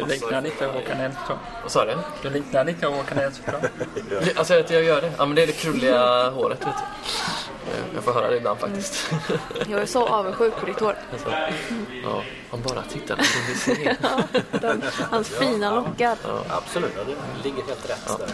Du 0.00 0.06
liknar 0.06 0.42
lite 0.42 0.66
Håkan 0.66 0.96
Hellström. 0.96 1.38
Vad 1.62 1.72
sa 1.72 1.84
du? 1.84 1.96
Du 2.22 2.30
liknar 2.30 2.64
lite 2.64 2.86
Håkan 2.86 3.18
Hellström. 3.18 3.60
Alltså 4.36 4.60
att 4.60 4.70
jag 4.70 4.82
gör 4.82 5.00
det? 5.00 5.12
Ja 5.18 5.26
men 5.26 5.34
det 5.36 5.42
är 5.42 5.46
det 5.46 5.52
krulliga 5.52 6.30
håret 6.30 6.60
vet 6.60 6.66
du. 6.66 6.82
Jag 7.94 8.04
får 8.04 8.12
höra 8.12 8.30
det 8.30 8.36
ibland 8.36 8.58
faktiskt. 8.58 9.10
Jag 9.68 9.80
är 9.80 9.86
så 9.86 10.06
avundsjuk 10.06 10.56
på 10.56 10.66
ditt 10.66 10.80
hår. 10.80 10.94
Alltså, 11.12 11.30
ja, 12.04 12.22
om 12.50 12.62
bara 12.62 12.82
tittar 12.82 13.16
på 13.16 13.22
visering. 13.48 13.96
Den, 14.60 14.82
hans 15.10 15.28
fina 15.28 15.74
lockar. 15.74 16.16
Absolut, 16.48 16.92
ja, 16.96 17.02
det 17.04 17.48
ligger 17.48 17.62
helt 17.66 17.90
rätt 17.90 18.18
där. 18.18 18.26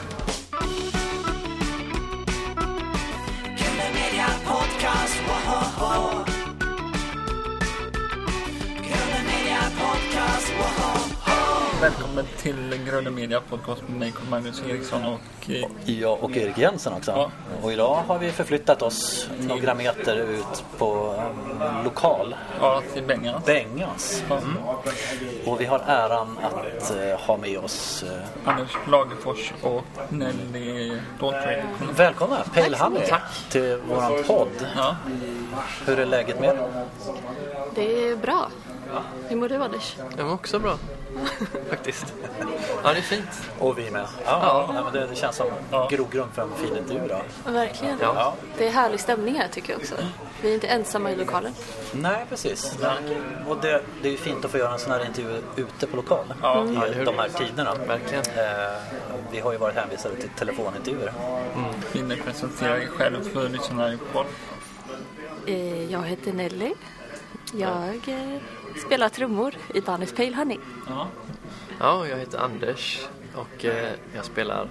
Välkommen 11.80 12.24
till 12.36 12.84
Gröna 12.86 13.10
Media 13.10 13.40
Podcast 13.40 13.82
med 13.88 13.98
mig 13.98 14.12
Magnus 14.30 14.62
Eriksson 14.68 15.04
och 15.04 15.50
eh, 15.50 15.64
Jag 16.00 16.24
och 16.24 16.36
Erik 16.36 16.58
Jensen 16.58 16.92
också. 16.92 17.10
Ja. 17.10 17.30
Och 17.62 17.72
idag 17.72 18.02
har 18.06 18.18
vi 18.18 18.32
förflyttat 18.32 18.82
oss 18.82 19.28
några 19.40 19.74
meter 19.74 20.16
ut 20.16 20.64
på 20.78 21.14
um, 21.60 21.84
lokal. 21.84 22.34
ja, 22.60 22.82
till 22.94 23.02
Bengan. 23.02 23.42
Bengas. 23.46 24.22
Mm. 24.30 24.56
Och 25.46 25.60
vi 25.60 25.64
har 25.64 25.78
äran 25.86 26.38
att 26.42 26.96
eh, 26.96 27.18
ha 27.20 27.36
med 27.36 27.58
oss 27.58 28.02
eh, 28.02 28.50
Anders 28.52 28.76
Lagerfors 28.88 29.52
och 29.62 29.84
Nelly 30.08 31.00
Dahltrade. 31.20 31.64
Välkomna 31.96 32.36
Pale 32.54 32.76
Honey 32.76 33.02
till 33.50 33.76
våran 33.88 34.24
podd. 34.26 34.68
Ja, 34.76 34.96
Hur 35.86 35.98
är 35.98 36.06
läget 36.06 36.40
med 36.40 36.48
er? 36.48 36.84
Det 37.74 38.08
är 38.08 38.16
bra. 38.16 38.48
Hur 39.28 39.36
mår 39.36 39.48
du 39.48 39.54
Anders? 39.54 39.96
Jag 40.16 40.26
mår 40.26 40.34
också 40.34 40.58
bra. 40.58 40.78
Faktiskt. 41.70 42.14
Ja 42.84 42.92
det 42.92 42.98
är 42.98 43.02
fint. 43.02 43.28
Och 43.58 43.78
vi 43.78 43.90
med. 43.90 44.06
Ja, 44.24 44.70
Nej, 44.74 44.82
men 44.84 44.92
det, 44.92 45.06
det 45.06 45.14
känns 45.16 45.36
som 45.36 45.46
grogrund 45.90 46.30
för 46.32 46.42
en 46.42 46.50
fin 46.56 46.76
intervju 46.76 47.08
då. 47.08 47.50
Verkligen. 47.52 47.98
Ja. 48.00 48.34
Det 48.58 48.66
är 48.66 48.70
härlig 48.70 49.00
stämning 49.00 49.34
här 49.34 49.48
tycker 49.48 49.72
jag 49.72 49.80
också. 49.80 49.94
Vi 50.42 50.50
är 50.50 50.54
inte 50.54 50.66
ensamma 50.66 51.10
i 51.10 51.16
lokalen. 51.16 51.54
Nej, 51.92 52.26
precis. 52.28 52.78
Och 53.48 53.56
det, 53.62 53.82
det 54.02 54.08
är 54.08 54.12
ju 54.12 54.18
fint 54.18 54.44
att 54.44 54.50
få 54.50 54.58
göra 54.58 54.72
en 54.72 54.78
sån 54.78 54.92
här 54.92 55.06
intervju 55.06 55.42
ute 55.56 55.86
på 55.86 55.96
lokal 55.96 56.34
Ja, 56.42 56.64
i 56.64 56.92
hur? 56.94 57.04
de 57.04 57.14
här 57.18 57.28
tiderna. 57.28 57.74
Verkligen. 57.74 58.24
Eh, 58.24 58.76
vi 59.30 59.40
har 59.40 59.52
ju 59.52 59.58
varit 59.58 59.76
hänvisade 59.76 60.16
till 60.16 60.28
telefonintervjuer. 60.38 61.12
vill 61.92 62.04
ni 62.04 62.16
presentera 62.16 62.78
er 62.82 62.86
själv 62.86 63.30
för 63.32 63.48
lyssnarna 63.48 63.92
i? 63.92 63.98
Eh, 65.46 65.92
Jag 65.92 66.02
heter 66.02 66.32
Nelly. 66.32 66.72
Jag 67.52 68.08
eh, 68.08 68.40
spelar 68.86 69.08
trummor 69.08 69.54
i 69.74 69.80
bandet 69.80 70.16
Pale 70.16 70.36
Honey. 70.36 70.58
Ja, 70.88 71.08
Ja, 71.80 72.06
jag 72.06 72.16
heter 72.16 72.38
Anders 72.38 73.06
och 73.34 73.64
eh, 73.64 73.92
jag 74.14 74.24
spelar 74.24 74.68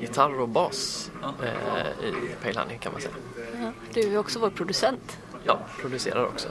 gitarr 0.00 0.40
och 0.40 0.48
bas 0.48 1.10
eh, 1.42 2.08
i 2.08 2.12
Pale 2.42 2.60
Honey 2.60 2.78
kan 2.78 2.92
man 2.92 3.00
säga. 3.00 3.14
Ja, 3.60 3.70
Du 3.94 4.00
är 4.14 4.18
också 4.18 4.38
vår 4.38 4.50
producent. 4.50 5.18
Ja, 5.44 5.58
producerar 5.80 6.24
också. 6.24 6.48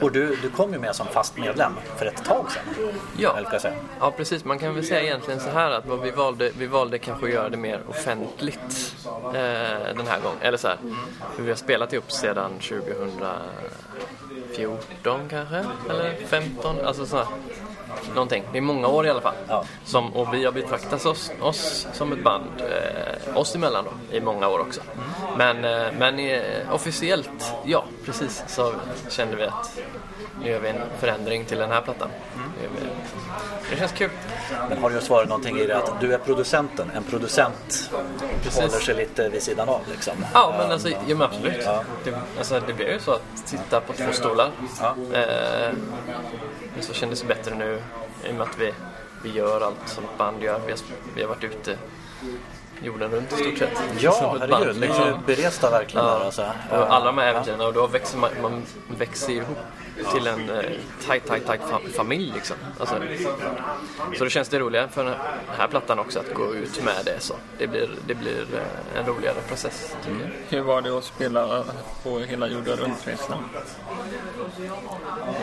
Och 0.00 0.12
du, 0.12 0.36
du 0.42 0.50
kom 0.50 0.72
ju 0.72 0.78
med 0.78 0.96
som 0.96 1.06
fast 1.06 1.36
medlem 1.36 1.72
för 1.96 2.06
ett 2.06 2.24
tag 2.24 2.46
sedan. 2.50 2.92
Ja. 3.18 3.36
Ja 4.00 4.10
precis, 4.10 4.44
man 4.44 4.58
kan 4.58 4.74
väl 4.74 4.84
säga 4.84 5.02
egentligen 5.02 5.40
så 5.40 5.50
här 5.50 5.70
att 5.70 5.86
vad 5.86 6.00
vi 6.00 6.10
valde, 6.10 6.50
vi 6.58 6.66
valde 6.66 6.98
kanske 6.98 7.26
att 7.26 7.32
göra 7.32 7.48
det 7.48 7.56
mer 7.56 7.82
offentligt 7.88 8.96
eh, 9.24 9.32
den 9.96 10.06
här 10.06 10.20
gången. 10.20 10.38
Eller 10.40 10.58
så 10.58 10.68
här, 10.68 10.78
för 11.36 11.42
vi 11.42 11.48
har 11.48 11.56
spelat 11.56 11.92
ihop 11.92 12.12
sedan 12.12 12.50
2014 14.56 15.20
kanske, 15.28 15.64
eller 15.90 16.14
15, 16.26 16.76
alltså 16.84 17.06
så 17.06 17.16
här, 17.16 17.26
någonting. 18.14 18.44
Det 18.52 18.58
är 18.58 18.62
många 18.62 18.88
år 18.88 19.06
i 19.06 19.10
alla 19.10 19.20
fall. 19.20 19.34
Ja. 19.48 19.64
Som, 19.84 20.12
och 20.12 20.34
vi 20.34 20.44
har 20.44 20.52
betraktat 20.52 21.06
oss, 21.06 21.32
oss 21.40 21.86
som 21.92 22.12
ett 22.12 22.24
band, 22.24 22.44
eh, 22.58 23.36
oss 23.38 23.54
emellan 23.54 23.84
då, 23.84 24.16
i 24.16 24.20
många 24.20 24.48
år 24.48 24.58
också. 24.58 24.80
Men, 25.36 25.64
eh, 25.64 25.92
men 25.98 26.18
eh, 26.18 26.74
officiellt, 26.74 27.54
ja 27.64 27.84
precis, 28.04 28.44
så 28.46 28.74
kände 29.08 29.36
vi 29.36 29.44
att 29.44 29.78
nu 30.42 30.50
gör 30.50 30.60
vi 30.60 30.68
en 30.68 30.80
förändring 30.98 31.44
till 31.44 31.58
den 31.58 31.70
här 31.70 31.80
plattan. 31.80 32.08
Det 33.70 33.76
känns 33.76 33.92
kul. 33.92 34.10
Men 34.68 34.78
har 34.78 34.90
det 34.90 34.94
just 34.94 35.10
varit 35.10 35.28
någonting 35.28 35.58
i 35.58 35.66
det 35.66 35.76
att 35.76 36.00
du 36.00 36.14
är 36.14 36.18
producenten. 36.18 36.90
En 36.94 37.02
producent 37.02 37.90
Precis. 38.42 38.60
håller 38.60 38.84
sig 38.84 38.94
lite 38.94 39.28
vid 39.28 39.42
sidan 39.42 39.68
av 39.68 39.80
liksom. 39.90 40.14
Ja, 40.34 40.54
men 40.58 40.70
alltså, 40.70 40.88
ja, 40.88 40.96
men 41.06 41.22
absolut. 41.22 41.62
Ja. 41.64 41.84
Det, 42.04 42.20
alltså, 42.38 42.60
det 42.66 42.72
blir 42.72 42.92
ju 42.92 43.00
så 43.00 43.12
att 43.12 43.22
sitta 43.44 43.80
på 43.80 43.92
två 43.92 44.12
stolar. 44.12 44.50
Ja. 44.80 44.96
Eh, 45.18 45.72
så 46.80 46.92
kändes 46.92 47.20
det 47.20 47.26
bättre 47.26 47.54
nu 47.54 47.82
i 48.24 48.30
och 48.30 48.34
med 48.34 48.42
att 48.42 48.58
vi, 48.58 48.72
vi 49.22 49.30
gör 49.30 49.60
allt 49.60 49.88
som 49.88 50.04
ett 50.04 50.18
band 50.18 50.42
gör. 50.42 50.60
Vi 50.66 50.72
har, 50.72 50.80
vi 51.14 51.22
har 51.22 51.28
varit 51.28 51.44
ute 51.44 51.78
jorden 52.84 53.10
runt 53.10 53.32
i 53.32 53.36
stort 53.36 53.58
sett. 53.58 53.82
Ja, 53.98 54.36
herregud. 54.40 54.76
Ni 54.80 54.86
är 54.86 54.90
liksom. 54.90 55.20
beresta 55.26 55.70
verkligen 55.70 56.06
där 56.06 56.24
alltså. 56.24 56.42
Och 56.70 56.94
alla 56.94 57.04
de 57.04 57.18
här 57.18 57.26
äventyren 57.26 57.60
och 57.60 57.72
då 57.72 57.86
växer 57.86 58.18
man, 58.18 58.30
man 58.42 58.62
växer 58.98 59.32
ihop 59.32 59.58
till 60.14 60.26
en 60.26 60.50
eh, 60.50 60.60
tight, 61.06 61.24
tight, 61.26 61.46
tight 61.46 61.60
fa- 61.60 61.88
familj 61.96 62.32
liksom. 62.34 62.56
Alltså, 62.80 62.94
så 64.18 64.24
då 64.24 64.30
känns 64.30 64.48
det 64.48 64.58
roligare 64.58 64.88
för 64.88 65.04
den 65.04 65.14
här 65.58 65.68
plattan 65.68 65.98
också 65.98 66.18
att 66.18 66.34
gå 66.34 66.54
ut 66.54 66.84
med 66.84 66.94
det 67.04 67.20
så. 67.20 67.34
Det 67.58 67.66
blir, 67.66 67.88
det 68.06 68.14
blir 68.14 68.40
eh, 68.54 69.00
en 69.00 69.06
roligare 69.06 69.36
process 69.48 69.96
tycker 70.04 70.20
jag. 70.50 70.56
hur 70.58 70.64
var 70.64 70.82
det 70.82 70.98
att 70.98 71.04
spela 71.04 71.64
på 72.02 72.18
hela 72.18 72.48
jorden 72.48 72.76
runt-resan? 72.76 73.44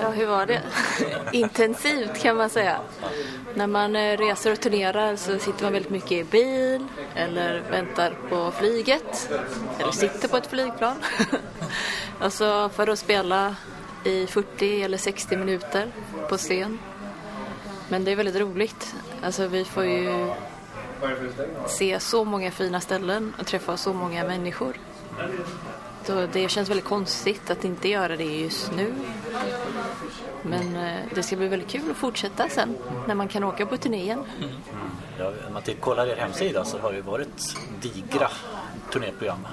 Ja, 0.02 0.10
hur 0.10 0.28
var 0.28 0.46
det? 0.46 0.62
Intensivt 1.32 2.22
kan 2.22 2.38
man 2.38 2.50
säga. 2.50 2.80
När 3.56 3.68
man 3.68 3.96
eh, 3.96 4.18
reser 4.18 4.52
och 4.52 4.60
turnerar 4.60 5.16
så 5.16 5.40
sitter 5.40 5.64
man 5.64 5.74
väldigt 5.74 5.92
mycket 5.92 6.12
i 6.12 6.24
bil 6.24 6.86
eller 7.16 7.31
eller 7.32 7.60
väntar 7.72 8.14
på 8.30 8.52
flyget 8.52 9.30
eller 9.80 9.92
sitter 9.92 10.28
på 10.28 10.38
ett 10.38 10.48
flygplan. 10.48 10.96
alltså 12.20 12.70
för 12.74 12.88
att 12.88 13.00
spela 13.00 13.56
i 14.04 14.28
40 14.28 14.82
eller 14.82 14.98
60 14.98 15.38
minuter 15.38 15.92
på 16.30 16.38
scen. 16.38 16.80
Men 17.90 18.04
det 18.04 18.12
är 18.12 18.16
väldigt 18.16 18.36
roligt. 18.36 18.96
Alltså 19.24 19.48
vi 19.48 19.66
får 19.66 19.86
ju 19.86 20.32
se 21.68 22.00
så 22.00 22.24
många 22.24 22.52
fina 22.52 22.82
ställen 22.82 23.34
och 23.40 23.48
träffa 23.48 23.78
så 23.78 23.94
många 23.94 24.24
människor. 24.24 24.76
Så 26.04 26.28
det 26.34 26.50
känns 26.50 26.70
väldigt 26.70 26.86
konstigt 26.86 27.50
att 27.50 27.66
inte 27.66 27.90
göra 27.90 28.18
det 28.18 28.24
just 28.24 28.72
nu. 28.72 28.94
Men 30.42 30.76
eh, 30.76 31.00
det 31.16 31.24
ska 31.24 31.36
bli 31.36 31.48
väldigt 31.48 31.70
kul 31.70 31.92
att 31.92 31.98
fortsätta 31.98 32.50
sen 32.50 32.78
när 33.08 33.16
man 33.16 33.28
kan 33.28 33.44
åka 33.44 33.66
på 33.66 33.78
turné 33.78 34.02
igen. 34.02 34.24
Mm. 34.38 34.50
Ja, 35.20 35.28
om 35.48 35.54
man 35.54 35.62
kollar 35.80 36.08
er 36.08 36.16
hemsida 36.16 36.66
så 36.66 36.80
har 36.80 36.90
det 36.90 36.96
ju 36.96 37.02
varit 37.02 37.56
digra 37.82 38.30
turnéprogram 38.94 39.48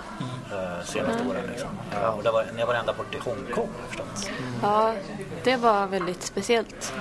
eh, 0.52 0.84
senaste 0.84 1.22
åren. 1.30 1.42
Liksom. 1.50 1.68
Ja, 1.92 2.08
och 2.10 2.22
det 2.22 2.30
var, 2.30 2.46
ni 2.54 2.60
har 2.60 2.66
varit 2.66 2.80
ända 2.80 2.92
bort 2.92 3.10
till 3.10 3.20
Hongkong 3.20 3.68
jag 3.80 3.88
förstått. 3.88 4.30
Ja, 4.62 4.94
det 5.44 5.56
var 5.56 5.86
väldigt 5.86 6.22
speciellt. 6.22 6.92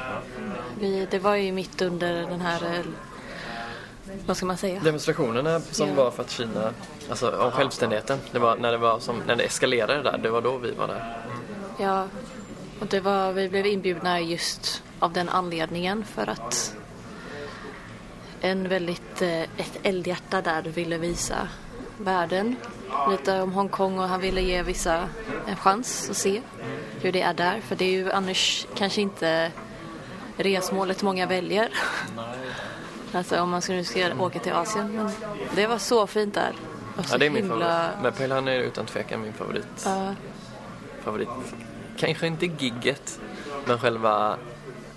Vi, 0.80 1.08
det 1.12 1.20
var 1.20 1.36
ju 1.36 1.52
mitt 1.52 1.82
under 1.82 2.14
den 2.14 2.42
här, 2.42 2.64
eh, 2.66 2.86
vad 4.26 4.38
ska 4.38 4.46
man 4.46 4.58
säga? 4.58 4.80
Demonstrationerna 4.84 5.60
som 5.60 5.90
Ja. 5.90 5.96
var 5.96 6.12
för 6.12 6.24
att 6.24 6.30
Kina, 6.30 6.74
alltså 7.10 7.32
om 7.38 7.52
självständigheten, 7.52 8.20
det 8.32 8.40
var 8.40 8.56
när 8.56 8.72
det, 8.72 8.78
var 8.78 9.00
som, 9.00 9.22
när 9.28 9.36
det 9.36 9.44
eskalerade 9.44 10.02
där, 10.04 10.18
det 10.18 10.30
var 10.30 10.42
då 10.42 10.58
vi 10.58 10.72
var 10.72 10.88
där. 10.88 11.18
Ja, 11.80 12.08
och 12.80 12.88
det 12.88 13.00
var, 13.00 13.32
vi 13.32 13.50
blev 13.50 13.66
inbjudna 13.66 14.20
just 14.22 14.84
av 15.00 15.14
den 15.14 15.30
anledningen 15.30 16.06
för 16.06 16.30
att 16.30 16.76
en 18.42 18.70
väldigt, 18.70 19.22
eh, 19.22 19.42
ett 19.42 19.80
eldhjärta 19.84 20.42
där 20.42 20.62
ville 20.62 20.98
visa 20.98 21.48
världen 21.98 22.56
lite 23.12 23.42
om 23.42 23.52
Hongkong 23.54 24.00
och 24.00 24.08
han 24.08 24.22
ville 24.22 24.42
ge 24.42 24.64
vissa 24.64 25.10
en 25.48 25.56
chans 25.56 26.10
att 26.10 26.18
se 26.18 26.42
hur 27.02 27.12
det 27.12 27.22
är 27.22 27.34
där. 27.34 27.62
För 27.62 27.76
det 27.76 27.86
är 27.86 27.92
ju 27.92 28.12
annars 28.12 28.68
kanske 28.76 29.02
inte 29.02 29.52
resmålet 30.38 31.04
många 31.04 31.26
väljer. 31.26 31.70
Alltså 33.14 33.42
om 33.42 33.50
man 33.50 33.62
skulle 33.62 33.84
ska 33.84 34.14
åka 34.20 34.40
till 34.40 34.54
Asien. 34.54 34.92
Men 34.96 35.12
det 35.56 35.68
var 35.68 35.78
så 35.78 36.08
fint 36.08 36.34
där. 36.34 36.54
Och 36.98 37.06
så 37.06 37.14
Ja, 37.14 37.18
det 37.18 37.26
är 37.26 37.30
min 37.30 37.44
himla- 37.44 37.66
favorit. 37.66 37.98
Men 38.04 38.14
Pale 38.14 38.34
Honey 38.36 38.56
är 38.56 38.62
utan 38.62 38.86
tvekan 38.86 39.22
min 39.22 39.34
favorit. 39.34 39.66
Ja, 39.86 40.16
favorit. 41.04 41.30
Kanske 41.98 42.28
inte 42.28 42.46
gigget, 42.46 43.20
men 43.66 43.80
själva 43.80 44.38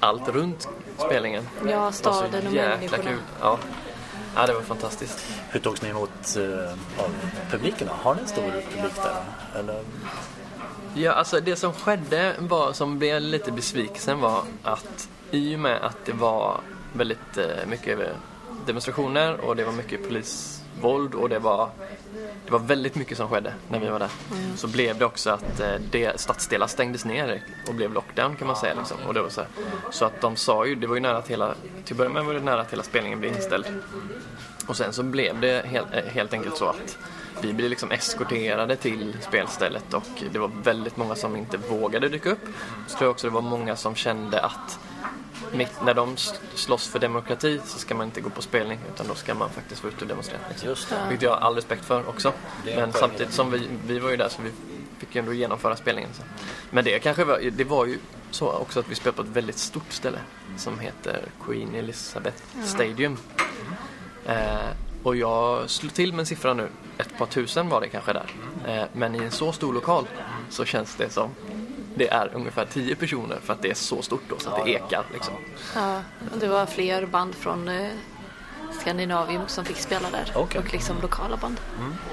allt 0.01 0.29
runt 0.29 0.69
spelningen. 1.01 1.49
ja, 1.59 1.67
Det 1.71 1.77
var 1.77 1.91
staden 1.93 2.47
och 2.47 2.53
människorna. 2.53 3.03
kul. 3.03 3.19
Ja. 3.41 3.59
ja, 4.37 4.47
det 4.47 4.53
var 4.53 4.61
fantastiskt. 4.61 5.27
Hur 5.51 5.61
togs 5.61 5.83
ni 5.83 5.89
emot 5.89 6.37
eh, 6.37 6.71
av 7.05 7.11
publiken? 7.51 7.87
då? 7.89 7.93
Har 8.03 8.15
ni 8.15 8.21
en 8.21 8.29
stor 8.29 8.43
publik 8.43 8.95
där? 8.97 9.59
Eller? 9.61 9.81
Ja, 10.95 11.13
alltså 11.13 11.41
det 11.41 11.57
som 11.57 11.73
skedde 11.73 12.35
var, 12.39 12.73
som 12.73 12.99
blev 12.99 13.21
lite 13.23 13.53
besvikelsen 13.53 14.21
var 14.21 14.43
att 14.63 15.09
i 15.31 15.57
och 15.57 15.61
med 15.61 15.83
att 15.83 16.05
det 16.05 16.13
var 16.13 16.61
väldigt 16.93 17.37
eh, 17.37 17.47
mycket 17.67 17.99
demonstrationer 18.67 19.41
och 19.41 19.57
det 19.57 19.65
var 19.65 19.73
mycket 19.73 20.09
polisvåld 20.81 21.15
och 21.15 21.29
det 21.29 21.39
var, 21.39 21.71
det 22.45 22.53
var 22.53 22.59
väldigt 22.59 22.95
mycket 22.95 23.17
som 23.17 23.29
skedde 23.29 23.55
när 23.69 23.79
vi 23.79 23.89
var 23.89 23.99
där. 23.99 24.11
Så 24.57 24.69
blev 24.69 24.99
det 24.99 25.05
också 25.05 25.31
att 25.31 25.61
eh, 25.61 25.75
det, 25.91 26.21
stadsdelar 26.21 26.67
stängdes 26.67 27.05
ner 27.05 27.43
och 27.69 27.75
blev 27.75 27.93
lockdown 27.93 28.37
kan 28.37 28.47
man 28.47 28.57
säga. 28.57 28.75
Liksom. 28.75 28.97
Och 29.07 29.15
det 29.15 29.23
var 29.23 29.29
så, 29.29 29.41
här. 29.41 29.51
så 29.91 30.05
att 30.05 30.21
de 30.21 30.37
sa 30.37 30.67
ju, 30.67 30.75
det 30.75 30.87
var 30.87 30.95
ju 30.95 31.01
nära 31.01 31.19
att 31.19 31.29
hela, 31.29 31.55
till 31.85 31.95
att 31.95 31.99
börja 31.99 32.11
med 32.11 32.25
var 32.25 32.35
det 32.35 32.41
nära 32.41 32.61
att 32.61 32.73
hela 32.73 32.83
spelningen 32.83 33.21
blev 33.21 33.33
inställd. 33.37 33.67
Och 34.67 34.77
sen 34.77 34.93
så 34.93 35.03
blev 35.03 35.41
det 35.41 35.67
helt, 35.67 35.95
eh, 35.95 36.05
helt 36.05 36.33
enkelt 36.33 36.57
så 36.57 36.67
att 36.67 36.99
vi 37.43 37.53
blev 37.53 37.71
liksom 37.71 37.91
eskorterade 37.91 38.77
till 38.77 39.17
spelstället 39.21 39.95
och 39.95 40.23
det 40.33 40.39
var 40.39 40.51
väldigt 40.63 40.97
många 40.97 41.15
som 41.15 41.37
inte 41.37 41.57
vågade 41.57 42.09
dyka 42.09 42.31
upp. 42.31 42.49
Så 42.87 42.99
tror 42.99 43.07
jag 43.07 43.11
också 43.11 43.27
det 43.27 43.35
var 43.35 43.43
många 43.43 43.77
som 43.77 43.95
kände 43.95 44.41
att 44.41 44.79
mitt, 45.53 45.85
när 45.85 45.95
de 45.95 46.17
slåss 46.55 46.89
för 46.89 46.99
demokrati 46.99 47.61
så 47.65 47.79
ska 47.79 47.95
man 47.95 48.07
inte 48.07 48.21
gå 48.21 48.31
på 48.31 48.43
spelning 48.43 48.79
utan 48.95 49.07
då 49.09 49.15
ska 49.15 49.35
man 49.35 49.51
faktiskt 49.51 49.83
vara 49.83 49.93
ute 49.93 50.05
och 50.05 50.09
demonstrera. 50.09 50.41
Just 50.65 50.91
det. 50.91 50.97
Vilket 51.09 51.23
jag 51.23 51.31
har 51.31 51.39
all 51.39 51.55
respekt 51.55 51.85
för 51.85 52.09
också. 52.09 52.33
Men 52.65 52.93
samtidigt 52.93 53.33
som 53.33 53.51
vi, 53.51 53.69
vi 53.87 53.99
var 53.99 54.11
ju 54.11 54.17
där 54.17 54.29
så 54.29 54.43
vi 54.43 54.51
fick 54.99 55.15
ju 55.15 55.19
ändå 55.19 55.33
genomföra 55.33 55.77
spelningen. 55.77 56.11
Så. 56.13 56.23
Men 56.71 56.85
det 56.85 56.99
kanske 56.99 57.25
var, 57.25 57.39
det 57.53 57.65
var 57.65 57.87
ju 57.87 57.99
så 58.31 58.53
också 58.53 58.81
att 58.81 58.89
vi 58.89 58.95
spelade 58.95 59.17
på 59.17 59.23
ett 59.23 59.37
väldigt 59.37 59.59
stort 59.59 59.93
ställe 59.93 60.19
som 60.57 60.79
heter 60.79 61.23
Queen 61.47 61.75
Elizabeth 61.75 62.43
Stadium. 62.65 63.17
Eh, 64.27 64.35
och 65.03 65.17
jag 65.17 65.71
slår 65.71 65.91
till 65.91 66.13
med 66.13 66.21
en 66.21 66.27
siffra 66.27 66.55
nu. 66.55 66.69
Ett 66.99 67.19
par 67.19 67.27
tusen 67.27 67.69
var 67.69 67.81
det 67.81 67.89
kanske 67.89 68.13
där. 68.13 68.31
Eh, 68.67 68.85
men 68.93 69.15
i 69.15 69.19
en 69.19 69.31
så 69.31 69.53
stor 69.53 69.75
lokal 69.75 70.07
så 70.51 70.65
känns 70.65 70.95
det 70.95 71.11
som 71.11 71.31
det 71.95 72.09
är 72.09 72.31
ungefär 72.35 72.65
10 72.73 72.95
personer 72.97 73.39
för 73.43 73.53
att 73.53 73.63
det 73.63 73.71
är 73.71 73.75
så 73.75 74.03
stort 74.03 74.23
då 74.29 74.39
så 74.39 74.51
att 74.51 74.65
det 74.65 74.71
ekar 74.71 75.05
liksom. 75.13 75.35
Ja, 75.75 76.03
och 76.33 76.39
det 76.39 76.49
var 76.49 76.67
fler 76.67 77.07
band 77.07 77.35
från 77.35 77.69
eh, 77.69 77.89
Skandinavium 78.81 79.43
som 79.49 79.65
fick 79.65 79.77
spela 79.77 80.11
där. 80.11 80.33
Okej. 80.35 80.61
Och 80.61 80.73
liksom 80.73 80.97
lokala 81.03 81.37
band. 81.37 81.61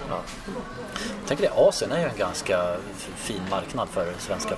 Jag 0.10 1.28
tänker 1.28 1.44
det, 1.44 1.52
Asien 1.56 1.92
är 1.92 2.00
ju 2.00 2.06
en 2.10 2.18
ganska 2.18 2.76
fin 3.16 3.42
marknad 3.50 3.90
för 3.90 4.14
svenska 4.20 4.56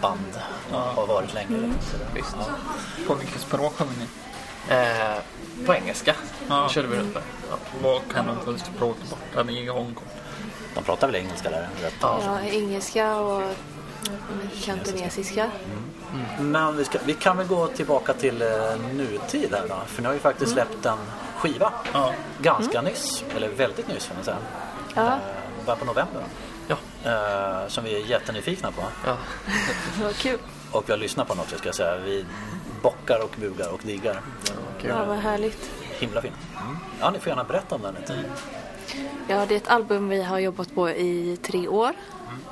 band. 0.00 0.40
Har 0.72 1.06
varit 1.06 1.34
länge. 1.34 1.72
Visst. 2.14 2.36
Ja. 2.38 2.44
På 3.06 3.14
vilket 3.14 3.40
språk 3.40 3.76
kommer 3.76 3.92
ni? 3.98 4.06
Eh, 4.74 5.18
på 5.66 5.74
engelska 5.74 6.14
Ja. 6.48 6.68
körde 6.68 6.88
vi 6.88 6.96
runt 6.96 7.14
med. 7.14 7.22
Ja. 7.50 7.56
Vad 7.82 8.00
kan 8.14 8.26
de 8.26 8.36
för 8.44 8.56
språk 8.64 8.96
borta 9.10 9.50
i 9.50 9.66
Hongkong? 9.68 10.08
De 10.74 10.84
pratar 10.84 11.06
väl 11.06 11.16
engelska 11.16 11.50
där? 11.50 11.68
Rätt. 11.82 11.94
Ja, 12.00 12.40
engelska 12.40 13.16
och 13.16 13.42
kantonesiska. 14.64 15.50
Men 16.40 16.76
vi, 16.76 16.84
ska, 16.84 16.98
vi 17.04 17.14
kan 17.14 17.36
väl 17.36 17.46
gå 17.46 17.66
tillbaka 17.66 18.12
till 18.12 18.42
eh, 18.42 18.48
nutid 18.94 19.54
här 19.54 19.68
då. 19.68 19.76
För 19.86 20.02
ni 20.02 20.06
har 20.06 20.14
ju 20.14 20.20
faktiskt 20.20 20.52
släppt 20.52 20.86
en 20.86 20.98
skiva 21.36 21.72
Ja. 21.92 22.12
ganska 22.42 22.82
nyss. 22.82 23.24
Eller 23.36 23.48
väldigt 23.48 23.88
nyss 23.88 24.06
får 24.06 24.14
man 24.14 24.24
säga. 24.24 24.36
Ja, 24.94 25.06
Eh, 25.06 25.66
Början 25.66 25.78
på 25.78 25.84
november. 25.84 26.22
Ja. 26.68 26.76
Eh, 27.10 27.68
som 27.68 27.84
vi 27.84 27.94
är 28.02 28.06
jättenyfikna 28.06 28.70
på. 28.72 28.82
Ja. 29.06 29.16
det 29.98 30.04
var 30.04 30.12
kul. 30.12 30.38
Och 30.72 30.84
vi 30.88 30.92
har 30.92 30.98
lyssnat 30.98 31.28
på 31.28 31.34
den 31.34 31.40
också 31.42 31.58
ska 31.58 31.68
jag 31.68 31.74
säga. 31.74 31.96
Vi 31.98 32.24
bockar 32.82 33.24
och 33.24 33.30
bugar 33.40 33.68
och 33.72 33.80
diggar. 33.84 34.20
Ja, 34.88 35.04
vad 35.04 35.16
härligt. 35.16 35.70
Himla 35.98 36.22
fin. 36.22 36.32
Ja, 37.00 37.10
ni 37.10 37.18
får 37.18 37.28
gärna 37.28 37.44
berätta 37.44 37.74
om 37.74 37.82
den 37.82 37.94
lite. 37.94 38.18
Ja, 39.28 39.46
det 39.46 39.54
är 39.54 39.56
ett 39.56 39.68
album 39.68 40.08
vi 40.08 40.22
har 40.22 40.38
jobbat 40.38 40.74
på 40.74 40.90
i 40.90 41.38
tre 41.42 41.68
år. 41.68 41.92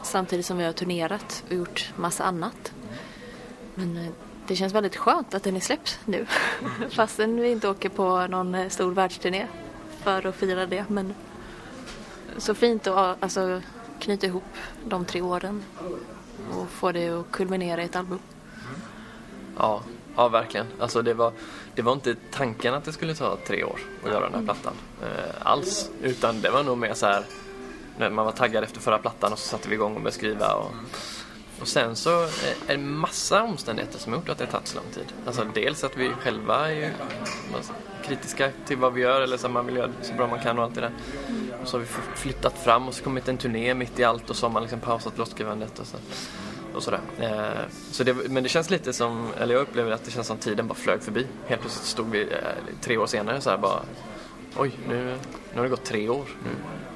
Samtidigt 0.03 0.47
som 0.47 0.59
vi 0.59 0.65
har 0.65 0.73
turnerat 0.73 1.45
och 1.49 1.55
gjort 1.55 1.93
massa 1.97 2.25
annat. 2.25 2.73
Men 3.75 3.97
eh, 3.97 4.13
det 4.47 4.57
känns 4.57 4.75
väldigt 4.75 4.97
skönt 4.97 5.35
att 5.35 5.43
den 5.43 5.57
är 5.57 5.61
släppt 5.61 6.01
nu. 6.05 6.27
Fastän 6.91 7.41
vi 7.41 7.51
inte 7.51 7.69
åker 7.69 7.89
på 7.89 8.27
någon 8.27 8.55
eh, 8.55 8.69
stor 8.69 8.93
världsturné 8.93 9.47
för 10.03 10.27
att 10.27 10.37
fira 10.37 10.67
det. 10.67 10.85
Men 10.89 11.15
så 12.37 12.55
fint 12.55 12.87
att 12.87 12.97
eh, 12.97 13.17
alltså, 13.21 13.63
knyta 14.01 14.27
ihop 14.27 14.45
de 14.85 15.05
tre 15.05 15.21
åren 15.21 15.63
och 16.53 16.69
få 16.69 16.93
det 16.93 17.09
att 17.09 17.31
kulminera 17.31 17.83
i 17.83 17.85
ett 17.85 17.97
album. 17.97 18.19
Ja, 19.57 19.83
ja 20.19 20.29
verkligen. 20.29 20.67
Alltså 20.79 21.03
det 21.03 21.15
var, 21.15 21.33
det 21.75 21.83
var 21.83 21.93
inte 21.93 22.17
tanken 22.31 22.75
att 22.75 22.85
det 22.85 22.93
skulle 22.93 23.15
ta 23.15 23.39
tre 23.47 23.65
år 23.65 23.81
att 24.05 24.11
göra 24.11 24.25
den 24.25 24.35
här 24.35 24.43
plattan. 24.43 24.73
Eh, 25.03 25.35
alls. 25.43 25.91
Utan 26.03 26.41
det 26.41 26.51
var 26.51 26.63
nog 26.63 26.79
mer 26.79 26.95
så 26.95 27.07
här 27.07 27.25
när 27.99 28.11
man 28.11 28.25
var 28.25 28.33
taggad 28.33 28.65
efter 28.65 28.81
förra 28.81 28.99
plattan 28.99 29.33
och 29.33 29.39
så 29.39 29.49
satte 29.49 29.69
vi 29.69 29.75
igång 29.75 29.95
och 29.95 30.01
började 30.01 30.17
skriva. 30.17 30.53
Och, 30.53 30.71
och 31.61 31.69
sen 31.69 31.97
så 31.97 32.23
eh, 32.23 32.29
är 32.67 32.77
det 32.77 32.79
massa 32.79 33.43
omständigheter 33.43 33.99
som 33.99 34.13
har 34.13 34.21
gjort 34.21 34.29
att 34.29 34.39
det 34.39 34.45
har 34.45 34.53
tagit 34.53 34.67
så 34.67 34.77
lång 34.77 34.91
tid. 34.95 35.07
Alltså 35.27 35.45
dels 35.55 35.85
att 35.85 35.97
vi 35.97 36.11
själva 36.11 36.69
är 36.71 36.75
ju 36.75 36.91
kritiska 38.05 38.51
till 38.67 38.77
vad 38.77 38.93
vi 38.93 39.01
gör 39.01 39.21
eller 39.21 39.37
så 39.37 39.49
man 39.49 39.67
vill 39.67 39.77
göra 39.77 39.91
så 40.03 40.15
bra 40.15 40.27
man 40.27 40.41
kan 40.41 40.59
och 40.59 40.65
allt 40.65 40.75
det 40.75 40.81
där. 40.81 40.93
Och 41.63 41.69
så 41.69 41.77
har 41.77 41.81
vi 41.81 41.87
flyttat 42.15 42.59
fram 42.59 42.89
och 42.89 42.95
så 42.95 43.05
kommit 43.05 43.29
en 43.29 43.37
turné 43.37 43.75
mitt 43.75 43.99
i 43.99 44.05
allt 44.05 44.31
och 44.31 44.37
så 44.37 44.47
har 44.47 44.53
man 44.53 44.63
liksom 44.63 44.81
pausat 44.81 45.19
låtskrivandet 45.19 45.79
och 45.79 45.87
så 45.87 45.97
och 46.75 46.83
sådär. 46.83 47.01
Eh, 47.21 47.69
så 47.93 48.05
det, 48.05 48.15
men 48.15 48.43
det 48.43 48.49
känns 48.49 48.71
lite 48.71 48.93
som, 48.93 49.29
eller 49.41 49.55
jag 49.55 49.63
upplever 49.63 49.91
att 49.91 50.05
det 50.05 50.11
känns 50.11 50.27
som 50.27 50.37
tiden 50.39 50.69
bara 50.69 50.75
flög 50.75 51.03
förbi. 51.03 51.27
Helt 51.47 51.61
plötsligt 51.61 51.87
stod 51.87 52.11
vi 52.11 52.23
eh, 52.23 52.29
tre 52.81 52.97
år 52.97 53.07
senare 53.07 53.41
så 53.41 53.51
här 53.51 53.59
bara 53.59 53.81
Oj, 54.57 54.73
nu, 54.89 55.05
nu 55.53 55.57
har 55.57 55.63
det 55.63 55.69
gått 55.69 55.85
tre 55.85 56.09
år. 56.09 56.25
Nu, 56.45 56.51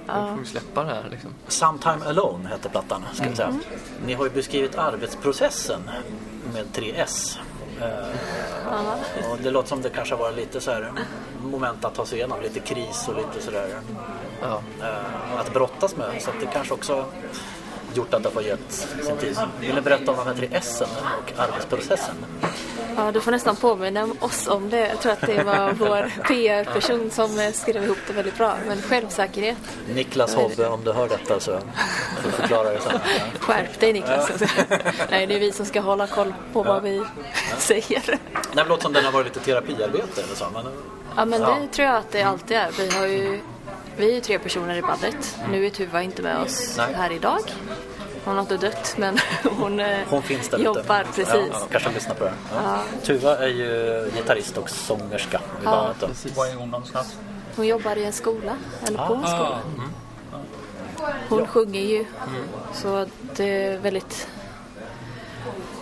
nu 0.07 0.13
får 0.13 0.37
vi 0.41 0.47
släppa 0.47 0.85
det 0.85 0.91
här 0.95 1.09
liksom. 1.11 1.31
Sometime 1.49 1.99
Alone 2.07 2.49
heter 2.49 2.69
plattan. 2.71 3.05
Ska 3.15 3.29
vi 3.29 3.37
säga. 3.37 3.59
Ni 4.07 4.13
har 4.13 4.25
ju 4.25 4.31
beskrivit 4.31 4.75
arbetsprocessen 4.79 5.91
med 6.55 6.73
tre 6.73 6.93
S. 6.97 7.39
Eh, 7.81 9.31
och 9.31 9.39
det 9.43 9.51
låter 9.51 9.69
som 9.69 9.83
det 9.83 9.91
kanske 9.91 10.15
har 10.15 10.21
varit 10.23 10.37
lite 10.37 10.61
så 10.61 10.71
här 10.71 10.93
moment 11.43 11.85
att 11.85 11.95
ta 11.95 12.07
sig 12.07 12.19
igenom, 12.19 12.43
lite 12.43 12.61
kris 12.61 13.09
och 13.09 13.17
lite 13.17 13.45
sådär 13.45 13.69
Ja. 14.43 14.63
eh, 14.81 15.39
att 15.41 15.53
brottas 15.53 15.97
med. 15.97 16.23
Så 16.23 16.31
att 16.31 16.41
det 16.41 16.47
kanske 16.47 16.75
också 16.75 17.05
gjort 17.97 18.15
att 18.15 18.23
det 18.23 18.29
har 18.35 18.43
gett 18.43 18.73
sin 19.05 19.17
tid. 19.17 19.39
Vill 19.61 19.75
ni 19.75 19.81
berätta 19.81 20.11
om 20.11 20.17
de 20.17 20.27
här 20.27 20.35
tre 20.35 20.49
S 20.53 20.83
och 20.83 21.33
arbetsprocessen? 21.41 22.15
Ja, 22.97 23.13
du 23.13 23.21
får 23.21 23.31
nästan 23.31 23.57
påminna 23.57 24.09
oss 24.21 24.47
om 24.49 24.71
det. 24.71 24.89
Jag 24.89 25.01
tror 25.01 25.13
att 25.13 25.21
det 25.21 25.43
var 25.45 25.73
vår 25.79 26.13
PR-person 26.29 27.11
som 27.11 27.39
eh, 27.39 27.53
skrev 27.53 27.85
ihop 27.85 27.99
det 28.07 28.13
väldigt 28.13 28.39
bra. 28.39 28.57
Men 28.67 28.83
självsäkerhet. 28.83 29.57
Niklas 29.95 30.35
Hobbe, 30.35 30.67
om 30.69 30.85
du 30.85 30.93
hör 30.93 31.09
detta 31.09 31.41
så 31.41 31.53
får 31.53 32.25
du 32.25 32.31
förklara 32.31 32.71
det 32.71 32.81
sen. 32.81 32.93
Ja. 33.05 33.21
Skärp 33.41 33.81
dig 33.81 33.93
Niklas. 33.93 34.31
Nej, 35.11 35.27
det 35.27 35.35
är 35.35 35.41
vi 35.41 35.53
som 35.53 35.67
ska 35.67 35.81
hålla 35.81 36.07
koll 36.07 36.35
på 36.53 36.63
vad 36.63 36.83
vi 36.83 37.03
säger. 37.59 38.19
Det 38.55 38.65
låter 38.65 38.83
som 38.83 38.93
den 38.93 39.05
har 39.05 39.13
varit 39.13 39.27
lite 39.27 39.41
terapiarbete 39.41 40.23
eller 40.23 40.35
så. 40.35 40.45
Men, 40.55 40.65
Ja, 41.17 41.25
men 41.25 41.41
Ja. 41.41 41.57
det 41.61 41.69
tror 41.69 41.89
jag 41.89 41.97
att 41.97 42.13
det 42.13 42.23
alltid 42.23 42.57
är. 42.57 42.71
Vi, 42.79 42.91
har 42.99 43.07
ju, 43.07 43.41
vi 43.97 44.11
är 44.11 44.15
ju 44.15 44.21
tre 44.21 44.39
personer 44.39 44.75
i 44.77 44.83
bandet. 44.83 45.39
Nu 45.51 45.67
är 45.67 45.71
Tuva 45.71 46.03
inte 46.03 46.23
med 46.23 46.39
oss 46.39 46.75
Nej. 46.79 46.95
här 46.95 47.13
idag. 47.13 47.41
Hon 48.25 48.35
har 48.35 48.41
inte 48.41 48.57
dött, 48.57 48.95
men 48.99 49.19
hon, 49.59 49.81
eh, 49.81 49.99
Hon 50.11 50.23
finns 50.23 50.49
där 50.49 50.59
ute. 50.59 50.65
jobbar 50.65 51.05
precis. 51.15 51.29
Ja, 51.35 51.47
ja, 51.53 51.67
kanske 51.71 51.91
lyssnar 51.93 52.15
på 52.15 52.25
det. 52.25 52.33
Ja. 52.55 52.79
Tuva 53.03 53.37
är 53.39 53.49
ju 53.49 54.05
gitarrist 54.17 54.59
och 54.59 54.71
sångerska 54.71 55.41
i 55.63 55.65
bandet. 55.65 55.97
Då. 56.01 56.07
Var 56.37 56.47
är 56.47 56.55
hon 56.55 56.71
någonstans? 56.71 57.17
Hon 57.57 57.67
jobbar 57.67 57.97
i 57.97 58.05
en 58.05 58.13
skola, 58.13 58.57
eller 58.87 59.07
på 59.07 59.15
en 59.15 59.25
Ah, 59.25 59.27
skola. 59.27 59.59
Hon 61.29 61.47
sjunger 61.47 61.81
ju, 61.81 62.05
så 62.75 63.07
det 63.37 63.65
är 63.65 63.79
väldigt... 63.79 64.29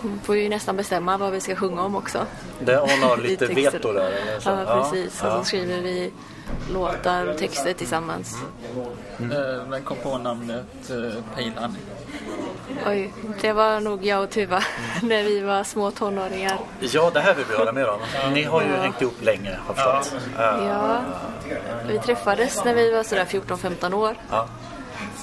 Hon 0.01 0.19
får 0.23 0.37
ju 0.37 0.49
nästan 0.49 0.77
bestämma 0.77 1.17
vad 1.17 1.31
vi 1.31 1.41
ska 1.41 1.55
sjunga 1.55 1.81
om 1.81 1.95
också. 1.95 2.25
Det, 2.59 2.75
hon 2.77 3.09
har 3.09 3.17
lite 3.27 3.45
veto 3.47 3.93
där. 3.93 4.11
Eller 4.11 4.39
så. 4.39 4.49
Ja, 4.49 4.89
precis. 4.91 5.21
Och 5.21 5.27
Ja. 5.27 5.39
så 5.39 5.43
skriver 5.45 5.81
vi 5.81 6.11
låtar 6.73 7.27
och 7.27 7.37
texter 7.37 7.73
tillsammans. 7.73 8.35
Eh, 9.19 9.69
Vem 9.69 9.83
kom 9.83 9.97
på 9.97 10.17
namnet 10.17 10.89
eh, 10.89 10.95
Honey? 11.35 11.51
Oj, 12.87 13.13
det 13.41 13.53
var 13.53 13.79
nog 13.79 14.05
jag 14.05 14.23
och 14.23 14.29
Tuva 14.29 14.63
när 15.01 15.23
vi 15.23 15.39
var 15.39 15.63
små 15.63 15.91
tonåringar. 15.91 16.57
ja, 16.79 17.11
det 17.13 17.19
här 17.19 17.35
vill 17.35 17.45
vi 17.49 17.55
höra 17.57 17.71
mer 17.71 17.89
om. 17.89 17.99
Ni 18.33 18.43
har 18.43 18.61
ju 18.61 18.67
hängt 18.67 19.01
ihop 19.01 19.21
länge, 19.21 19.59
har 19.67 19.75
jag 19.75 20.03
förstått. 20.05 20.21
Ja, 20.37 21.01
vi 21.87 21.99
träffades 21.99 22.65
när 22.65 22.73
vi 22.73 22.91
var 22.91 23.03
sådär 23.03 23.25
14-15 23.25 23.93
år 23.93 24.15
ja. 24.29 24.47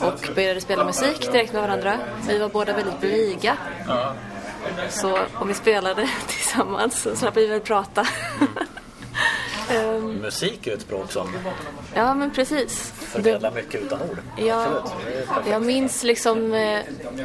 och 0.01 0.35
började 0.35 0.61
spela 0.61 0.85
musik 0.85 1.33
direkt 1.33 1.53
med 1.53 1.63
varandra. 1.63 1.99
Vi 2.29 2.39
var 2.39 2.49
båda 2.49 2.73
väldigt 2.73 3.01
blyga. 3.01 3.57
Ja. 3.89 4.13
Så 4.89 5.19
om 5.35 5.49
vi 5.49 5.55
spelade 5.55 6.09
tillsammans 6.27 7.03
så 7.03 7.17
slapp 7.17 7.37
vi 7.37 7.47
väl 7.47 7.61
prata. 7.61 8.07
Ehm, 9.71 10.13
Musik 10.13 10.67
är 10.67 10.75
ett 10.75 10.81
språk 10.81 11.13
som 11.13 11.29
ja, 11.95 12.15
men 12.15 12.31
precis. 12.31 12.93
förmedlar 12.97 13.53
mycket 13.53 13.83
utan 13.83 14.03
ord. 14.11 14.19
Ja, 14.37 14.65
Absolut. 14.65 15.47
Jag 15.51 15.63
minns 15.63 16.03
liksom 16.03 16.55
eh, 16.55 16.81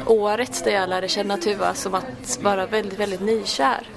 året 0.06 0.64
där 0.64 0.72
jag 0.72 0.88
lärde 0.88 1.08
känna 1.08 1.36
Tuva 1.36 1.74
som 1.74 1.94
att 1.94 2.38
vara 2.42 2.66
väldigt, 2.66 2.98
väldigt 2.98 3.20
nykär. 3.20 3.88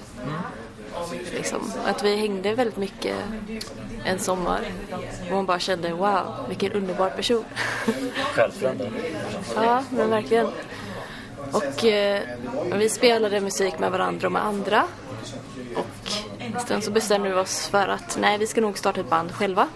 Liksom, 1.34 1.72
att 1.86 2.04
vi 2.04 2.16
hängde 2.16 2.54
väldigt 2.54 2.77
mycket 2.77 3.16
en 4.06 4.20
sommar. 4.20 4.62
Och 5.25 5.32
man 5.32 5.46
bara 5.46 5.60
kände 5.60 5.94
wow, 5.94 6.46
vilken 6.48 6.72
underbar 6.72 7.10
person. 7.10 7.46
Självfrände. 8.34 8.92
ja, 9.56 9.84
men 9.89 10.10
verkligen. 10.10 10.48
Och 11.51 11.86
eh, 11.86 12.22
vi 12.74 12.89
spelade 12.89 13.42
musik 13.42 13.80
med 13.80 13.92
varandra 13.92 14.27
och 14.27 14.32
med 14.32 14.46
andra. 14.46 14.84
Och 15.75 16.12
Sen 16.68 16.82
så 16.82 16.92
bestämde 16.92 17.30
vi 17.30 17.36
oss 17.36 17.68
för 17.68 17.88
att 17.88 18.18
nej, 18.22 18.38
vi 18.38 18.48
ska 18.48 18.62
nog 18.62 18.78
starta 18.78 19.00
ett 19.00 19.10
band 19.10 19.32
själva. 19.32 19.68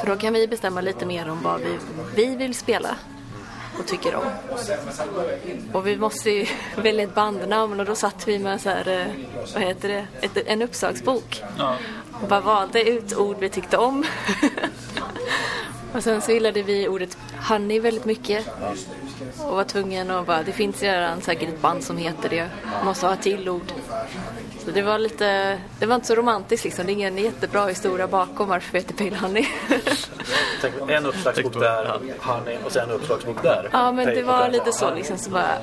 För 0.00 0.06
då 0.06 0.16
kan 0.16 0.32
vi 0.32 0.48
bestämma 0.48 0.80
lite 0.80 1.06
mer 1.06 1.30
om 1.30 1.42
vad 1.42 1.60
vi, 1.60 1.78
vi 2.14 2.36
vill 2.36 2.54
spela 2.54 2.96
och 3.78 3.86
tycker 3.86 4.14
om. 4.14 4.24
Och 5.72 5.86
vi 5.86 5.96
måste 5.96 6.30
ju 6.30 6.46
välja 6.76 7.04
ett 7.04 7.14
bandnamn 7.14 7.80
och 7.80 7.86
då 7.86 7.94
satt 7.94 8.28
vi 8.28 8.38
med 8.38 8.60
så 8.60 8.68
här, 8.68 8.88
eh, 8.88 9.06
vad 9.54 9.62
heter 9.62 9.88
det, 9.88 10.06
ett, 10.20 10.46
en 10.46 10.62
uppslagsbok. 10.62 11.42
Ja. 11.58 11.76
Och 12.22 12.28
bara 12.28 12.40
valde 12.40 12.88
ut 12.90 13.16
ord 13.16 13.36
vi 13.40 13.48
tyckte 13.48 13.76
om. 13.76 14.04
och 15.94 16.02
sen 16.02 16.22
så 16.22 16.32
gillade 16.32 16.62
vi 16.62 16.88
ordet 16.88 17.18
honey 17.48 17.80
väldigt 17.80 18.04
mycket. 18.04 18.46
Och 19.38 19.56
var 19.56 19.64
tvungen 19.64 20.10
att 20.10 20.26
bara, 20.26 20.42
det 20.42 20.52
finns 20.52 20.82
redan 20.82 21.20
säkert 21.20 21.48
ett 21.48 21.60
band 21.60 21.84
som 21.84 21.96
heter 21.96 22.28
det. 22.28 22.50
Måste 22.84 23.06
ha 23.06 23.16
till 23.16 23.48
ord. 23.48 23.72
Så 24.70 24.74
det 24.74 24.82
var 24.82 24.98
lite, 24.98 25.58
det 25.78 25.86
var 25.86 25.94
inte 25.94 26.06
så 26.06 26.14
romantiskt 26.14 26.64
liksom. 26.64 26.86
Det 26.86 26.92
är 26.92 26.94
ingen 26.94 27.18
jättebra 27.18 27.66
historia 27.66 28.08
bakom 28.08 28.48
varför 28.48 28.72
vi 28.72 28.78
heter 28.78 28.94
Pale 28.94 29.16
Honey. 29.16 29.46
En 30.88 31.06
uppslagsbok 31.06 31.60
där, 31.60 32.00
Honey, 32.20 32.58
och 32.64 32.72
sen 32.72 32.90
en 32.90 32.96
uppslagsbok 32.96 33.42
där. 33.42 33.68
ja 33.72 33.92
men 33.92 34.06
det 34.06 34.22
var 34.22 34.48
lite 34.48 34.72
så 34.72 34.94
liksom. 34.94 35.18
Så 35.18 35.30
bara, 35.30 35.58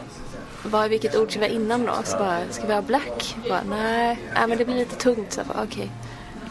vad, 0.63 0.89
vilket 0.89 1.15
ord 1.15 1.31
ska 1.31 1.39
vi 1.39 1.45
ha 1.45 1.53
innan 1.53 1.85
då? 1.85 1.93
Så 2.03 2.17
bara, 2.17 2.39
ska 2.49 2.67
vi 2.67 2.73
ha 2.73 2.81
black? 2.81 3.35
Bara, 3.49 3.61
nej, 3.69 4.19
nej 4.33 4.47
men 4.47 4.57
det 4.57 4.65
blir 4.65 4.75
lite 4.75 4.95
tungt. 4.95 5.33
Så 5.33 5.39
jag 5.39 5.47
bara, 5.47 5.63
okej. 5.63 5.91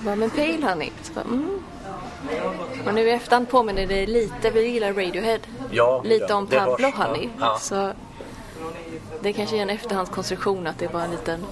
Bara, 0.00 0.16
men 0.16 0.30
Pale 0.30 0.66
Honey? 0.66 0.90
Så 1.02 1.12
bara, 1.12 1.24
mm. 1.24 1.62
Och 2.86 2.94
nu 2.94 3.08
i 3.08 3.10
efterhand 3.10 3.48
påminner 3.48 3.86
det 3.86 4.06
lite, 4.06 4.50
vi 4.50 4.68
gillar 4.68 4.92
Radiohead. 4.92 5.40
Ja, 5.70 6.02
lite 6.04 6.26
ja, 6.28 6.34
om 6.34 6.46
Pablo. 6.46 6.90
Honey. 6.96 7.28
Ja. 7.40 7.58
Så 7.60 7.92
det 9.20 9.32
kanske 9.32 9.56
är 9.56 9.62
en 9.62 9.70
efterhandskonstruktion 9.70 10.66
att 10.66 10.78
det 10.78 10.92
var 10.92 11.00
en 11.00 11.10
liten 11.10 11.44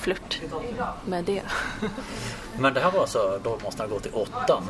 flört 0.00 0.40
med 1.04 1.24
det. 1.24 1.42
Men 2.58 2.74
det 2.74 2.80
här 2.80 2.90
var 2.90 3.06
så, 3.06 3.38
då 3.42 3.58
måste 3.64 3.82
han 3.82 3.90
gå 3.90 4.00
till 4.00 4.12
åttan. 4.14 4.62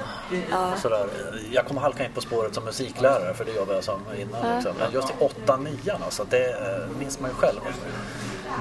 Sådär, 0.77 1.07
jag 1.53 1.67
kommer 1.67 1.81
halka 1.81 2.05
in 2.05 2.13
på 2.13 2.21
spåret 2.21 2.55
som 2.55 2.65
musiklärare 2.65 3.35
för 3.35 3.45
det 3.45 3.53
jobbade 3.53 3.75
jag 3.75 3.85
som 3.85 4.01
innan. 4.19 4.55
Liksom. 4.55 4.73
Men 4.79 4.93
just 4.93 5.11
i 5.11 5.13
åttan, 5.19 5.65
nian 5.65 6.03
alltså, 6.05 6.27
det 6.31 6.51
eh, 6.51 6.99
minns 6.99 7.21
man 7.21 7.31
ju 7.31 7.37
själv. 7.37 7.61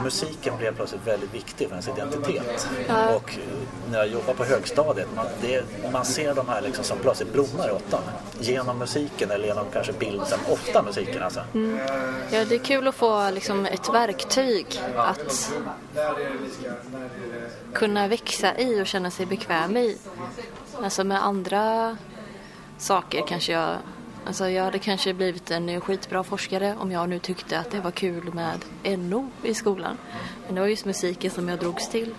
Musiken 0.03 0.58
blev 0.58 0.75
plötsligt 0.75 1.08
väldigt 1.08 1.34
viktig 1.34 1.67
för 1.67 1.75
ens 1.75 1.88
identitet. 1.88 2.67
Och 2.89 3.31
eh, 3.34 3.91
när 3.91 3.98
jag 3.98 4.08
jobbar 4.08 4.34
på 4.34 4.43
högstadiet, 4.43 5.08
man, 5.15 5.25
det, 5.41 5.63
man 5.91 6.05
ser 6.05 6.36
de 6.36 6.50
här 6.50 6.62
liksom 6.62 6.84
som 6.84 6.98
plötsligt 6.98 7.34
blommar 7.34 7.69
i 7.69 7.72
åttan. 7.72 8.01
Genom 8.39 8.77
musiken 8.77 9.31
eller 9.31 9.48
genom 9.48 9.65
kanske 9.74 9.93
bilden, 9.93 10.39
ofta 10.50 10.84
musiken 10.84 11.24
alltså. 11.24 11.39
Ja, 12.31 12.46
det 12.46 12.55
är 12.55 12.63
kul 12.63 12.88
att 12.88 12.96
få 12.96 13.31
liksom, 13.31 13.65
ett 13.65 13.89
verktyg 13.89 14.81
att 14.96 15.53
kunna 17.74 18.08
växa 18.08 18.58
i 18.58 18.81
och 18.81 18.88
känna 18.88 19.12
sig 19.12 19.25
bekväm 19.25 19.77
i. 19.77 19.98
Alltså 20.84 21.03
med 21.03 21.25
andra 21.25 21.98
saker 22.77 23.24
kanske 23.27 23.51
jag... 23.51 23.77
Alltså 24.29 24.50
jag 24.50 24.63
hade 24.63 24.79
kanske 24.79 25.13
blivit 25.13 25.51
en 25.51 25.81
skitbra 25.81 26.24
forskare 26.24 26.75
om 26.79 26.91
jag 26.91 27.09
nu 27.09 27.19
tyckte 27.19 27.59
att 27.59 27.71
det 27.71 27.79
var 27.79 27.91
kul 27.91 28.33
med 28.33 28.65
NO 29.00 29.29
i 29.43 29.53
skolan. 29.53 29.98
Men 30.45 30.55
det 30.55 30.62
var 30.62 30.67
just 30.67 30.86
musiken 30.86 31.31
som 31.31 31.50
jag 31.50 31.59
drogs 31.59 31.89
till. 31.89 32.15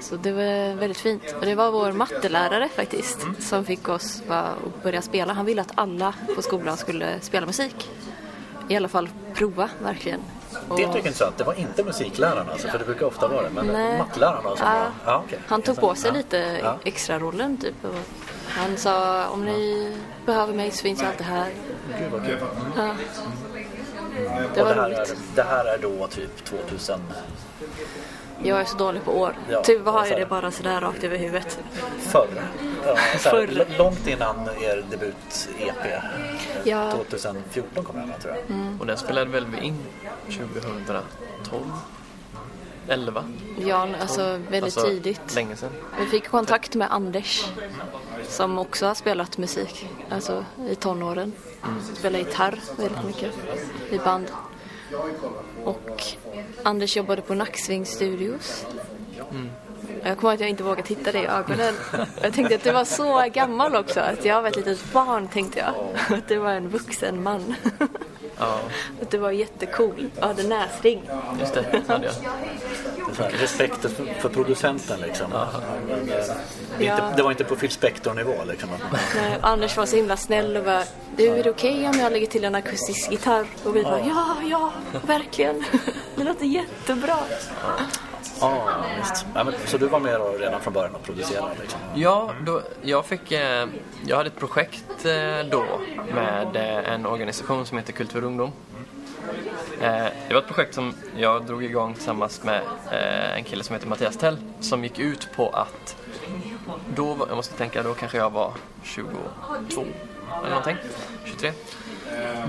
Så 0.00 0.16
det 0.16 0.32
var 0.32 0.74
väldigt 0.74 0.98
fint. 0.98 1.22
Och 1.40 1.46
det 1.46 1.54
var 1.54 1.70
vår 1.70 1.92
mattelärare 1.92 2.68
faktiskt 2.68 3.26
som 3.38 3.64
fick 3.64 3.88
oss 3.88 4.22
bara 4.28 4.40
att 4.40 4.82
börja 4.82 5.02
spela. 5.02 5.32
Han 5.32 5.46
ville 5.46 5.60
att 5.62 5.72
alla 5.74 6.14
på 6.36 6.42
skolan 6.42 6.76
skulle 6.76 7.20
spela 7.20 7.46
musik. 7.46 7.90
I 8.68 8.76
alla 8.76 8.88
fall 8.88 9.08
prova 9.34 9.68
verkligen. 9.82 10.20
Och- 10.68 10.76
Det 10.76 10.76
tycker 10.76 10.82
jag 10.82 10.94
är 10.94 10.96
intressant. 10.98 11.38
Det 11.38 11.44
var 11.44 11.54
inte 11.54 11.84
musiklärarna, 11.84 12.52
alltså, 12.52 12.68
för 12.68 12.78
det 12.78 12.84
brukar 12.84 13.06
ofta 13.06 13.28
vara 13.28 13.42
det. 13.42 13.50
Men 13.50 13.66
Nej. 13.66 13.98
mattelärarna 13.98 14.56
som 14.56 14.66
Ja. 14.66 14.72
var... 14.74 15.12
Ja, 15.12 15.22
okej. 15.26 15.38
Han 15.46 15.62
tog 15.62 15.76
på 15.80 15.94
sig 15.94 16.10
Ja. 16.10 16.16
lite 16.16 16.60
extra 16.84 17.18
rollen 17.18 17.56
typ. 17.56 17.84
Och 17.84 17.94
han 18.48 18.76
sa 18.76 19.28
om 19.28 19.44
ni 19.44 19.92
behöver 20.26 20.54
mig 20.54 20.70
så 20.70 20.82
finns 20.82 21.00
jag 21.00 21.08
alltid 21.10 21.26
här. 21.26 21.50
Gud 21.98 22.10
vad 22.12 22.26
kul. 22.26 22.38
Ja. 22.76 22.94
Det 24.54 24.62
var 24.62 24.74
det, 24.74 24.80
här 24.80 24.90
är, 24.90 24.96
roligt. 24.96 25.16
det 25.34 25.42
här 25.42 25.64
är 25.64 25.78
då 25.78 26.06
typ 26.06 26.44
2000... 26.44 27.00
Jag 28.42 28.60
är 28.60 28.64
så 28.64 28.76
dålig 28.76 29.04
på 29.04 29.20
år. 29.20 29.34
Ja, 29.50 29.62
Tuva 29.62 29.90
har 29.90 30.06
är 30.06 30.18
det 30.20 30.26
bara 30.26 30.50
sådär 30.50 30.80
rakt 30.80 31.04
över 31.04 31.18
huvudet. 31.18 31.58
Förr. 31.98 32.28
Ja, 32.86 32.96
Förr. 33.18 33.66
Långt 33.78 34.06
innan 34.06 34.48
er 34.60 34.84
debut-EP. 34.90 36.02
Ja. 36.64 36.92
2014 36.92 37.84
kom 37.84 37.96
den 37.96 38.20
tror 38.20 38.34
jag. 38.34 38.80
Och 38.80 38.86
den 38.86 38.96
spelade 38.96 39.30
väl 39.30 39.46
vi 39.46 39.66
in 39.66 39.78
2012? 40.26 41.64
11? 42.88 43.24
Ja, 43.66 43.88
alltså 44.00 44.22
väldigt 44.22 44.62
Alltså, 44.62 44.80
tidigt. 44.80 45.34
Länge 45.34 45.56
sedan. 45.56 45.70
Vi 45.98 46.06
fick 46.06 46.28
kontakt 46.28 46.74
med 46.74 46.92
Anders 46.92 47.44
som 48.28 48.58
också 48.58 48.86
har 48.86 48.94
spelat 48.94 49.38
musik, 49.38 49.88
alltså 50.10 50.44
i 50.70 50.74
tonåren. 50.74 51.32
Spelar 51.94 52.18
gitarr 52.18 52.60
väldigt 52.76 53.04
mycket 53.06 53.32
i 53.90 53.98
band. 53.98 54.26
Och 55.64 56.02
Anders 56.62 56.96
jobbade 56.96 57.22
på 57.22 57.34
Nacksving 57.34 57.86
Studios. 57.86 58.66
Jag 60.02 60.18
kommer 60.18 60.34
att 60.34 60.40
jag 60.40 60.48
inte 60.48 60.62
vågade 60.62 60.82
titta 60.82 61.12
dig 61.12 61.22
i 61.22 61.26
ögonen. 61.26 61.74
Jag 62.22 62.32
tänkte 62.32 62.54
att 62.54 62.64
du 62.64 62.72
var 62.72 62.84
så 62.84 63.24
gammal 63.32 63.76
också, 63.76 64.00
att 64.00 64.24
jag 64.24 64.42
var 64.42 64.48
ett 64.48 64.56
litet 64.56 64.92
barn 64.92 65.28
tänkte 65.28 65.58
jag. 65.58 65.74
Att 66.18 66.28
du 66.28 66.36
var 66.38 66.50
en 66.52 66.68
vuxen 66.68 67.22
man. 67.22 67.54
Ja, 68.38 68.58
Att 69.02 69.10
du 69.10 69.18
var 69.18 69.30
jättecool 69.30 70.10
och 70.20 70.26
hade 70.26 70.42
näsring. 70.42 71.02
just 71.40 71.54
det. 71.54 71.82
hade 71.88 72.04
jag. 72.06 72.14
Respekten 73.40 73.90
för, 73.90 74.04
för 74.20 74.28
producenten 74.28 75.00
liksom. 75.00 75.30
Men, 75.88 75.98
eh, 76.08 76.24
det, 76.78 76.84
Ja. 76.84 76.94
inte, 76.94 77.16
det 77.16 77.22
var 77.22 77.30
inte 77.30 77.44
på 77.44 77.56
Phil 77.56 77.70
Spector-nivå 77.70 78.34
liksom. 78.46 78.68
Nej, 78.92 79.38
Anders 79.40 79.76
var 79.76 79.86
så 79.86 79.96
himla 79.96 80.16
snäll 80.16 80.56
och 80.56 80.64
bara 80.64 80.82
Du, 81.16 81.26
är 81.28 81.42
det 81.44 81.50
okej 81.50 81.88
om 81.88 81.98
jag 81.98 82.12
lägger 82.12 82.26
till 82.26 82.44
en 82.44 82.54
akustisk 82.54 83.10
gitarr? 83.10 83.46
Och 83.64 83.76
vi 83.76 83.82
bara 83.82 84.00
ja, 84.00 84.34
ja, 84.50 84.72
verkligen. 85.06 85.64
Det 86.16 86.24
låter 86.24 86.46
jättebra. 86.46 87.16
Ja, 87.62 87.84
visst. 88.98 89.26
Ja, 89.34 89.44
men, 89.44 89.54
så 89.66 89.78
du 89.78 89.86
var 89.86 90.00
med 90.00 90.20
då 90.20 90.32
redan 90.38 90.60
från 90.60 90.72
början 90.72 90.94
och 90.94 91.02
producerade 91.02 91.54
liksom? 91.60 91.80
Ja, 91.94 92.30
då, 92.46 92.62
jag, 92.82 93.06
fick, 93.06 93.32
eh, 93.32 93.66
jag 94.06 94.16
hade 94.16 94.26
ett 94.26 94.38
projekt 94.38 95.04
eh, 95.04 95.46
då 95.50 95.64
med 96.14 96.56
eh, 96.56 96.92
en 96.94 97.06
organisation 97.06 97.66
som 97.66 97.78
heter 97.78 97.92
Kultur 97.92 98.24
ungdom. 98.24 98.52
Eh, 99.80 100.04
det 100.28 100.34
var 100.34 100.40
ett 100.40 100.46
projekt 100.46 100.74
som 100.74 100.94
jag 101.16 101.46
drog 101.46 101.64
igång 101.64 101.94
tillsammans 101.94 102.42
med 102.42 102.60
eh, 102.90 103.36
en 103.36 103.44
kille 103.44 103.64
som 103.64 103.74
heter 103.74 103.88
Mattias 103.88 104.16
Tell 104.16 104.36
som 104.60 104.84
gick 104.84 104.98
ut 104.98 105.28
på 105.36 105.48
att 105.48 105.96
då, 106.94 107.16
jag 107.28 107.36
måste 107.36 107.54
tänka, 107.54 107.82
då 107.82 107.94
kanske 107.94 108.18
jag 108.18 108.30
var 108.30 108.52
22 108.82 109.10
eller 110.40 110.48
någonting, 110.48 110.76
23. 111.24 111.52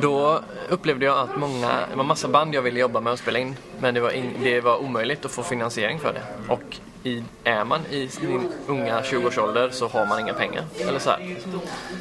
Då 0.02 0.40
upplevde 0.70 1.06
jag 1.06 1.18
att 1.20 1.38
många, 1.38 1.68
det 1.92 1.96
var 1.96 2.04
massa 2.04 2.28
band 2.28 2.56
jag 2.56 2.62
ville 2.62 2.80
jobba 2.80 3.00
med 3.00 3.14
och 3.14 3.20
spela 3.20 3.40
in 3.40 3.56
men 3.80 3.94
det 3.94 4.00
var, 4.00 4.12
in, 4.12 4.34
det 4.44 4.62
var 4.62 4.78
omöjligt 4.78 5.26
att 5.26 5.32
få 5.32 5.44
finansiering 5.44 6.00
för 6.00 6.14
det. 6.14 6.22
Och 6.54 6.78
i, 7.04 7.24
är 7.44 7.64
man 7.64 7.82
i 7.90 8.08
sin 8.08 8.52
unga 8.68 9.02
20-årsålder 9.02 9.70
så 9.70 9.88
har 9.88 10.06
man 10.06 10.20
inga 10.20 10.34
pengar. 10.34 10.64
Eller 10.88 11.00
så 11.00 11.10
här. 11.10 11.36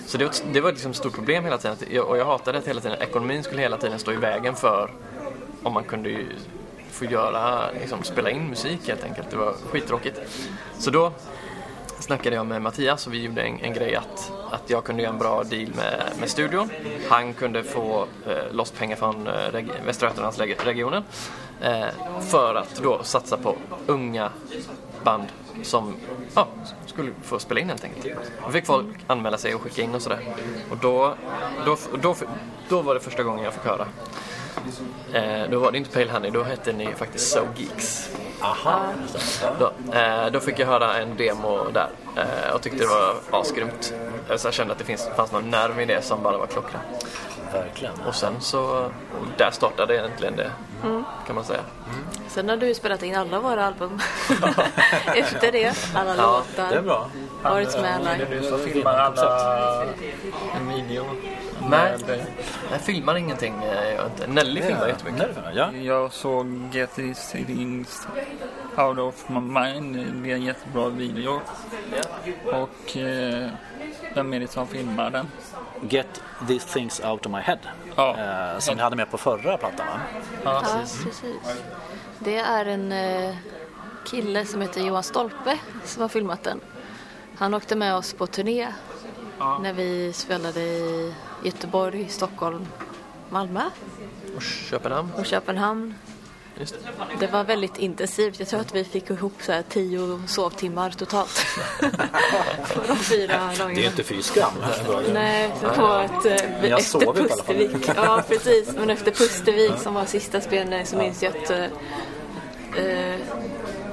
Så 0.06 0.18
det 0.18 0.24
var, 0.24 0.30
ett- 0.30 0.44
det 0.52 0.60
var 0.60 0.70
liksom 0.72 0.90
ett 0.90 0.96
stort 0.96 1.14
problem 1.14 1.44
hela 1.44 1.58
tiden. 1.58 1.76
Jag- 1.90 2.06
Och 2.06 2.18
jag 2.18 2.24
hatade 2.24 2.58
det 2.60 2.66
hela 2.66 2.80
tiden. 2.80 3.02
Ekonomin 3.02 3.42
skulle 3.42 3.62
hela 3.62 3.76
tiden 3.76 3.98
stå 3.98 4.12
i 4.12 4.16
vägen 4.16 4.54
för 4.54 4.90
om 5.62 5.72
man 5.72 5.84
kunde 5.84 6.08
ju 6.08 6.26
få 6.90 7.04
göra, 7.04 7.70
liksom, 7.80 8.02
spela 8.02 8.30
in 8.30 8.48
musik 8.48 8.80
helt 8.88 9.04
enkelt. 9.04 9.30
Det 9.30 9.36
var 9.36 9.54
skittråkigt. 9.70 10.20
Så 10.78 10.90
då 10.90 11.12
snackade 12.04 12.36
jag 12.36 12.46
med 12.46 12.62
Mattias 12.62 13.06
och 13.06 13.12
vi 13.12 13.22
gjorde 13.22 13.42
en, 13.42 13.60
en 13.60 13.74
grej 13.74 13.94
att, 13.94 14.32
att 14.50 14.70
jag 14.70 14.84
kunde 14.84 15.02
göra 15.02 15.12
en 15.12 15.18
bra 15.18 15.44
deal 15.44 15.68
med, 15.76 16.12
med 16.20 16.30
studion. 16.30 16.70
Han 17.08 17.34
kunde 17.34 17.62
få 17.62 18.06
eh, 18.26 18.52
loss 18.52 18.70
pengar 18.70 18.96
från 18.96 19.26
eh, 19.26 19.32
reg, 19.52 19.68
Västra 19.86 20.08
Götalandsregionen 20.08 21.04
eh, 21.60 21.86
för 22.20 22.54
att 22.54 22.80
då 22.82 23.02
satsa 23.02 23.36
på 23.36 23.56
unga 23.86 24.30
band 25.04 25.26
som 25.62 25.94
ja, 26.34 26.48
skulle 26.86 27.10
få 27.22 27.38
spela 27.38 27.60
in 27.60 27.68
helt 27.68 27.84
enkelt. 27.84 28.20
Då 28.44 28.50
fick 28.50 28.66
folk 28.66 28.86
anmäla 29.06 29.38
sig 29.38 29.54
och 29.54 29.60
skicka 29.60 29.82
in 29.82 29.94
och 29.94 30.02
sådär. 30.02 30.20
Och 30.70 30.76
då, 30.76 31.14
då, 31.64 31.76
då, 32.02 32.14
då 32.68 32.82
var 32.82 32.94
det 32.94 33.00
första 33.00 33.22
gången 33.22 33.44
jag 33.44 33.54
fick 33.54 33.64
höra. 33.64 33.86
Eh, 35.12 35.50
då 35.50 35.58
var 35.58 35.72
det 35.72 35.78
inte 35.78 35.90
Pale 35.90 36.12
Honey, 36.12 36.30
då 36.30 36.42
hette 36.42 36.72
ni 36.72 36.94
faktiskt 36.94 37.32
So 37.32 37.40
Geeks. 37.56 38.10
Aha. 38.40 38.80
Då, 39.58 39.72
eh, 39.98 40.26
då 40.32 40.40
fick 40.40 40.58
jag 40.58 40.66
höra 40.66 40.96
en 40.98 41.16
demo 41.16 41.70
där 41.72 41.88
eh, 42.16 42.54
och 42.54 42.62
tyckte 42.62 42.78
det 42.78 42.86
var 42.86 43.40
asgrymt. 43.40 43.94
Så 44.36 44.46
jag 44.46 44.54
kände 44.54 44.72
att 44.72 44.78
det 44.78 44.84
finns, 44.84 45.08
fanns 45.16 45.32
någon 45.32 45.50
nerv 45.50 45.80
i 45.80 45.84
det 45.84 46.02
som 46.02 46.22
bara 46.22 46.38
var 46.38 46.46
klockren. 46.46 46.80
Verkligen. 47.52 47.94
Och 48.06 48.14
sen 48.14 48.34
så, 48.40 48.60
och 48.64 49.26
där 49.38 49.50
startade 49.52 49.94
egentligen 49.96 50.36
det, 50.36 50.50
kan 51.26 51.34
man 51.34 51.44
säga. 51.44 51.60
Sen 52.28 52.48
har 52.48 52.56
du 52.56 52.66
ju 52.66 52.74
spelat 52.74 53.02
in 53.02 53.16
alla 53.16 53.40
våra 53.40 53.66
album. 53.66 54.00
Efter 55.14 55.52
det, 55.52 55.72
alla 55.94 56.14
Ja, 56.16 56.42
Det 56.56 56.62
är 56.62 56.66
låtar. 56.70 56.82
bra. 56.82 57.10
Varit 57.42 57.80
med 57.80 57.94
Är 58.00 58.04
det 58.04 58.10
alla. 58.10 58.40
du 58.40 58.42
som 58.48 58.58
filmar 58.58 58.94
alla 58.94 59.84
en 60.56 60.68
video? 60.74 61.04
Nej, 61.68 61.96
jag 62.70 62.80
filmar 62.80 63.14
ingenting. 63.16 63.54
eh, 63.62 63.74
Jag 63.84 63.92
gör 63.94 64.06
inte. 64.06 64.26
Nelly 64.26 64.62
filmar 64.62 64.86
jättemycket. 64.88 65.28
Ja. 65.54 65.72
Jag 65.72 66.12
såg 66.12 66.46
GT 66.72 67.14
Sings 67.16 68.08
Out 68.76 68.98
of 68.98 69.28
My 69.28 69.40
Mind. 69.40 70.22
Det 70.22 70.30
är 70.30 70.34
en 70.34 70.42
jättebra 70.42 70.88
video. 70.88 71.40
Och 72.46 72.96
eh, 72.96 73.50
vem 74.14 74.32
är 74.34 74.40
det 74.40 74.48
som 74.50 74.66
filmar 74.66 75.10
den? 75.10 75.28
Get 75.88 76.22
these 76.48 76.68
things 76.68 77.00
out 77.04 77.26
of 77.26 77.32
my 77.32 77.38
head. 77.40 77.58
Ja. 77.96 78.16
Eh, 78.18 78.58
som 78.58 78.76
vi 78.76 78.82
hade 78.82 78.96
med 78.96 79.10
på 79.10 79.18
förra 79.18 79.56
plattan 79.56 79.86
va? 79.86 80.00
Ja, 80.44 80.62
Ja, 80.64 80.78
precis. 80.80 81.14
Det 82.18 82.36
är 82.36 82.66
en 82.66 82.92
eh, 82.92 83.34
kille 84.06 84.44
som 84.46 84.60
heter 84.60 84.80
Johan 84.80 85.02
Stolpe 85.02 85.58
som 85.84 86.02
har 86.02 86.08
filmat 86.08 86.42
den. 86.42 86.60
Han 87.38 87.54
åkte 87.54 87.76
med 87.76 87.94
oss 87.94 88.12
på 88.14 88.26
turné 88.26 88.68
när 89.60 89.72
vi 89.72 90.12
spelade 90.12 90.60
i 90.60 91.14
Göteborg, 91.44 92.06
Stockholm, 92.08 92.66
Malmö 93.30 93.62
Och 94.36 94.42
Köpenhamn. 94.42 95.12
och 95.18 95.26
Köpenhamn. 95.26 95.94
Just 96.58 96.74
det. 97.20 97.26
Var 97.26 97.44
väldigt 97.44 97.78
intensivt. 97.78 98.38
Jag 98.38 98.48
tror 98.48 98.60
att 98.60 98.74
vi 98.74 98.84
fick 98.84 99.10
ihop 99.10 99.32
så 99.40 99.52
här 99.52 99.62
tio 99.68 100.22
sovtimmar 100.26 100.90
totalt. 100.90 101.46
på 102.74 102.80
de 102.88 102.96
fyra 102.96 103.36
dagarna. 103.36 103.74
Det 103.74 103.84
är 103.84 103.90
inte 103.90 104.02
fy 104.02 104.22
skam. 104.22 104.52
Nej, 105.12 105.52
var 105.78 106.04
ett, 106.04 106.26
eh, 106.26 106.72
efter. 106.72 107.12
Pustervik. 107.12 107.90
Ja, 107.96 108.22
precis. 108.28 108.72
Men 108.76 108.90
efter 108.90 109.10
Pustervik 109.10 109.78
som 109.78 109.94
var 109.94 110.04
sista 110.04 110.40
spelningen 110.40 110.86
så 110.86 110.96
minns 110.96 111.22
jag 111.22 111.36
att 111.36 111.50
eh, 111.50 111.64
eh, 112.84 113.20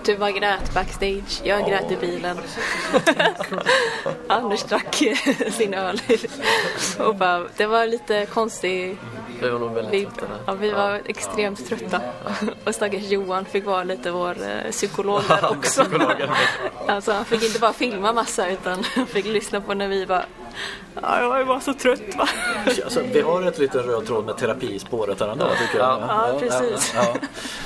Tuva 0.04 0.32
grät 0.32 0.74
backstage. 0.74 1.42
Jag 1.44 1.68
grät 1.70 1.92
i 1.92 1.96
bilen. 1.96 2.38
Anders 4.28 4.64
drack 4.64 4.96
sin 5.52 5.74
öl. 5.74 6.02
Och 7.00 7.16
bara, 7.16 7.46
det 7.58 7.66
var 7.66 7.88
lite 7.88 8.26
konstig 8.26 8.98
Vi 9.42 9.50
var 9.50 9.60
nog 9.60 9.74
väldigt 9.74 9.94
vibb. 9.94 10.10
trötta 10.16 10.34
där. 10.34 10.40
Ja, 10.48 10.54
vi 10.54 10.72
var 10.72 11.02
extremt 11.06 11.68
trötta. 11.70 12.02
Och 12.66 12.76
stackars 12.76 13.04
Johan 13.04 13.46
fick 13.46 13.66
vara 13.66 13.84
lite 13.84 14.12
vår 14.12 14.38
eh, 14.44 14.72
psykolog 14.72 15.22
där 15.28 15.52
också. 15.58 15.86
Alltså 16.88 17.12
han 17.12 17.26
fick 17.26 17.44
inte 17.44 17.60
bara 17.60 17.74
filma 17.74 18.14
massa 18.14 18.50
utan 18.50 18.84
han 18.96 19.08
fick 19.08 19.26
lyssna 19.26 19.62
på 19.62 19.74
när 19.74 19.88
vi 19.88 20.06
bara 20.06 20.26
Ja, 21.02 21.38
jag 21.40 21.46
var 21.46 21.60
så 21.60 21.74
trött 21.74 22.16
va. 22.18 22.28
Alltså, 22.84 23.02
vi 23.14 23.22
har 23.22 23.42
ett 23.42 23.58
litet 23.60 23.86
röd 23.86 24.06
tråd 24.06 24.26
med 24.26 24.38
terapispåret 24.38 25.20
här 25.20 25.28
ändå 25.28 25.46
tycker 25.60 25.80
jag. 25.80 26.02
Ja, 26.02 26.38
precis. 26.40 26.94
Ja, 26.96 27.16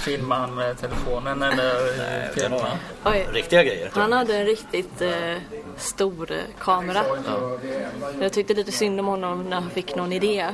Filmar 0.02 0.36
han 0.40 0.56
med 0.56 0.78
telefonen 0.78 1.44
eller 1.44 1.74
det 2.36 2.50
var 2.50 2.50
filmar? 2.50 2.78
Oj. 3.06 3.28
riktiga 3.34 3.64
grejer. 3.64 3.90
Han 3.94 4.14
hade 4.14 4.38
en 4.38 4.46
riktigt 4.46 5.02
eh, 5.02 5.36
stor 5.78 6.32
eh, 6.32 6.38
kamera. 6.60 7.04
Jag 8.20 8.34
tyckte 8.34 8.54
lite 8.54 8.72
synd 8.72 9.00
om 9.00 9.06
honom 9.06 9.44
när 9.50 9.62
han 9.62 9.70
fick 9.70 9.96
någon 9.96 10.14
idé. 10.14 10.48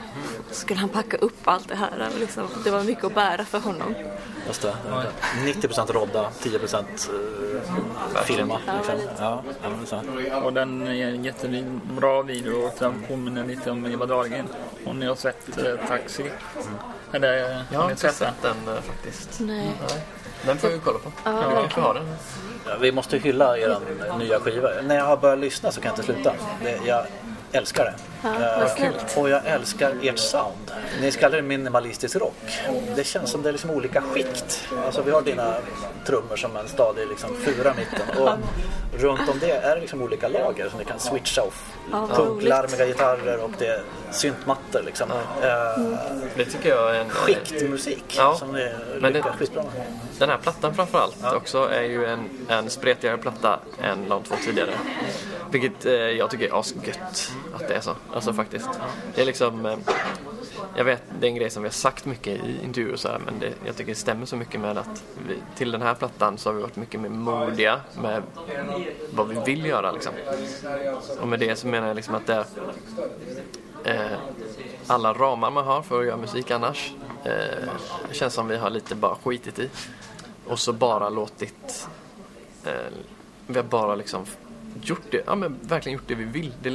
Så 0.49 0.53
skulle 0.55 0.79
han 0.79 0.89
packa 0.89 1.17
upp 1.17 1.47
allt 1.47 1.67
det 1.69 1.75
här. 1.75 2.09
Liksom. 2.19 2.47
Det 2.63 2.71
var 2.71 2.83
mycket 2.83 3.03
att 3.03 3.15
bära 3.15 3.45
för 3.45 3.59
honom. 3.59 3.95
Just 4.47 4.61
det. 4.61 4.75
90% 5.45 5.91
rodda, 5.93 6.29
10% 6.39 6.75
eh, 8.15 8.21
filma. 8.23 8.59
Liksom. 8.77 8.95
Ja, 9.19 9.43
ja. 10.29 10.41
Och 10.41 10.53
den 10.53 10.87
är 10.87 11.07
en 11.07 11.23
jättebra 11.23 12.21
video 12.21 12.65
och 12.67 12.73
den 12.79 13.03
påminner 13.07 13.45
lite 13.45 13.71
om 13.71 13.85
Eva 13.85 14.05
Dahlgren. 14.05 14.47
Om 14.85 14.99
ni 14.99 15.05
har 15.05 15.15
sett 15.15 15.57
eh, 15.57 15.87
Taxi. 15.87 16.31
Eller 17.11 17.63
Jag 17.71 17.79
har 17.79 17.89
inte 17.91 18.01
sett 18.01 18.19
den? 18.19 18.33
sett 18.33 18.41
den 18.65 18.75
eh, 18.75 18.81
faktiskt. 18.81 19.39
Nej. 19.39 19.71
Nej. 19.89 20.01
Den 20.45 20.57
får 20.57 20.67
vi 20.69 20.79
kolla 20.83 20.99
på. 20.99 21.11
Ja, 21.25 21.49
vi 21.49 21.55
kanske 21.55 21.81
har 21.81 21.93
den. 21.93 22.03
Ja, 22.67 22.71
Vi 22.81 22.91
måste 22.91 23.17
hylla 23.17 23.57
er 23.57 23.77
nya 24.19 24.39
skiva. 24.39 24.69
När 24.83 24.95
jag 24.95 25.05
har 25.05 25.17
börjat 25.17 25.39
lyssna 25.39 25.71
så 25.71 25.81
kan 25.81 25.89
jag 25.89 25.99
inte 25.99 26.13
sluta. 26.13 26.33
Det, 26.63 26.79
jag 26.85 27.05
älskar 27.51 27.85
det. 27.85 27.93
Ja, 28.23 28.67
snällt. 28.77 29.17
och 29.17 29.29
jag 29.29 29.45
älskar 29.45 29.93
ert 30.01 30.19
sound. 30.19 30.71
Ni 31.01 31.11
kallar 31.11 31.35
det 31.35 31.41
minimalistisk 31.41 32.15
rock. 32.15 32.59
Det 32.95 33.03
känns 33.03 33.31
som 33.31 33.41
det 33.41 33.49
är 33.49 33.51
liksom 33.51 33.69
olika 33.71 34.01
skikt. 34.01 34.67
Alltså 34.85 35.01
vi 35.01 35.11
har 35.11 35.21
dina 35.21 35.53
trummor 36.05 36.35
som 36.35 36.57
en 36.57 36.67
stadig 36.67 37.07
liksom 37.07 37.35
fura 37.35 37.73
mitten. 37.73 38.21
Och 38.23 38.29
runt 39.01 39.29
om 39.29 39.39
det 39.39 39.51
är 39.51 39.75
det 39.75 39.81
liksom 39.81 40.01
olika 40.01 40.27
lager 40.27 40.69
som 40.69 40.79
ni 40.79 40.85
kan 40.85 40.99
switcha 40.99 41.41
off. 41.41 41.71
Ja, 41.91 42.07
Punklarmiga 42.15 42.85
gitarrer 42.85 43.43
och 43.43 43.51
det 43.59 43.67
är 43.67 43.81
syntmattor 44.11 44.81
liksom. 44.85 45.11
Eh, 45.11 45.83
Det 46.35 46.45
tycker 46.45 46.69
jag 46.69 46.95
är 46.95 46.99
en... 47.01 47.09
skiktmusik 47.09 48.15
Ja. 48.17 48.35
som 48.35 48.51
ni 48.51 48.71
Men 48.99 49.13
det- 49.13 49.21
skitbra 49.21 49.63
med. 49.63 49.71
Den 50.21 50.29
här 50.29 50.37
plattan 50.37 50.73
framförallt 50.73 51.23
också 51.35 51.69
är 51.69 51.81
ju 51.81 52.05
en, 52.05 52.29
en 52.47 52.69
spretigare 52.69 53.17
platta 53.17 53.59
än 53.81 54.09
de 54.09 54.23
två 54.23 54.35
tidigare. 54.45 54.73
Vilket 55.51 55.85
eh, 55.85 55.93
jag 55.93 56.29
tycker 56.29 56.45
är 56.45 56.59
asgött 56.59 57.31
att 57.53 57.67
det 57.67 57.73
är 57.73 57.81
så. 57.81 57.95
Alltså 58.13 58.33
faktiskt. 58.33 58.69
Det 59.15 59.21
är 59.21 59.25
liksom... 59.25 59.65
Eh, 59.65 59.77
jag 60.75 60.83
vet, 60.83 61.03
det 61.19 61.27
är 61.27 61.29
en 61.29 61.35
grej 61.35 61.49
som 61.49 61.63
vi 61.63 61.69
har 61.69 61.73
sagt 61.73 62.05
mycket 62.05 62.43
i 62.45 62.59
intervjuer 62.63 62.95
så 62.95 63.07
här, 63.07 63.19
men 63.25 63.39
det, 63.39 63.53
jag 63.65 63.75
tycker 63.75 63.91
det 63.91 63.97
stämmer 63.97 64.25
så 64.25 64.35
mycket 64.35 64.59
med 64.59 64.77
att 64.77 65.03
vi, 65.27 65.35
till 65.55 65.71
den 65.71 65.81
här 65.81 65.93
plattan 65.93 66.37
så 66.37 66.49
har 66.49 66.53
vi 66.53 66.61
varit 66.61 66.75
mycket 66.75 66.99
mer 66.99 67.09
modiga 67.09 67.81
med 68.01 68.23
vad 69.13 69.27
vi 69.27 69.39
vill 69.45 69.65
göra 69.65 69.91
liksom. 69.91 70.13
Och 71.21 71.27
med 71.27 71.39
det 71.39 71.55
så 71.55 71.67
menar 71.67 71.87
jag 71.87 71.95
liksom 71.95 72.15
att 72.15 72.27
det 72.27 72.45
eh, 73.83 74.17
alla 74.87 75.13
ramar 75.13 75.51
man 75.51 75.65
har 75.65 75.81
för 75.81 75.99
att 75.99 76.05
göra 76.05 76.17
musik 76.17 76.51
annars 76.51 76.93
eh, 77.23 77.69
känns 78.11 78.33
som 78.33 78.47
vi 78.47 78.57
har 78.57 78.69
lite 78.69 78.95
bara 78.95 79.15
skitit 79.15 79.59
i. 79.59 79.69
Och 80.51 80.59
så 80.59 80.73
bara 80.73 81.09
låtit 81.09 81.87
eh, 82.65 82.73
vi 83.47 83.55
har 83.55 83.63
bara 83.63 83.95
liksom 83.95 84.25
gjort 84.81 85.11
det, 85.11 85.23
ja 85.25 85.35
men 85.35 85.59
verkligen 85.61 85.97
gjort 85.97 86.07
det 86.07 86.15
vi 86.15 86.23
vill. 86.23 86.53
Det 86.61 86.69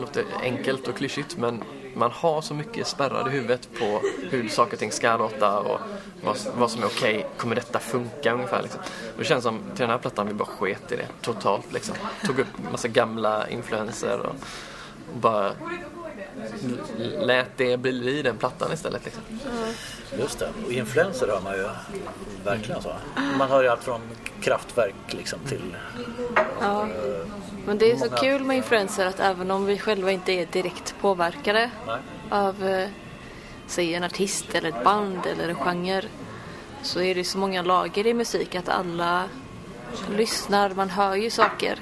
låter 0.00 0.24
enkelt 0.42 0.88
och 0.88 0.96
klyschigt 0.96 1.36
men 1.36 1.62
man 1.94 2.10
har 2.10 2.40
så 2.40 2.54
mycket 2.54 2.86
spärrar 2.86 3.28
i 3.28 3.30
huvudet 3.30 3.68
på 3.78 4.00
hur 4.30 4.48
saker 4.48 4.72
och 4.72 4.78
ting 4.78 4.92
ska 4.92 5.16
låta 5.16 5.58
och 5.58 5.80
vad, 6.24 6.36
vad 6.56 6.70
som 6.70 6.82
är 6.82 6.86
okej. 6.86 7.26
Kommer 7.36 7.54
detta 7.54 7.78
funka 7.78 8.32
ungefär 8.34 8.62
liksom. 8.62 8.80
Och 9.12 9.18
det 9.18 9.24
känns 9.24 9.44
som 9.44 9.58
till 9.58 9.80
den 9.80 9.90
här 9.90 9.98
plattan 9.98 10.26
vi 10.26 10.34
bara 10.34 10.48
sket 10.48 10.92
i 10.92 10.96
det 10.96 11.08
totalt 11.20 11.72
liksom. 11.72 11.94
Tog 12.26 12.38
upp 12.38 12.70
massa 12.72 12.88
gamla 12.88 13.48
influenser 13.48 14.20
och 14.20 14.34
bara 15.20 15.52
lät 17.18 17.56
det 17.56 17.76
bli 17.76 18.22
den 18.22 18.36
plattan 18.36 18.72
istället 18.72 19.04
liksom. 19.04 19.22
Just 20.18 20.38
det. 20.38 20.48
Och 20.66 20.72
influenser 20.72 21.26
hör 21.28 21.40
man 21.40 21.52
ju 21.54 21.68
verkligen 22.44 22.82
så. 22.82 22.92
Man 23.38 23.48
hör 23.48 23.62
ju 23.62 23.68
allt 23.68 23.84
från 23.84 24.00
kraftverk 24.40 24.94
liksom 25.08 25.38
till... 25.48 25.76
Ja. 26.60 26.88
Men 27.66 27.78
det 27.78 27.90
är 27.92 27.96
så 27.96 28.04
Många- 28.04 28.16
kul 28.16 28.44
med 28.44 28.56
influenser 28.56 29.06
att 29.06 29.20
även 29.20 29.50
om 29.50 29.66
vi 29.66 29.78
själva 29.78 30.10
inte 30.12 30.32
är 30.32 30.46
direkt 30.46 30.94
påverkade 31.00 31.70
Nej. 31.86 31.98
av 32.30 32.64
eh, 32.68 32.88
säg 33.66 33.94
en 33.94 34.04
artist 34.04 34.54
eller 34.54 34.68
ett 34.68 34.84
band 34.84 35.26
eller 35.26 35.48
en 35.48 35.54
genre 35.54 36.04
så 36.82 37.00
är 37.00 37.14
det 37.14 37.24
så 37.24 37.38
många 37.38 37.62
lager 37.62 38.06
i 38.06 38.14
musik 38.14 38.54
att 38.54 38.68
alla 38.68 39.24
lyssnar, 40.16 40.70
man 40.70 40.90
hör 40.90 41.14
ju 41.14 41.30
saker 41.30 41.78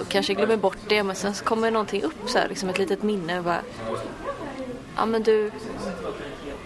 och 0.00 0.08
kanske 0.08 0.34
glömmer 0.34 0.56
bort 0.56 0.78
det 0.88 1.02
men 1.02 1.16
sen 1.16 1.34
så 1.34 1.44
kommer 1.44 1.70
någonting 1.70 2.02
upp 2.02 2.30
så 2.30 2.38
här, 2.38 2.48
liksom 2.48 2.68
ett 2.68 2.78
litet 2.78 3.02
minne 3.02 3.38
och 3.38 3.44
bara 3.44 3.62
ja 4.96 5.06
men 5.06 5.22
du 5.22 5.50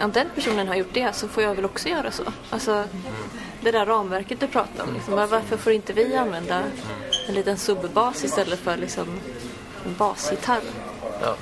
om 0.01 0.13
den 0.13 0.27
personen 0.35 0.69
har 0.69 0.75
gjort 0.75 0.95
det 0.95 1.17
så 1.17 1.29
får 1.29 1.43
jag 1.43 1.55
väl 1.55 1.65
också 1.65 1.89
göra 1.89 2.11
så. 2.11 2.23
Alltså 2.51 2.85
det 3.61 3.71
där 3.71 3.87
ramverket 3.87 4.41
du 4.41 4.47
pratar 4.47 4.85
om. 4.85 4.95
Liksom, 4.95 5.15
varför 5.15 5.57
får 5.57 5.73
inte 5.73 5.93
vi 5.93 6.17
använda 6.17 6.63
en 7.29 7.35
liten 7.35 7.59
subbas 7.59 8.25
istället 8.25 8.59
för 8.59 8.77
liksom 8.77 9.21
en 9.87 9.95
basgitarr? 9.95 10.63
Ja. 11.23 11.37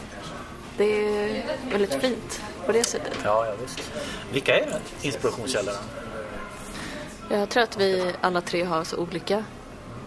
Det 0.76 0.84
är 0.84 1.42
väldigt 1.72 1.94
fint 1.94 2.42
på 2.66 2.72
det 2.72 2.84
sättet. 2.84 3.18
Ja, 3.24 3.46
ja 3.46 3.52
visst. 3.62 3.92
Vilka 4.32 4.58
är 4.58 4.80
inspirationskällorna? 5.02 5.78
Jag 7.28 7.48
tror 7.48 7.62
att 7.62 7.76
vi 7.76 8.12
alla 8.20 8.40
tre 8.40 8.64
har 8.64 8.84
så 8.84 8.96
olika 8.96 9.44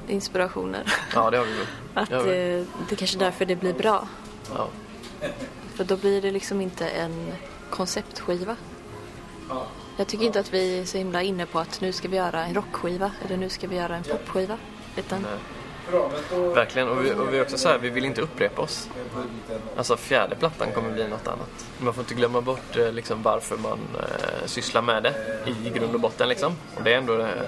inspirationer. 0.07 0.93
ja, 1.13 1.29
det 1.29 1.37
har 1.37 1.45
vi 1.45 1.51
ju. 1.51 1.65
Att 1.93 2.11
eh, 2.11 2.25
det 2.25 2.91
är 2.91 2.95
kanske 2.95 3.17
därför 3.17 3.45
det 3.45 3.55
blir 3.55 3.73
bra. 3.73 4.07
Ja. 4.55 4.67
För 5.75 5.83
då 5.83 5.97
blir 5.97 6.21
det 6.21 6.31
liksom 6.31 6.61
inte 6.61 6.87
en 6.89 7.33
konceptskiva. 7.69 8.55
Jag 9.97 10.07
tycker 10.07 10.25
inte 10.25 10.39
att 10.39 10.53
vi 10.53 10.79
är 10.79 10.85
så 10.85 10.97
himla 10.97 11.21
inne 11.21 11.45
på 11.45 11.59
att 11.59 11.81
nu 11.81 11.91
ska 11.91 12.07
vi 12.07 12.17
göra 12.17 12.45
en 12.45 12.53
rockskiva 12.53 13.11
eller 13.25 13.37
nu 13.37 13.49
ska 13.49 13.67
vi 13.67 13.75
göra 13.75 13.95
en 13.95 14.03
popskiva. 14.03 14.57
Utan 14.95 15.25
Verkligen, 16.31 16.89
och 16.89 17.05
vi, 17.05 17.13
och 17.13 17.33
vi 17.33 17.37
är 17.37 17.41
också 17.41 17.57
så 17.57 17.69
här, 17.69 17.77
vi 17.77 17.89
vill 17.89 18.05
inte 18.05 18.21
upprepa 18.21 18.61
oss. 18.61 18.89
Alltså 19.77 19.97
fjärde 19.97 20.35
plattan 20.35 20.71
kommer 20.71 20.91
bli 20.91 21.07
något 21.07 21.27
annat. 21.27 21.65
Man 21.77 21.93
får 21.93 22.01
inte 22.01 22.13
glömma 22.13 22.41
bort 22.41 22.77
eh, 22.77 22.91
liksom, 22.91 23.23
varför 23.23 23.57
man 23.57 23.79
eh, 23.99 24.45
sysslar 24.45 24.81
med 24.81 25.03
det 25.03 25.13
i 25.65 25.69
grund 25.69 25.93
och 25.93 25.99
botten 25.99 26.29
liksom. 26.29 26.53
Och 26.75 26.83
det 26.83 26.93
är 26.93 26.97
ändå 26.97 27.17
det, 27.17 27.47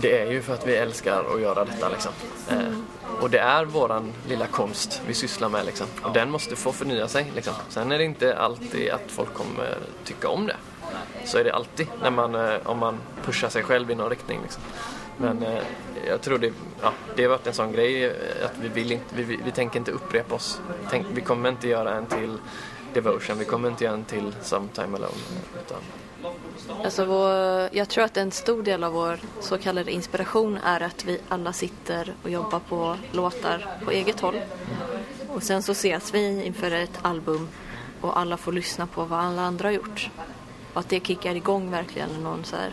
det 0.00 0.18
är 0.18 0.30
ju 0.30 0.42
för 0.42 0.54
att 0.54 0.66
vi 0.66 0.76
älskar 0.76 1.34
att 1.34 1.40
göra 1.40 1.64
detta 1.64 1.88
liksom. 1.88 2.12
Eh, 2.50 2.78
och 3.20 3.30
det 3.30 3.38
är 3.38 3.64
våran 3.64 4.12
lilla 4.28 4.46
konst 4.46 5.02
vi 5.06 5.14
sysslar 5.14 5.48
med 5.48 5.66
liksom. 5.66 5.86
Och 6.02 6.12
den 6.12 6.30
måste 6.30 6.56
få 6.56 6.72
förnya 6.72 7.08
sig 7.08 7.32
liksom. 7.34 7.54
Sen 7.68 7.92
är 7.92 7.98
det 7.98 8.04
inte 8.04 8.38
alltid 8.38 8.90
att 8.90 9.10
folk 9.10 9.34
kommer 9.34 9.78
tycka 10.04 10.28
om 10.28 10.46
det. 10.46 10.56
Så 11.24 11.38
är 11.38 11.44
det 11.44 11.54
alltid 11.54 11.86
när 12.02 12.10
man, 12.10 12.34
eh, 12.34 12.54
om 12.64 12.78
man 12.78 12.98
pushar 13.24 13.48
sig 13.48 13.62
själv 13.62 13.90
i 13.90 13.94
någon 13.94 14.10
riktning 14.10 14.40
liksom. 14.42 14.62
Men 15.16 15.42
eh, 15.42 15.62
jag 16.06 16.20
tror 16.20 16.38
det, 16.38 16.52
ja, 16.82 16.92
det 17.16 17.22
har 17.22 17.30
varit 17.30 17.46
en 17.46 17.54
sån 17.54 17.72
grej 17.72 18.04
eh, 18.04 18.12
att 18.44 18.58
vi 18.60 18.68
vill 18.68 18.92
inte, 18.92 19.14
vi, 19.14 19.22
vi, 19.22 19.38
vi 19.44 19.50
tänker 19.50 19.78
inte 19.78 19.92
upprepa 19.92 20.34
oss. 20.34 20.60
Tänk, 20.90 21.06
vi 21.14 21.20
kommer 21.20 21.48
inte 21.48 21.68
göra 21.68 21.94
en 21.94 22.06
till 22.06 22.38
Devotion, 22.94 23.38
vi 23.38 23.44
kommer 23.44 23.68
inte 23.68 23.84
göra 23.84 23.94
en 23.94 24.04
till 24.04 24.34
Sometime 24.42 24.96
Alone. 24.96 25.12
Utan 25.66 25.78
Alltså 26.84 27.04
vår, 27.04 27.30
jag 27.72 27.88
tror 27.88 28.04
att 28.04 28.16
en 28.16 28.30
stor 28.30 28.62
del 28.62 28.84
av 28.84 28.92
vår 28.92 29.18
så 29.40 29.58
kallade 29.58 29.92
inspiration 29.92 30.58
är 30.64 30.80
att 30.80 31.04
vi 31.04 31.20
alla 31.28 31.52
sitter 31.52 32.14
och 32.22 32.30
jobbar 32.30 32.60
på 32.68 32.96
låtar 33.12 33.66
på 33.84 33.90
eget 33.90 34.20
håll. 34.20 34.40
Och 35.28 35.42
sen 35.42 35.62
så 35.62 35.72
ses 35.72 36.14
vi 36.14 36.44
inför 36.44 36.70
ett 36.70 36.98
album 37.02 37.48
och 38.00 38.18
alla 38.18 38.36
får 38.36 38.52
lyssna 38.52 38.86
på 38.86 39.04
vad 39.04 39.20
alla 39.20 39.42
andra 39.42 39.68
har 39.68 39.72
gjort. 39.72 40.10
Och 40.72 40.80
att 40.80 40.88
det 40.88 41.06
kickar 41.06 41.34
igång 41.34 41.70
verkligen 41.70 42.10
någon 42.22 42.44
så 42.44 42.56
här 42.56 42.72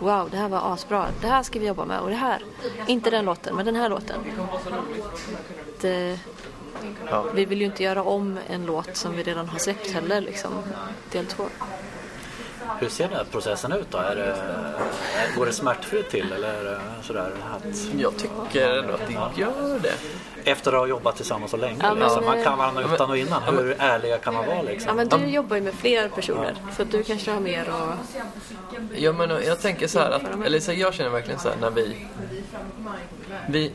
Wow, 0.00 0.28
det 0.30 0.36
här 0.36 0.48
var 0.48 0.72
asbra. 0.72 1.08
Det 1.20 1.26
här 1.26 1.42
ska 1.42 1.58
vi 1.58 1.66
jobba 1.66 1.84
med. 1.84 2.00
Och 2.00 2.08
det 2.08 2.14
här. 2.14 2.42
Inte 2.86 3.10
den 3.10 3.24
låten, 3.24 3.56
men 3.56 3.66
den 3.66 3.76
här 3.76 3.88
låten. 3.88 4.20
Det, 5.80 6.18
Ja. 7.10 7.24
vi 7.34 7.44
vill 7.44 7.60
ju 7.60 7.66
inte 7.66 7.82
göra 7.82 8.02
om 8.02 8.38
en 8.48 8.66
låt 8.66 8.96
som 8.96 9.16
vi 9.16 9.22
redan 9.22 9.48
har 9.48 9.58
släppt 9.58 9.90
heller, 9.90 10.20
liksom. 10.20 10.52
Del 11.12 11.26
två. 11.26 11.44
Hur 12.80 12.88
ser 12.88 13.08
den 13.08 13.16
här 13.16 13.24
processen 13.30 13.72
ut 13.72 13.86
då? 13.90 13.98
Är 13.98 14.16
det, 14.16 14.36
går 15.36 15.46
det 15.46 15.52
smärtfritt 15.52 16.10
till 16.10 16.32
eller 16.32 16.48
är 16.54 16.64
det 16.64 16.80
sådär 17.02 17.30
att 17.56 17.64
Jag 17.98 18.12
tycker 18.16 18.78
ändå 18.78 18.94
att 18.94 19.06
det 19.06 19.40
gör 19.40 19.78
det. 19.82 19.92
efter 20.50 20.72
att 20.72 20.78
ha 20.78 20.86
jobbat 20.86 21.16
tillsammans 21.16 21.50
så 21.50 21.56
länge? 21.56 21.76
Ja, 21.82 21.94
men, 21.94 21.98
liksom, 22.04 22.24
man 22.24 22.44
kan 22.44 22.58
varandra 22.58 22.80
ja, 22.82 22.86
men- 22.86 22.94
utan 22.94 23.10
och 23.10 23.16
innan. 23.18 23.42
ja, 23.46 23.52
men- 23.52 23.64
Hur 23.64 23.76
ärliga 23.78 24.18
kan 24.18 24.34
man 24.34 24.46
vara 24.46 24.56
Ja, 24.56 24.62
liksom? 24.62 24.96
men 24.96 25.08
du 25.08 25.16
jobbar 25.26 25.56
ju 25.56 25.62
med 25.62 25.74
fler 25.74 26.08
personer, 26.08 26.56
så 26.76 26.82
att 26.82 26.90
du 26.90 27.02
kanske 27.02 27.30
har 27.32 27.40
mer 27.40 27.68
och... 27.68 27.94
Ja, 28.96 29.12
men 29.12 29.30
jag 29.30 29.60
tänker 29.60 29.86
så 29.88 29.98
här 29.98 30.10
att, 30.10 30.22
eller 30.46 30.60
så 30.60 30.72
här, 30.72 30.78
jag 30.78 30.94
känner 30.94 31.10
verkligen 31.10 31.40
så 31.40 31.48
här 31.48 31.56
när 31.60 31.70
vi, 31.70 32.06
vi, 33.48 33.72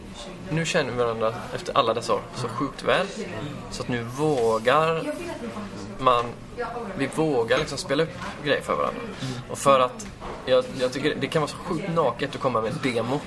nu 0.49 0.65
känner 0.65 0.91
vi 0.91 0.97
varandra 0.97 1.33
efter 1.55 1.77
alla 1.77 1.93
dessa 1.93 2.13
år 2.13 2.21
så 2.35 2.47
sjukt 2.47 2.83
väl. 2.83 3.07
Så 3.71 3.81
att 3.83 3.87
nu 3.87 4.03
vågar 4.03 5.03
man, 5.99 6.25
vi 6.97 7.09
vågar 7.15 7.57
liksom 7.57 7.77
spela 7.77 8.03
upp 8.03 8.09
grejer 8.43 8.61
för 8.61 8.75
varandra. 8.75 9.01
Och 9.49 9.57
för 9.57 9.79
att, 9.79 10.07
jag, 10.45 10.65
jag 10.79 10.93
tycker 10.93 11.15
det 11.15 11.27
kan 11.27 11.41
vara 11.41 11.51
så 11.51 11.57
sjukt 11.57 11.89
naket 11.95 12.35
att 12.35 12.41
komma 12.41 12.61
med 12.61 12.71
en 12.71 12.93
demo. 12.93 13.19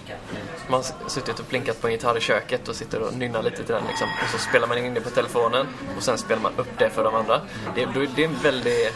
Man 0.68 0.82
har 1.02 1.08
suttit 1.08 1.26
typ 1.26 1.38
och 1.40 1.48
plinkat 1.48 1.80
på 1.80 1.86
en 1.86 1.92
gitarr 1.92 2.16
i 2.16 2.20
köket 2.20 2.68
och 2.68 2.76
sitter 2.76 3.00
och 3.02 3.14
nynnar 3.14 3.42
lite 3.42 3.56
till 3.56 3.74
den 3.74 3.84
liksom. 3.88 4.08
Och 4.24 4.30
så 4.30 4.38
spelar 4.38 4.66
man 4.68 4.78
in 4.78 4.94
det 4.94 5.00
på 5.00 5.10
telefonen 5.10 5.66
och 5.96 6.02
sen 6.02 6.18
spelar 6.18 6.42
man 6.42 6.52
upp 6.56 6.78
det 6.78 6.90
för 6.90 7.04
de 7.04 7.14
andra. 7.14 7.40
Det, 7.74 7.82
är- 7.82 8.08
det 8.16 8.24
är 8.24 8.28
väldigt, 8.42 8.92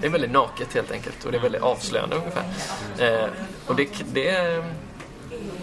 det 0.00 0.06
är 0.06 0.10
väldigt 0.10 0.30
naket 0.32 0.74
helt 0.74 0.92
enkelt 0.92 1.24
och 1.24 1.32
det 1.32 1.38
är 1.38 1.42
väldigt 1.42 1.62
avslöjande 1.62 2.16
ungefär. 2.16 2.44
Eh, 2.98 3.28
och 3.66 3.76
det, 3.76 3.88
det, 4.12 4.64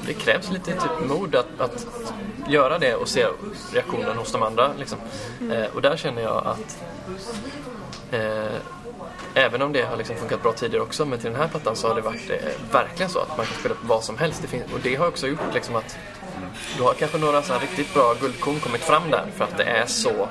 det 0.05 0.13
krävs 0.13 0.51
lite 0.51 0.71
typ 0.71 1.09
mod 1.09 1.35
att, 1.35 1.47
att 1.59 1.87
göra 2.49 2.79
det 2.79 2.95
och 2.95 3.07
se 3.07 3.25
reaktionen 3.73 4.17
hos 4.17 4.31
de 4.31 4.43
andra. 4.43 4.71
Liksom. 4.79 4.97
Eh, 5.51 5.75
och 5.75 5.81
där 5.81 5.97
känner 5.97 6.21
jag 6.21 6.47
att 6.47 6.77
eh, 8.11 8.55
Även 9.35 9.61
om 9.61 9.73
det 9.73 9.81
har 9.81 9.97
liksom 9.97 10.15
funkat 10.15 10.43
bra 10.43 10.53
tidigare 10.53 10.83
också, 10.83 11.05
men 11.05 11.19
till 11.19 11.31
den 11.31 11.41
här 11.41 11.47
plattan 11.47 11.75
så 11.75 11.87
har 11.87 11.95
det 11.95 12.01
varit 12.01 12.29
eh, 12.29 12.37
verkligen 12.71 13.09
så 13.09 13.19
att 13.19 13.37
man 13.37 13.45
kan 13.45 13.55
spela 13.59 13.75
upp 13.75 13.83
vad 13.83 14.03
som 14.03 14.17
helst. 14.17 14.41
Det 14.41 14.47
finns, 14.47 14.73
och 14.73 14.79
det 14.83 14.95
har 14.95 15.07
också 15.07 15.27
gjort 15.27 15.53
liksom 15.53 15.75
att 15.75 15.97
då 16.77 16.83
har 16.83 16.93
kanske 16.93 17.17
några 17.17 17.41
så 17.43 17.53
riktigt 17.59 17.93
bra 17.93 18.13
guldkorn 18.21 18.59
kommit 18.59 18.81
fram 18.81 19.09
där 19.11 19.25
för 19.37 19.43
att 19.43 19.57
det 19.57 19.63
är 19.63 19.85
så 19.85 20.29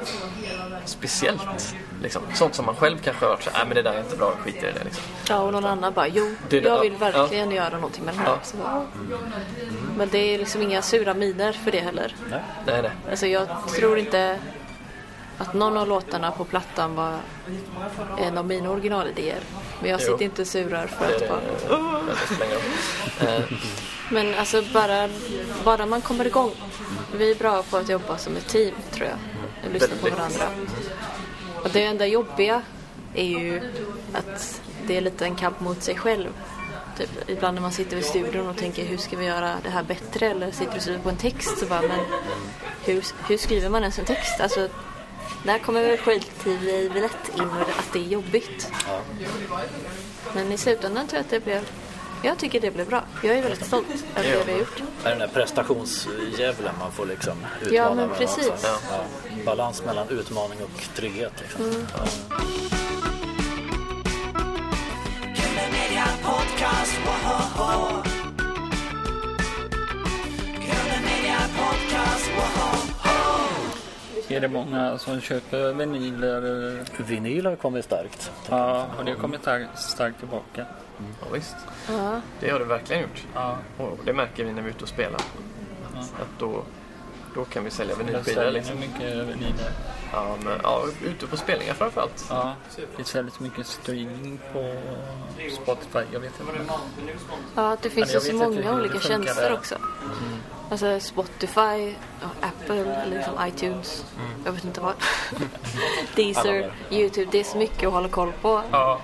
speciellt. 0.84 1.74
Liksom. 2.02 2.22
Sånt 2.34 2.54
som 2.54 2.66
man 2.66 2.74
själv 2.76 2.98
kanske 3.04 3.24
har 3.24 3.30
hört 3.30 3.42
så 3.42 3.50
"Nej, 3.54 3.62
men 3.66 3.74
det 3.74 3.82
där 3.82 3.92
är 3.92 3.98
inte 4.00 4.16
bra, 4.16 4.30
skit 4.44 4.56
i 4.56 4.60
det. 4.60 4.84
Liksom. 4.84 5.02
Ja, 5.28 5.38
och 5.38 5.52
någon 5.52 5.64
annan 5.64 5.92
bara, 5.92 6.08
jo, 6.08 6.34
Det 6.48 6.56
jag 6.60 6.80
vill 6.80 6.92
ja, 7.00 7.10
verkligen 7.10 7.50
göra 7.50 7.74
någonting 7.74 8.04
med 8.04 8.14
den 8.14 8.20
här. 8.22 8.28
Ja. 8.32 8.38
Så 8.42 8.56
Men 9.96 10.08
det 10.08 10.18
är 10.34 10.38
liksom 10.38 10.62
inga 10.62 10.82
sura 10.82 11.14
miner 11.14 11.52
för 11.52 11.70
det 11.70 11.80
heller. 11.80 12.14
Det 12.66 12.72
är 12.72 12.82
det. 12.82 12.92
Alltså 13.10 13.26
jag 13.26 13.48
tror 13.76 13.98
inte 13.98 14.38
att 15.38 15.54
någon 15.54 15.76
av 15.76 15.88
låtarna 15.88 16.30
på 16.30 16.44
plattan 16.44 16.94
var 16.94 17.16
en 18.18 18.38
av 18.38 18.46
mina 18.46 18.70
originalidéer. 18.70 19.40
Men 19.80 19.90
jag 19.90 20.00
Jo. 20.00 20.06
sitter 20.06 20.24
inte 20.24 20.42
och 20.42 20.48
surar 20.48 20.86
för 20.86 21.06
det, 21.08 21.16
att 21.16 21.28
bara... 21.28 21.40
Men 24.10 24.34
alltså 24.34 24.62
bara, 24.72 25.08
bara 25.64 25.86
man 25.86 26.00
kommer 26.00 26.26
igång. 26.26 26.50
Vi 27.16 27.30
är 27.30 27.34
bra 27.34 27.62
på 27.62 27.76
att 27.76 27.88
jobba 27.88 28.18
som 28.18 28.36
ett 28.36 28.48
team 28.48 28.74
tror 28.90 29.08
jag. 29.08 29.18
Och 29.66 29.72
lyssna 29.72 29.96
på 30.02 30.16
varandra. 30.16 30.44
Och 31.62 31.70
det 31.72 31.84
enda 31.84 32.06
jobbiga 32.06 32.62
är 33.14 33.24
ju 33.24 33.72
att 34.12 34.60
det 34.86 34.96
är 34.96 35.00
lite 35.00 35.24
en 35.24 35.36
kamp 35.36 35.60
mot 35.60 35.82
sig 35.82 35.96
själv. 35.96 36.28
Typ, 36.98 37.10
ibland 37.26 37.54
när 37.54 37.62
man 37.62 37.72
sitter 37.72 37.96
vid 37.96 38.04
studion 38.04 38.48
och 38.48 38.56
tänker 38.56 38.84
hur 38.84 38.96
ska 38.96 39.16
vi 39.16 39.24
göra 39.24 39.54
det 39.62 39.70
här 39.70 39.82
bättre? 39.82 40.26
Eller 40.30 40.50
sitter 40.50 40.76
och 40.76 40.82
skriver 40.82 40.98
på 40.98 41.08
en 41.08 41.16
text 41.16 41.58
så 41.58 41.66
bara, 41.66 41.82
men 41.82 42.00
hur, 42.84 43.04
hur 43.28 43.36
skriver 43.38 43.68
man 43.68 43.82
ens 43.82 43.98
en 43.98 44.04
text? 44.04 44.40
Alltså, 44.40 44.68
där 45.44 45.58
kommer 45.58 45.82
väl 45.82 45.98
självtvivet 45.98 47.30
in 47.36 47.42
och 47.42 47.60
att 47.60 47.92
det 47.92 47.98
är 47.98 48.02
jobbigt. 48.02 48.72
Men 50.34 50.52
i 50.52 50.56
slutändan 50.56 51.06
tror 51.06 51.18
jag 51.18 51.24
att 51.24 51.30
det 51.30 51.40
blev 51.44 51.66
jag 52.24 52.38
tycker 52.38 52.60
det 52.60 52.70
blev 52.70 52.88
bra. 52.88 53.04
Jag 53.22 53.38
är 53.38 53.42
väldigt 53.42 53.66
stolt 53.66 53.86
över 54.16 54.30
det 54.30 54.44
vi 54.46 54.52
har 54.52 54.58
gjort. 54.58 54.80
Är 54.80 54.84
det 55.04 55.10
den 55.10 55.18
där 55.18 55.28
prestationsdjävulen 55.28 56.74
man 56.78 56.92
får 56.92 57.06
liksom 57.06 57.32
utmana 57.60 57.74
Ja, 57.76 57.94
men 57.94 58.08
precis. 58.08 58.48
också? 58.48 58.66
Ja. 58.66 59.04
Balans 59.44 59.82
mellan 59.84 60.08
utmaning 60.08 60.58
och 60.62 60.94
trygghet. 60.94 61.32
Liksom. 61.40 61.64
Mm. 61.64 61.86
Ja. 61.96 62.04
Podcast, 66.22 66.92
Är 74.32 74.40
det 74.40 74.48
många 74.48 74.98
som 74.98 75.20
köper 75.20 75.72
vinyler? 75.72 77.02
Vinyl 77.02 77.46
har 77.46 77.56
kommit 77.56 77.84
starkt. 77.84 78.32
Ja, 78.50 78.86
har 78.96 79.04
det 79.04 79.14
kommit 79.14 79.40
starkt, 79.40 79.78
starkt 79.78 80.18
tillbaka? 80.18 80.66
ja, 81.20 81.26
visst. 81.32 81.56
Ja. 81.88 82.20
Det 82.40 82.50
har 82.50 82.58
det 82.58 82.64
verkligen 82.64 83.02
gjort. 83.02 83.24
Ja, 83.34 83.56
Och 83.78 83.98
det 84.04 84.12
märker 84.12 84.44
vi 84.44 84.52
när 84.52 84.62
vi 84.62 84.68
är 84.68 84.74
ute 84.74 84.82
och 84.82 84.88
spelar. 84.88 85.20
Att 85.94 86.38
då, 86.38 86.62
då 87.34 87.44
kan 87.44 87.64
vi 87.64 87.70
sälja 87.70 87.94
vinylskivor. 87.96 88.34
säljer 88.34 88.52
Liksom. 88.52 88.80
mycket 88.80 89.16
vinyler. 89.28 89.72
Ja, 90.12 90.36
men, 90.44 90.60
ja, 90.62 90.84
ute 91.04 91.26
på 91.26 91.36
spelningar 91.36 91.74
framförallt. 91.74 92.26
Ja, 92.28 92.54
det 92.96 93.04
säljs 93.04 93.40
mycket 93.40 93.66
streaming 93.66 94.38
på 94.52 94.74
Spotify. 95.62 95.98
Jag 96.12 96.20
vet 96.20 96.40
inte. 96.40 96.52
ja, 97.54 97.76
det 97.82 97.90
finns 97.90 98.14
ju 98.14 98.20
så 98.20 98.34
många 98.34 98.74
olika 98.74 99.00
tjänster 99.00 99.42
där. 99.42 99.52
också. 99.52 99.74
Alltså 100.70 101.00
Spotify, 101.00 101.94
Apple 102.40 102.76
eller 102.84 103.06
liksom 103.16 103.34
iTunes. 103.48 104.04
Jag 104.44 104.52
vet 104.52 104.64
inte 104.64 104.80
vad. 104.80 104.94
Deezer. 106.16 106.72
YouTube. 106.90 107.28
Det 107.32 107.40
är 107.40 107.44
så 107.44 107.58
mycket 107.58 107.86
att 107.86 107.92
hålla 107.92 108.08
koll 108.08 108.32
på. 108.42 108.62
Ja, 108.72 109.00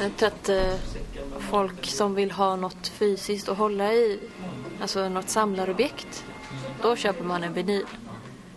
Jag 0.00 0.16
tror 0.16 0.26
att 0.28 0.48
eh, 0.48 0.74
folk 1.50 1.86
som 1.86 2.14
vill 2.14 2.30
ha 2.30 2.56
något 2.56 2.88
fysiskt 2.88 3.48
att 3.48 3.58
hålla 3.58 3.92
i, 3.92 4.20
alltså 4.82 5.08
något 5.08 5.28
samlarobjekt, 5.28 6.24
då 6.82 6.96
köper 6.96 7.24
man 7.24 7.44
en 7.44 7.52
vinyl. 7.52 7.84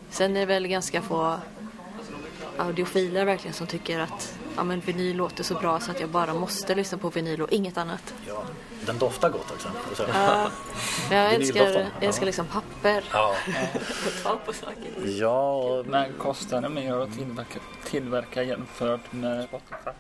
Sen 0.10 0.36
är 0.36 0.40
det 0.40 0.46
väl 0.46 0.68
ganska 0.68 1.02
få 1.02 1.40
audiofiler 2.58 3.26
verkligen 3.26 3.54
som 3.54 3.68
tycker 3.68 4.00
att 4.00 4.38
ja, 4.56 4.64
men 4.64 4.80
vinyl 4.80 5.18
låter 5.18 5.44
så 5.44 5.54
bra 5.56 5.80
så 5.80 5.92
att 5.92 6.00
jag 6.00 6.10
bara 6.10 6.34
måste 6.34 6.76
lyssna 6.76 6.98
på 6.98 7.10
vinyl 7.10 7.42
och 7.42 7.52
inget 7.52 7.78
annat. 7.78 8.14
Ja. 8.28 8.44
Den 8.86 8.98
doftar 8.98 9.30
gott 9.30 9.52
också. 9.52 9.68
Så- 9.96 10.04
Ja, 10.14 10.52
men 11.10 11.18
jag 11.18 11.34
älskar, 11.34 11.70
jag 11.70 12.04
älskar 12.04 12.26
liksom 12.26 12.46
papper. 12.48 13.04
Ja. 13.14 13.36
Ta 14.24 14.36
på 14.46 14.54
saker. 14.54 15.08
ja, 15.20 15.84
men 15.88 16.14
kostar 16.14 16.62
det 16.62 16.70
mer 16.70 16.94
att 16.96 17.14
tillverka, 17.18 17.60
tillverka 17.86 18.44
jämfört 18.44 19.12
med 19.14 19.48
Spotify? 19.48 19.92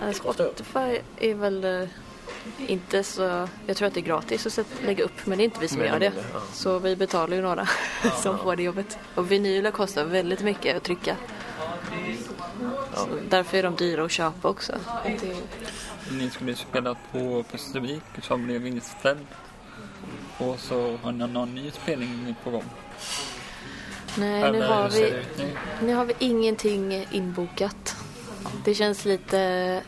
Ja, 0.00 0.12
Spotify 0.12 0.98
är 1.18 1.34
väl 1.34 1.64
eh, 1.64 1.88
inte 2.66 3.04
så... 3.04 3.48
Jag 3.66 3.76
tror 3.76 3.88
att 3.88 3.94
det 3.94 4.00
är 4.00 4.04
gratis 4.04 4.58
att 4.58 4.66
lägga 4.86 5.04
upp 5.04 5.26
men 5.26 5.38
det 5.38 5.42
är 5.42 5.44
inte 5.44 5.60
vi 5.60 5.68
som 5.68 5.84
gör 5.84 5.98
det. 5.98 6.12
ja. 6.32 6.40
Så 6.52 6.78
vi 6.78 6.96
betalar 6.96 7.36
ju 7.36 7.42
några 7.42 7.68
som 8.22 8.38
får 8.38 8.56
det 8.56 8.62
jobbet. 8.62 8.98
Och 9.14 9.32
vinyler 9.32 9.70
kostar 9.70 10.04
väldigt 10.04 10.40
mycket 10.40 10.76
att 10.76 10.82
trycka. 10.82 11.16
Så 12.94 13.08
därför 13.28 13.58
är 13.58 13.62
de 13.62 13.74
dyra 13.74 14.04
att 14.04 14.10
köpa 14.10 14.48
också. 14.48 14.72
Det, 15.04 15.36
Ni 16.10 16.30
skulle 16.30 16.56
spela 16.56 16.96
på 17.12 17.44
Pustervik 17.50 18.02
som 18.22 18.44
blev 18.44 18.66
inställd. 18.66 19.26
Och 20.38 20.58
så 20.58 20.96
har 21.02 21.12
ni 21.12 21.26
någon 21.26 21.54
ny 21.54 21.70
spelning 21.70 22.34
på 22.44 22.50
gång. 22.50 22.64
nej, 24.18 24.52
nu 24.52 24.62
har, 24.62 24.88
vi, 24.88 25.22
nu? 25.38 25.56
nu 25.82 25.94
har 25.94 26.04
vi 26.04 26.14
ingenting 26.18 27.06
inbokat. 27.10 27.96
Det 28.64 28.74
känns 28.74 29.04
lite... 29.04 29.82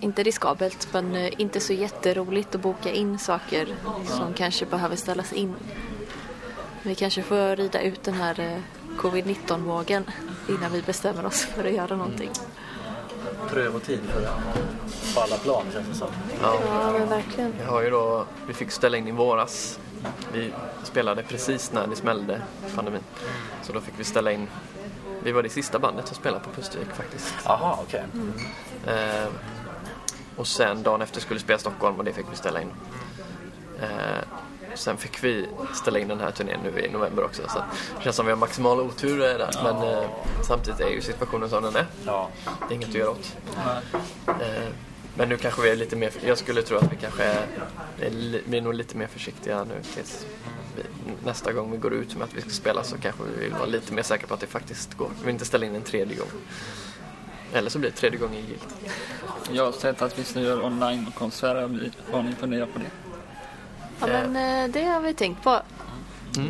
Inte 0.00 0.22
riskabelt, 0.22 0.88
men 0.92 1.14
eh, 1.14 1.40
inte 1.40 1.60
så 1.60 1.72
jätteroligt 1.72 2.54
att 2.54 2.60
boka 2.60 2.92
in 2.92 3.18
saker 3.18 3.68
som 4.06 4.34
kanske 4.34 4.66
behöver 4.66 4.96
ställas 4.96 5.32
in. 5.32 5.54
Vi 6.82 6.94
kanske 6.94 7.22
får 7.22 7.56
rida 7.56 7.80
ut 7.80 8.02
den 8.04 8.14
här 8.14 8.40
eh, 8.40 8.58
covid-19-vågen 8.96 10.04
innan 10.48 10.72
vi 10.72 10.82
bestämmer 10.82 11.26
oss 11.26 11.44
för 11.44 11.64
att 11.64 11.72
göra 11.72 11.96
någonting. 11.96 12.30
prövotid 13.50 14.00
för 14.08 14.20
det. 14.20 14.30
På 15.14 15.20
alla 15.20 15.36
plan 15.36 15.64
känns 15.72 15.88
det 15.88 15.94
som. 15.94 16.08
Ja. 16.42 16.54
Ja, 16.66 16.92
men 16.92 17.08
verkligen. 17.08 17.52
Vi 17.58 17.64
har 17.64 17.82
ju 17.82 17.90
då, 17.90 18.24
vi 18.46 18.54
fick 18.54 18.70
ställa 18.70 18.96
in 18.96 19.08
i 19.08 19.12
våras. 19.12 19.78
Vi 20.32 20.52
spelade 20.84 21.22
precis 21.22 21.72
när 21.72 21.86
det 21.86 21.96
smällde, 21.96 22.40
pandemin. 22.74 23.02
Så 23.62 23.72
då 23.72 23.80
fick 23.80 23.94
vi 23.96 24.04
ställa 24.04 24.32
in. 24.32 24.48
Vi 25.22 25.32
var 25.32 25.42
det 25.42 25.48
sista 25.48 25.78
bandet 25.78 26.06
som 26.06 26.16
spelade 26.16 26.44
på 26.44 26.50
Pustervik 26.50 26.88
faktiskt. 26.88 27.34
Jaha, 27.44 27.76
okej. 27.82 28.04
Eh, 28.86 29.28
Och 30.38 30.46
sen 30.46 30.82
dagen 30.82 31.02
efter 31.02 31.20
skulle 31.20 31.38
vi 31.38 31.44
spela 31.44 31.58
Stockholm 31.58 31.96
och 31.96 32.04
det 32.04 32.12
fick 32.12 32.26
vi 32.32 32.36
ställa 32.36 32.62
in. 32.62 32.70
Eh, 33.80 33.88
sen 34.74 34.96
fick 34.96 35.24
vi 35.24 35.48
ställa 35.74 35.98
in 35.98 36.08
den 36.08 36.20
här 36.20 36.30
turnén 36.30 36.60
nu 36.64 36.80
i 36.80 36.90
november 36.90 37.24
också. 37.24 37.42
Så 37.48 37.58
det 37.96 38.04
känns 38.04 38.16
som 38.16 38.26
vi 38.26 38.32
har 38.32 38.38
maximal 38.38 38.80
otur 38.80 39.18
där. 39.18 39.50
Men 39.62 39.76
eh, 39.76 40.10
samtidigt 40.42 40.80
är 40.80 40.88
ju 40.88 41.00
situationen 41.00 41.48
som 41.48 41.62
den 41.62 41.76
är. 41.76 41.86
Ja. 42.06 42.28
Det 42.44 42.74
är 42.74 42.76
inget 42.76 42.88
att 42.88 42.94
göra 42.94 43.10
åt. 43.10 43.36
Eh, 44.26 44.68
men 45.14 45.28
nu 45.28 45.36
kanske 45.36 45.62
vi 45.62 45.70
är 45.70 45.76
lite 45.76 45.96
mer, 45.96 46.12
jag 46.26 46.38
skulle 46.38 46.62
tro 46.62 46.76
att 46.76 46.92
vi 46.92 46.96
kanske 46.96 47.24
är, 47.24 47.46
vi 48.44 48.58
är 48.58 48.60
nog 48.60 48.74
lite 48.74 48.96
mer 48.96 49.06
försiktiga 49.06 49.64
nu 49.64 49.74
tills 49.94 50.26
vi, 50.76 50.82
nästa 51.24 51.52
gång 51.52 51.72
vi 51.72 51.78
går 51.78 51.92
ut 51.94 52.16
med 52.16 52.24
att 52.24 52.34
vi 52.34 52.40
ska 52.40 52.50
spela 52.50 52.82
så 52.82 52.98
kanske 52.98 53.22
vi 53.22 53.44
vill 53.44 53.52
vara 53.52 53.66
lite 53.66 53.92
mer 53.92 54.02
säkra 54.02 54.26
på 54.26 54.34
att 54.34 54.40
det 54.40 54.46
faktiskt 54.46 54.94
går. 54.94 55.10
Vi 55.18 55.24
vill 55.24 55.32
inte 55.32 55.44
ställa 55.44 55.66
in 55.66 55.74
en 55.74 55.82
tredje 55.82 56.16
gång. 56.16 56.28
Eller 57.52 57.70
så 57.70 57.78
blir 57.78 57.90
det 57.90 57.96
tredje 57.96 58.18
gången 58.18 58.36
gillt. 58.46 58.68
Jag 59.52 59.64
har 59.64 59.72
sett 59.72 60.02
att 60.02 60.18
vi 60.18 60.24
ska 60.24 60.40
göra 60.40 60.64
online-konserter. 60.66 61.90
Har 62.12 62.22
ni- 62.22 62.32
funderat 62.34 62.72
på 62.72 62.78
det? 62.78 62.84
Ja, 64.00 64.06
men 64.06 64.64
eh, 64.64 64.72
det 64.72 64.84
har 64.84 65.00
vi 65.00 65.14
tänkt 65.14 65.42
på. 65.44 65.60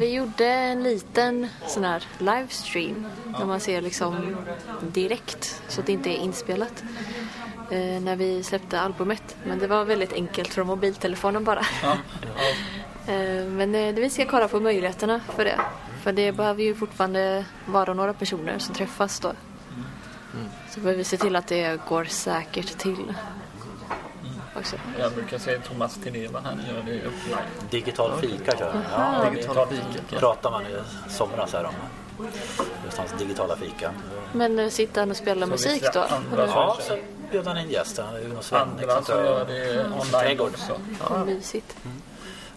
Vi 0.00 0.12
gjorde 0.12 0.46
en 0.46 0.82
liten 0.82 1.48
sån 1.66 1.84
här 1.84 2.04
livestream 2.18 3.06
där 3.38 3.44
man 3.46 3.60
ser 3.60 3.80
liksom 3.82 4.36
direkt 4.92 5.62
så 5.68 5.80
att 5.80 5.86
det 5.86 5.92
inte 5.92 6.10
är 6.10 6.16
inspelat. 6.16 6.84
Eh, 7.70 7.78
när 8.02 8.16
vi 8.16 8.42
släppte 8.42 8.80
albumet. 8.80 9.36
Men 9.44 9.58
det 9.58 9.66
var 9.66 9.84
väldigt 9.84 10.12
enkelt 10.12 10.54
från 10.54 10.66
mobiltelefonen 10.66 11.44
bara. 11.44 11.60
eh, 13.06 13.44
men 13.44 13.74
eh, 13.74 13.94
vi 13.94 14.10
ska 14.10 14.24
kolla 14.26 14.48
på 14.48 14.60
möjligheterna 14.60 15.20
för 15.36 15.44
det. 15.44 15.60
För 16.02 16.12
det 16.12 16.32
behöver 16.32 16.62
ju 16.62 16.74
fortfarande 16.74 17.44
vara 17.66 17.94
några 17.94 18.12
personer 18.12 18.58
som 18.58 18.74
träffas 18.74 19.20
då. 19.20 19.32
Så 20.70 20.80
behöver 20.80 20.98
vi 20.98 21.04
se 21.04 21.16
till 21.16 21.36
att 21.36 21.46
det 21.46 21.80
går 21.88 22.04
säkert 22.04 22.78
till. 22.78 23.14
Också. 24.56 24.76
Jag 24.98 25.12
brukar 25.12 25.38
säga 25.38 25.60
Thomas 25.60 25.94
Tileva, 26.04 26.40
han 26.44 26.60
gör 26.68 26.82
det 26.82 27.06
offline. 27.08 27.38
Digital 27.70 28.20
fika 28.20 28.56
kör 28.56 28.72
han. 28.72 29.24
Ja, 29.24 29.30
Digital 29.30 29.68
fika. 29.68 30.18
pratar 30.18 30.50
man 30.50 30.62
i 30.62 30.76
somras 31.08 31.52
här 31.52 31.64
om. 31.64 31.74
Just 32.84 32.98
hans 32.98 33.12
digitala 33.18 33.56
fika. 33.56 33.92
Men 34.32 34.58
eh, 34.58 34.68
sitter 34.68 35.00
han 35.00 35.10
och 35.10 35.16
spelar 35.16 35.46
musik 35.46 35.82
vissa 35.82 35.92
då? 35.92 36.36
Ja, 36.36 36.78
så 36.80 36.98
bjöd 37.30 37.46
han 37.46 37.58
in 37.58 37.70
gäster. 37.70 38.24
Uno 38.24 38.42
Svenning. 38.42 38.72
Andra 38.80 39.02
som 39.02 39.24
gör 39.24 39.44
det 39.44 39.84
online 39.84 40.40
också. 40.40 40.80
Vad 41.10 41.26
mysigt. 41.26 41.76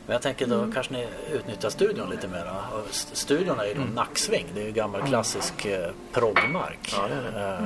Men 0.05 0.13
jag 0.13 0.21
tänker 0.21 0.47
då 0.47 0.67
kanske 0.73 0.93
ni 0.93 1.07
utnyttjar 1.31 1.69
studion 1.69 2.09
lite 2.09 2.27
mer. 2.27 2.51
Studion 2.91 3.59
är 3.59 3.65
ju 3.65 3.73
då 3.73 3.81
Nacksving. 3.81 4.45
Det 4.55 4.61
är 4.61 4.65
ju 4.65 4.71
gammal 4.71 5.01
klassisk 5.01 5.65
eh, 5.65 5.91
proggmark. 6.11 6.93
Ja, 6.97 7.07
det 7.07 7.39
det. 7.39 7.45
Eh, 7.45 7.59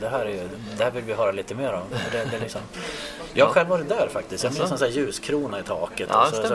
det, 0.00 0.08
här 0.08 0.20
är 0.20 0.30
ju, 0.30 0.48
det 0.78 0.84
här 0.84 0.90
vill 0.90 1.04
vi 1.04 1.12
höra 1.12 1.32
lite 1.32 1.54
mer 1.54 1.72
om. 1.72 1.82
Det, 2.12 2.28
det 2.30 2.38
liksom, 2.38 2.60
jag 3.34 3.46
har 3.46 3.52
själv 3.52 3.68
varit 3.68 3.88
där 3.88 4.08
faktiskt. 4.12 4.44
Jag 4.44 4.52
minns 4.52 4.72
en 4.72 4.78
sån 4.78 4.88
här 4.88 4.94
ljuskrona 4.94 5.60
i 5.60 5.62
taket. 5.62 6.08
Ja, 6.12 6.28
så, 6.30 6.42
så, 6.42 6.54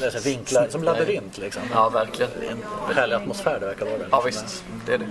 det 0.00 0.06
är 0.06 0.10
så 0.10 0.18
vinklar, 0.18 0.68
som 0.70 0.84
labyrint 0.84 1.38
liksom. 1.38 1.62
Ja, 1.72 1.88
verkligen. 1.88 2.30
En 2.50 2.62
härlig 2.96 3.14
atmosfär 3.14 3.60
det 3.60 3.66
verkar 3.66 3.86
vara 3.86 3.98
där. 3.98 4.08
Ja 4.10 4.20
visst, 4.20 4.64
det 4.86 4.94
är 4.94 4.98
det. 4.98 5.06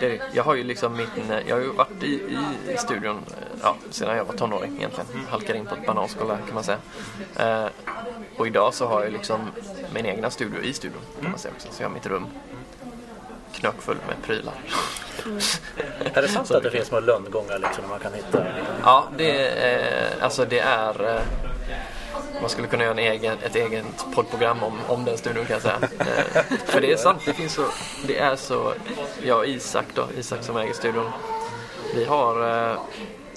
Det. 0.00 0.20
Jag 0.32 0.44
har 0.44 0.54
ju 0.54 0.64
liksom 0.64 0.96
min, 0.96 1.42
jag 1.46 1.56
har 1.56 1.62
ju 1.62 1.72
varit 1.72 2.02
i, 2.02 2.14
i, 2.72 2.76
studion 2.76 3.16
eh, 3.16 3.58
ja, 3.62 3.76
sedan 3.90 4.16
jag 4.16 4.24
var 4.24 4.34
tonåring 4.34 4.76
egentligen. 4.76 5.06
Halkade 5.30 5.58
in 5.58 5.66
på 5.66 5.74
ett 5.74 5.86
bananskal 5.86 6.28
kan 6.28 6.54
man 6.54 6.64
säga. 6.64 6.78
Eh, 7.36 7.66
och 8.36 8.46
idag 8.46 8.74
så 8.74 8.86
har 8.86 9.02
jag 9.02 9.12
liksom 9.12 9.40
min 9.94 10.06
egna 10.06 10.30
studio 10.30 10.62
i 10.62 10.72
studion 10.72 11.00
kan 11.20 11.30
man 11.30 11.38
säga 11.38 11.54
också. 11.54 11.68
Så 11.70 11.82
jag 11.82 11.88
har 11.88 11.94
mitt 11.94 12.06
rum 12.06 12.26
knökfull 13.52 13.96
med 14.08 14.22
prylar. 14.22 14.54
Är 16.14 16.22
det 16.22 16.28
sant 16.28 16.50
att 16.50 16.62
det 16.62 16.70
finns 16.70 16.88
små 16.88 17.00
lönngångar 17.00 17.58
liksom, 17.58 17.88
man 17.88 17.98
kan 17.98 18.12
hitta? 18.14 18.46
Ja, 18.82 19.08
det 19.16 19.48
är, 19.48 20.20
alltså 20.20 20.44
det 20.44 20.58
är 20.58 21.16
eh, 21.16 21.22
man 22.40 22.50
skulle 22.50 22.68
kunna 22.68 22.82
göra 22.84 22.92
en 22.92 22.98
egen, 22.98 23.38
ett 23.42 23.56
eget 23.56 23.84
poddprogram 24.14 24.62
om, 24.62 24.78
om 24.88 25.04
den 25.04 25.18
studion 25.18 25.44
kan 25.44 25.52
jag 25.54 25.62
säga. 25.62 25.78
Eh, 25.98 26.56
För 26.64 26.80
det 26.80 26.92
är 26.92 26.96
sant, 26.96 27.22
det 27.26 27.32
finns 27.32 27.54
så, 27.54 27.64
det 28.06 28.18
är 28.18 28.36
så, 28.36 28.72
jag 29.22 29.38
och 29.38 29.46
Isak 29.46 29.84
då, 29.94 30.08
Isak 30.18 30.42
som 30.42 30.56
äger 30.56 30.72
studion. 30.72 31.10
Vi 31.94 32.04
har, 32.04 32.40
eh, 32.40 32.78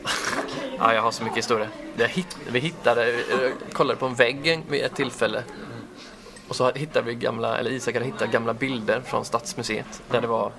ja 0.78 0.94
jag 0.94 1.02
har 1.02 1.12
så 1.12 1.24
mycket 1.24 1.38
historia. 1.38 1.68
Vi, 1.96 2.06
hitt, 2.06 2.38
vi 2.52 2.60
hittade, 2.60 3.06
vi 3.06 3.54
kollade 3.74 4.00
på 4.00 4.06
en 4.06 4.16
vägg 4.16 4.64
vid 4.70 4.82
ett 4.82 4.96
tillfälle. 4.96 5.44
Och 6.48 6.56
så 6.56 6.72
hittade 6.72 7.06
vi 7.06 7.16
gamla, 7.16 7.58
eller 7.58 7.72
Isak 7.72 7.94
hade 7.94 8.06
hittat 8.06 8.32
gamla 8.32 8.54
bilder 8.54 9.02
från 9.02 9.26
Stadsmuseet. 9.26 10.02
Där 10.12 10.22
det 10.22 10.28
var 10.28 10.52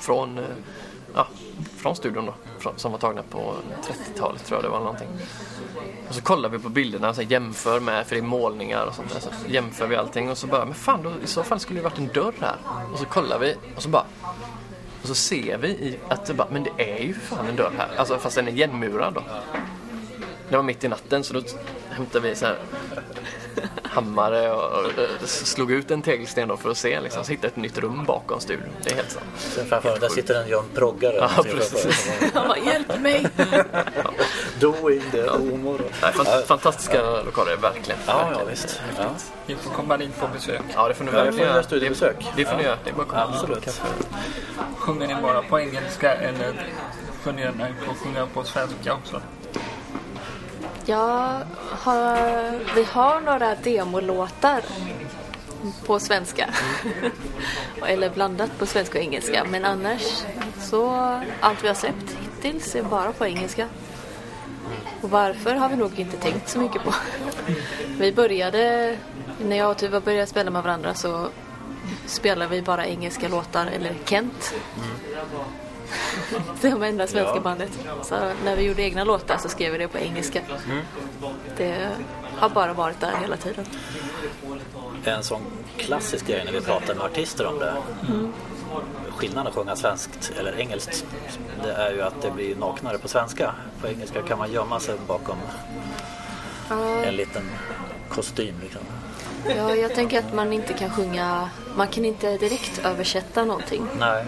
från, 0.00 0.38
eh, 0.38 0.44
ja, 1.14 1.26
från 1.76 1.96
studion 1.96 2.26
då. 2.26 2.34
Som 2.76 2.92
var 2.92 2.98
tagna 2.98 3.22
på 3.22 3.54
30-talet 3.82 4.44
tror 4.44 4.56
jag 4.58 4.64
det 4.64 4.68
var 4.68 4.78
någonting. 4.78 5.08
Och 6.08 6.14
så 6.14 6.22
kollar 6.22 6.48
vi 6.48 6.58
på 6.58 6.68
bilderna 6.68 7.08
och 7.08 7.14
så 7.14 7.22
jämför 7.22 7.80
med, 7.80 8.06
för 8.06 8.14
det 8.14 8.20
är 8.20 8.24
målningar 8.26 8.86
och 8.86 8.94
sånt 8.94 9.12
där. 9.12 9.20
Så 9.20 9.28
jämför 9.46 9.86
vi 9.86 9.96
allting 9.96 10.30
och 10.30 10.38
så 10.38 10.46
bara, 10.46 10.64
men 10.64 10.74
fan 10.74 11.02
då, 11.02 11.10
i 11.24 11.26
så 11.26 11.42
fall 11.42 11.60
skulle 11.60 11.78
det 11.78 11.84
varit 11.84 11.98
en 11.98 12.08
dörr 12.08 12.34
här. 12.40 12.56
Och 12.92 12.98
så 12.98 13.04
kollar 13.04 13.38
vi 13.38 13.56
och 13.76 13.82
så 13.82 13.88
bara, 13.88 14.04
och 15.02 15.08
så 15.08 15.14
ser 15.14 15.58
vi 15.58 15.68
i, 15.68 15.98
att 16.08 16.26
det 16.26 16.34
bara, 16.34 16.48
men 16.50 16.62
det 16.62 16.94
är 16.94 17.02
ju 17.02 17.14
för 17.14 17.36
fan 17.36 17.46
en 17.46 17.56
dörr 17.56 17.72
här. 17.78 17.88
Alltså 17.96 18.18
fast 18.18 18.36
den 18.36 18.48
är 18.48 18.52
igenmurad 18.52 19.14
då. 19.14 19.22
Det 20.52 20.58
var 20.58 20.62
mitt 20.62 20.84
i 20.84 20.88
natten 20.88 21.24
så 21.24 21.34
då 21.34 21.42
hämtade 21.90 22.28
vi 22.28 22.34
så 22.34 22.46
här 22.46 22.56
hammare 23.82 24.52
och, 24.52 24.84
och, 25.22 25.28
slog 25.28 25.72
ut 25.72 25.90
en 25.90 26.02
tegelsten 26.02 26.48
då 26.48 26.56
för 26.56 26.70
att 26.70 26.76
se 26.78 27.00
liksom. 27.00 27.24
Så 27.24 27.30
hittade 27.30 27.48
ett 27.48 27.56
nytt 27.56 27.78
rum 27.78 28.04
bakom 28.04 28.40
studion. 28.40 28.68
Det 28.84 28.90
är 28.90 28.94
helt 28.94 29.10
sant. 29.10 29.26
Sen 29.36 29.66
framför 29.66 29.98
där 30.00 30.08
sitter 30.08 30.42
en 30.42 30.48
John 30.48 30.64
Proggare. 30.74 31.16
Ja, 31.16 31.42
precis. 31.42 32.10
hjälp 32.66 33.00
mig! 33.00 33.26
Doing 34.60 35.02
the 35.10 35.22
humor. 35.22 35.80
Nej, 36.02 36.12
fan, 36.12 36.42
fantastiska 36.46 37.22
lokaler, 37.22 37.56
verkligen. 37.56 38.00
Ja, 38.06 38.12
ja 38.12 38.26
verkligen. 38.26 38.48
visst. 38.50 38.82
Ja. 38.98 39.04
Vi 39.46 39.56
får 39.56 39.70
komma 39.70 39.96
dit 39.96 40.20
på 40.20 40.28
besök. 40.34 40.62
Ja, 40.74 40.88
det 40.88 40.94
får 40.94 41.04
ni 41.04 41.10
Ja, 41.10 41.16
verkligen 41.16 41.38
göra 41.38 41.54
göra. 41.54 41.62
studiebesök. 41.62 42.16
Det, 42.18 42.42
det 42.42 42.48
får 42.48 42.56
ni 42.56 42.62
göra. 42.62 42.78
Det 42.84 42.90
är 42.90 42.94
bara 42.94 43.02
att 43.02 43.08
komma. 43.08 43.22
Absolut. 43.22 43.80
Sjunger 44.76 45.06
ni 45.06 45.14
bara 45.22 45.42
på 45.42 45.60
engelska 45.60 46.14
eller 46.14 46.68
funderar 47.22 47.52
ni 47.52 47.86
på 47.86 47.90
att 47.90 47.98
sjunga 47.98 48.26
på 48.26 48.44
svenska 48.44 48.94
också? 48.94 49.20
Jag 50.86 51.40
har, 51.70 52.74
vi 52.74 52.84
har 52.84 53.20
några 53.20 53.54
demolåtar 53.54 54.62
på 55.86 56.00
svenska. 56.00 56.48
Eller 57.86 58.10
blandat 58.10 58.58
på 58.58 58.66
svenska 58.66 58.98
och 58.98 59.04
engelska. 59.04 59.44
Men 59.50 59.64
annars 59.64 60.24
så 60.60 60.90
allt 61.40 61.64
vi 61.64 61.68
har 61.68 61.74
släppt 61.74 62.16
hittills 62.20 62.74
är 62.74 62.82
bara 62.82 63.12
på 63.12 63.26
engelska. 63.26 63.68
Och 65.00 65.10
varför 65.10 65.54
har 65.54 65.68
vi 65.68 65.76
nog 65.76 65.98
inte 65.98 66.16
tänkt 66.16 66.48
så 66.48 66.58
mycket 66.58 66.82
på. 66.82 66.94
Vi 67.98 68.12
började, 68.12 68.96
när 69.40 69.56
jag 69.56 69.70
och 69.70 69.76
Tuva 69.76 70.00
började 70.00 70.26
spela 70.26 70.50
med 70.50 70.62
varandra 70.62 70.94
så 70.94 71.28
spelade 72.06 72.50
vi 72.50 72.62
bara 72.62 72.86
engelska 72.86 73.28
låtar, 73.28 73.66
eller 73.66 73.94
Kent. 74.04 74.54
Mm. 74.76 74.88
Det 76.60 76.70
var 76.70 76.80
det 76.80 76.86
enda 76.86 77.06
svenska 77.06 77.40
bandet. 77.40 77.70
Så 78.02 78.14
när 78.44 78.56
vi 78.56 78.62
gjorde 78.62 78.82
egna 78.82 79.04
låtar 79.04 79.36
så 79.38 79.48
skrev 79.48 79.72
vi 79.72 79.78
det 79.78 79.88
på 79.88 79.98
engelska. 79.98 80.40
Det 81.56 81.88
har 82.36 82.48
bara 82.48 82.72
varit 82.72 83.00
där 83.00 83.12
hela 83.20 83.36
tiden. 83.36 83.64
En 85.04 85.22
sån 85.22 85.40
klassisk 85.76 86.26
grej 86.26 86.44
när 86.44 86.52
vi 86.52 86.60
pratar 86.60 86.94
med 86.94 87.04
artister 87.04 87.46
om 87.46 87.58
det. 87.58 87.74
Skillnaden 89.10 89.46
att 89.46 89.54
sjunga 89.54 89.76
svenskt 89.76 90.32
eller 90.38 90.60
engelskt 90.60 91.04
det 91.62 91.72
är 91.72 91.92
ju 91.92 92.02
att 92.02 92.22
det 92.22 92.30
blir 92.30 92.56
naknare 92.56 92.98
på 92.98 93.08
svenska. 93.08 93.54
På 93.80 93.88
engelska 93.88 94.22
kan 94.22 94.38
man 94.38 94.52
gömma 94.52 94.80
sig 94.80 94.94
bakom 95.06 95.36
en 97.04 97.16
liten 97.16 97.50
kostym. 98.08 98.54
Liksom. 98.62 98.80
Ja, 99.56 99.74
jag 99.74 99.94
tänker 99.94 100.18
att 100.18 100.34
man 100.34 100.52
inte 100.52 100.72
kan 100.72 100.90
sjunga, 100.90 101.50
man 101.76 101.88
kan 101.88 102.04
inte 102.04 102.38
direkt 102.38 102.80
översätta 102.84 103.44
någonting. 103.44 103.86
Nej. 103.98 104.24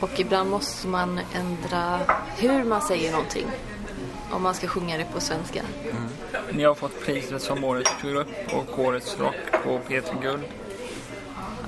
Och 0.00 0.20
ibland 0.20 0.50
måste 0.50 0.86
man 0.88 1.20
ändra 1.34 2.00
hur 2.36 2.64
man 2.64 2.82
säger 2.82 3.12
någonting. 3.12 3.46
Om 4.30 4.42
man 4.42 4.54
ska 4.54 4.66
sjunga 4.68 4.98
det 4.98 5.04
på 5.14 5.20
svenska. 5.20 5.62
Ni 6.52 6.64
har 6.64 6.74
fått 6.74 7.04
priset 7.06 7.42
som 7.42 7.64
årets 7.64 7.90
grupp 8.02 8.28
och 8.52 8.78
årets 8.78 9.18
rock 9.18 9.34
på 9.64 9.80
P3 9.88 10.22
Guld. 10.22 10.42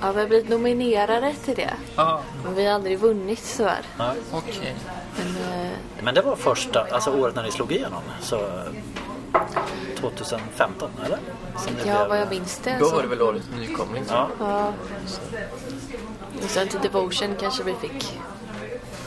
Ja, 0.02 0.12
vi 0.12 0.20
har 0.20 0.28
blivit 0.28 0.48
nominerade 0.48 1.34
till 1.44 1.54
det. 1.56 1.74
Ja, 1.96 2.20
Men 2.44 2.54
vi 2.54 2.66
har 2.66 2.74
aldrig 2.74 2.98
vunnit 2.98 3.54
tyvärr. 3.56 3.82
Nej. 3.98 4.16
okej. 4.32 4.74
Men, 5.16 5.62
eh, 5.66 5.70
Men 6.02 6.14
det 6.14 6.22
var 6.22 6.36
första, 6.36 6.86
alltså 6.90 7.10
året 7.10 7.34
när 7.34 7.42
ni 7.42 7.50
slog 7.50 7.72
igenom. 7.72 8.02
Så 8.20 8.50
2015 10.00 10.90
eller? 11.04 11.18
Ja, 11.54 11.72
blev- 11.82 12.08
vad 12.08 12.20
jag 12.20 12.30
minns 12.30 12.58
det. 12.58 12.76
Då 12.80 12.88
var 12.90 13.02
det 13.02 13.08
väl 13.08 13.22
årets 13.22 13.46
nykomling. 13.58 14.02
Ja. 14.08 14.28
Ja. 14.38 14.72
Och 16.44 16.50
sen 16.50 16.68
till 16.68 16.80
Devotion 16.80 17.34
kanske 17.40 17.62
vi 17.62 17.74
fick 17.74 18.18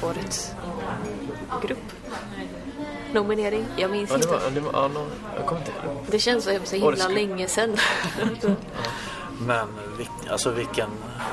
årets 0.02 0.52
grupp. 1.62 1.78
Nominering. 3.14 3.66
Jag 3.78 3.92
minns 3.92 4.10
Ja, 4.10 4.18
det 4.18 4.24
inte. 4.24 4.34
var, 4.36 4.50
det 4.52 4.60
var, 4.60 4.72
ja, 4.74 4.88
no, 4.88 5.06
jag 5.38 5.46
kommer 5.46 5.62
inte 5.62 5.72
ihåg. 5.72 5.98
Det 6.08 6.20
känns 6.20 6.44
så 6.44 6.60
så 6.64 6.76
himla 6.76 6.88
Årets 6.88 7.10
länge 7.10 7.48
sedan. 7.48 7.78
Men 9.40 9.68
alltså 10.30 10.52
vilken 10.52 10.90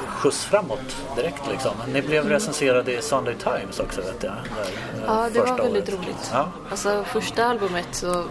skjuts 0.09 0.45
framåt 0.45 0.97
direkt 1.17 1.43
liksom. 1.51 1.73
Ni 1.93 2.03
blev 2.03 2.29
recenserade 2.29 2.93
i 2.99 3.03
Sunday 3.03 3.35
Times 3.35 3.81
också 3.81 4.01
vet 4.01 4.23
jag. 4.23 4.33
Där, 4.33 5.05
Ja, 5.07 5.29
det 5.33 5.39
var 5.39 5.47
första 5.47 5.63
väldigt 5.63 5.89
året. 5.89 6.01
roligt. 6.01 6.31
Ja. 6.33 6.49
Alltså 6.71 7.05
första 7.09 7.45
albumet 7.47 7.89
så 7.93 8.25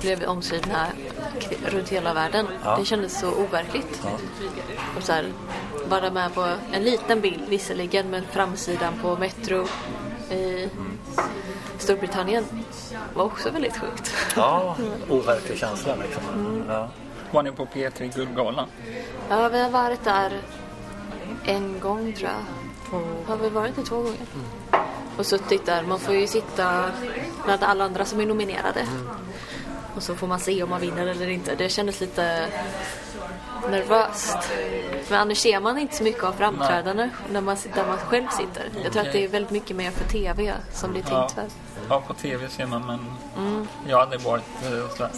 blev 0.00 0.24
omskrivna 0.24 0.86
runt 1.66 1.88
hela 1.88 2.14
världen. 2.14 2.46
Ja. 2.64 2.76
Det 2.76 2.84
kändes 2.84 3.20
så 3.20 3.32
overkligt. 3.32 4.02
Och 4.96 5.02
så 5.02 5.12
här, 5.12 5.32
vara 5.88 6.10
med 6.10 6.34
på 6.34 6.48
en 6.72 6.82
liten 6.82 7.20
bild 7.20 7.42
visserligen 7.48 8.10
men 8.10 8.24
framsidan 8.32 8.94
på 9.02 9.16
Metro 9.16 9.66
i 10.30 10.68
Storbritannien 11.78 12.44
var 13.14 13.24
också 13.24 13.50
väldigt 13.50 13.76
sjukt. 13.76 14.14
ja, 14.36 14.76
overklig 15.08 15.58
känsla 15.58 15.94
liksom. 15.96 16.22
Mm. 16.34 16.64
Ja. 16.68 16.88
Var 17.30 17.42
ni 17.42 17.52
på 17.52 17.66
P3 17.66 18.14
Guldgalan? 18.14 18.68
Ja, 19.28 19.48
vi 19.48 19.60
har 19.62 19.70
varit 19.70 20.04
där 20.04 20.40
en 21.44 21.80
gång 21.80 22.12
tror 22.12 22.30
jag. 22.30 22.44
Har 23.26 23.36
vi 23.36 23.48
varit 23.48 23.76
där 23.76 23.82
två 23.82 23.96
gånger? 23.96 24.26
Och 25.18 25.26
suttit 25.26 25.66
där. 25.66 25.82
Man 25.82 25.98
får 25.98 26.14
ju 26.14 26.26
sitta 26.26 26.84
bland 27.44 27.62
alla 27.62 27.84
andra 27.84 28.04
som 28.04 28.20
är 28.20 28.26
nominerade. 28.26 28.86
Och 29.98 30.04
så 30.04 30.14
får 30.14 30.26
man 30.26 30.40
se 30.40 30.62
om 30.62 30.70
man 30.70 30.80
vinner 30.80 31.06
eller 31.06 31.28
inte. 31.28 31.54
Det 31.54 31.68
kändes 31.68 32.00
lite 32.00 32.46
nervöst. 33.70 34.36
Men 35.08 35.20
annars 35.20 35.38
ser 35.38 35.60
man 35.60 35.78
inte 35.78 35.96
så 35.96 36.02
mycket 36.02 36.24
av 36.24 36.32
framträdande 36.32 37.10
när 37.32 37.40
man, 37.40 37.56
där 37.74 37.86
man 37.86 37.98
själv 37.98 38.28
sitter. 38.28 38.70
Jag 38.84 38.92
tror 38.92 39.06
att 39.06 39.12
det 39.12 39.24
är 39.24 39.28
väldigt 39.28 39.50
mycket 39.50 39.76
mer 39.76 39.90
för 39.90 40.04
TV 40.08 40.52
som 40.72 40.92
det 40.92 40.98
är 40.98 41.04
Ja. 41.10 41.20
tänkt 41.28 41.34
för. 41.34 41.44
Ja, 41.88 42.02
på 42.06 42.14
TV 42.14 42.48
ser 42.48 42.66
man 42.66 42.86
men 42.86 42.98
jag 43.88 43.96
har 43.96 44.02
aldrig 44.02 44.20
varit 44.20 44.44
eh, 44.64 44.88
sådär. 44.96 45.10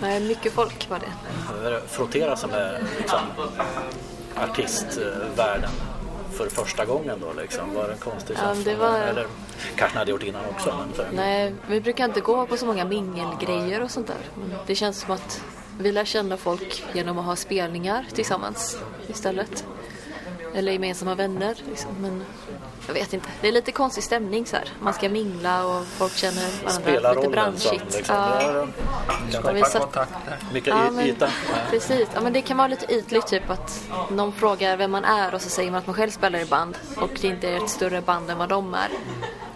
Nej, 0.00 0.20
mycket 0.20 0.52
folk 0.52 0.90
var 0.90 0.98
det. 0.98 1.68
Är 1.68 1.80
Frottera 1.88 2.36
sig 2.36 2.50
med 2.50 2.84
liksom, 2.98 3.20
artistvärlden 4.36 5.70
för 6.32 6.48
första 6.48 6.84
gången 6.84 7.20
då 7.20 7.32
liksom. 7.40 7.74
Var 7.74 7.86
det 7.86 7.92
en 7.92 7.98
konstig 7.98 8.36
Ja, 8.42 8.54
det 8.64 8.74
var- 8.74 8.98
Eller 8.98 9.26
kanske 9.76 9.94
ni 9.94 9.98
hade 9.98 10.10
gjort 10.10 10.22
innan 10.22 10.44
också. 10.50 10.70
Så. 10.96 11.02
Nej, 11.12 11.54
vi 11.68 11.80
brukar 11.80 12.04
inte 12.04 12.20
gå 12.20 12.46
på 12.46 12.56
så 12.56 12.66
många 12.66 12.84
mingelgrejer 12.84 13.82
och 13.82 13.90
sånt 13.90 14.06
där. 14.06 14.16
Men 14.34 14.54
Det 14.66 14.74
känns 14.74 15.00
som 15.00 15.10
att 15.14 15.42
vi 15.78 15.92
lär 15.92 16.04
känna 16.04 16.36
folk 16.36 16.84
genom 16.92 17.18
att 17.18 17.24
ha 17.24 17.36
spelningar 17.36 18.06
tillsammans 18.14 18.78
istället. 19.08 19.64
Eller 20.54 20.72
gemensamma 20.72 21.14
vänner. 21.14 21.54
Liksom. 21.68 21.90
Men 22.00 22.24
jag 22.86 22.94
vet 22.94 23.12
inte. 23.12 23.28
Det 23.40 23.48
är 23.48 23.52
lite 23.52 23.72
konstig 23.72 24.04
stämning 24.04 24.46
så 24.46 24.56
här. 24.56 24.68
Man 24.80 24.94
ska 24.94 25.08
mingla 25.08 25.66
och 25.66 25.86
folk 25.86 26.16
känner 26.16 26.42
varandra 26.64 26.70
Spela 26.70 27.12
lite 27.12 27.28
branschigt. 27.28 27.96
liksom, 27.96 28.16
Ja. 28.16 28.66
vi 29.26 29.32
Skapa 29.32 29.64
satt- 29.64 29.82
kontakter. 29.82 30.36
mycket 30.52 30.68
Ja, 30.68 30.90
men, 30.90 31.06
yta. 31.06 31.28
precis. 31.70 32.08
Ja, 32.14 32.20
men 32.20 32.32
det 32.32 32.42
kan 32.42 32.56
vara 32.56 32.68
lite 32.68 32.94
ytligt 32.94 33.26
typ 33.26 33.50
att 33.50 33.80
någon 34.10 34.32
frågar 34.32 34.76
vem 34.76 34.90
man 34.90 35.04
är 35.04 35.34
och 35.34 35.42
så 35.42 35.48
säger 35.48 35.70
man 35.70 35.78
att 35.78 35.86
man 35.86 35.96
själv 35.96 36.10
spelar 36.10 36.38
i 36.38 36.44
band 36.44 36.78
och 36.96 37.10
det 37.20 37.26
inte 37.26 37.48
är 37.48 37.56
ett 37.64 37.70
större 37.70 38.00
band 38.00 38.30
än 38.30 38.38
vad 38.38 38.48
de 38.48 38.74
är. 38.74 38.88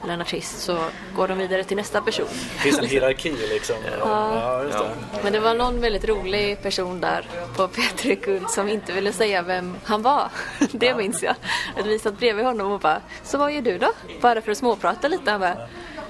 Eller 0.07 0.15
en 0.15 0.21
artist 0.21 0.61
så 0.61 0.79
går 1.17 1.29
de 1.29 1.39
vidare 1.39 1.65
till 1.65 1.77
nästa 1.77 2.01
person. 2.01 2.27
Det 2.31 2.59
finns 2.61 2.79
en 2.79 2.85
hierarki 2.85 3.33
liksom. 3.49 3.77
Ja, 4.01 4.63
just 4.63 4.79
det. 4.79 4.91
Men 5.23 5.33
det 5.33 5.41
var 5.41 5.55
någon 5.55 5.81
väldigt 5.81 6.05
rolig 6.05 6.63
person 6.63 7.01
där 7.01 7.29
på 7.57 7.69
P3 7.69 8.25
Guld 8.25 8.51
som 8.51 8.69
inte 8.69 8.93
ville 8.93 9.13
säga 9.13 9.43
vem 9.43 9.77
han 9.85 10.03
var. 10.03 10.31
Det 10.73 10.95
minns 10.95 11.23
jag. 11.23 11.35
Att 11.79 11.87
vi 11.87 11.99
satt 11.99 12.19
bredvid 12.19 12.45
honom 12.45 12.73
och 12.73 12.81
bara, 12.81 13.01
så 13.23 13.39
vad 13.39 13.53
gör 13.53 13.63
du 13.63 13.79
då? 13.79 13.93
Bara 14.21 14.41
för 14.41 14.53
att 14.53 14.59
småprata 14.59 15.09
lite. 15.09 15.31
Han 15.31 15.41
bara, 15.41 15.57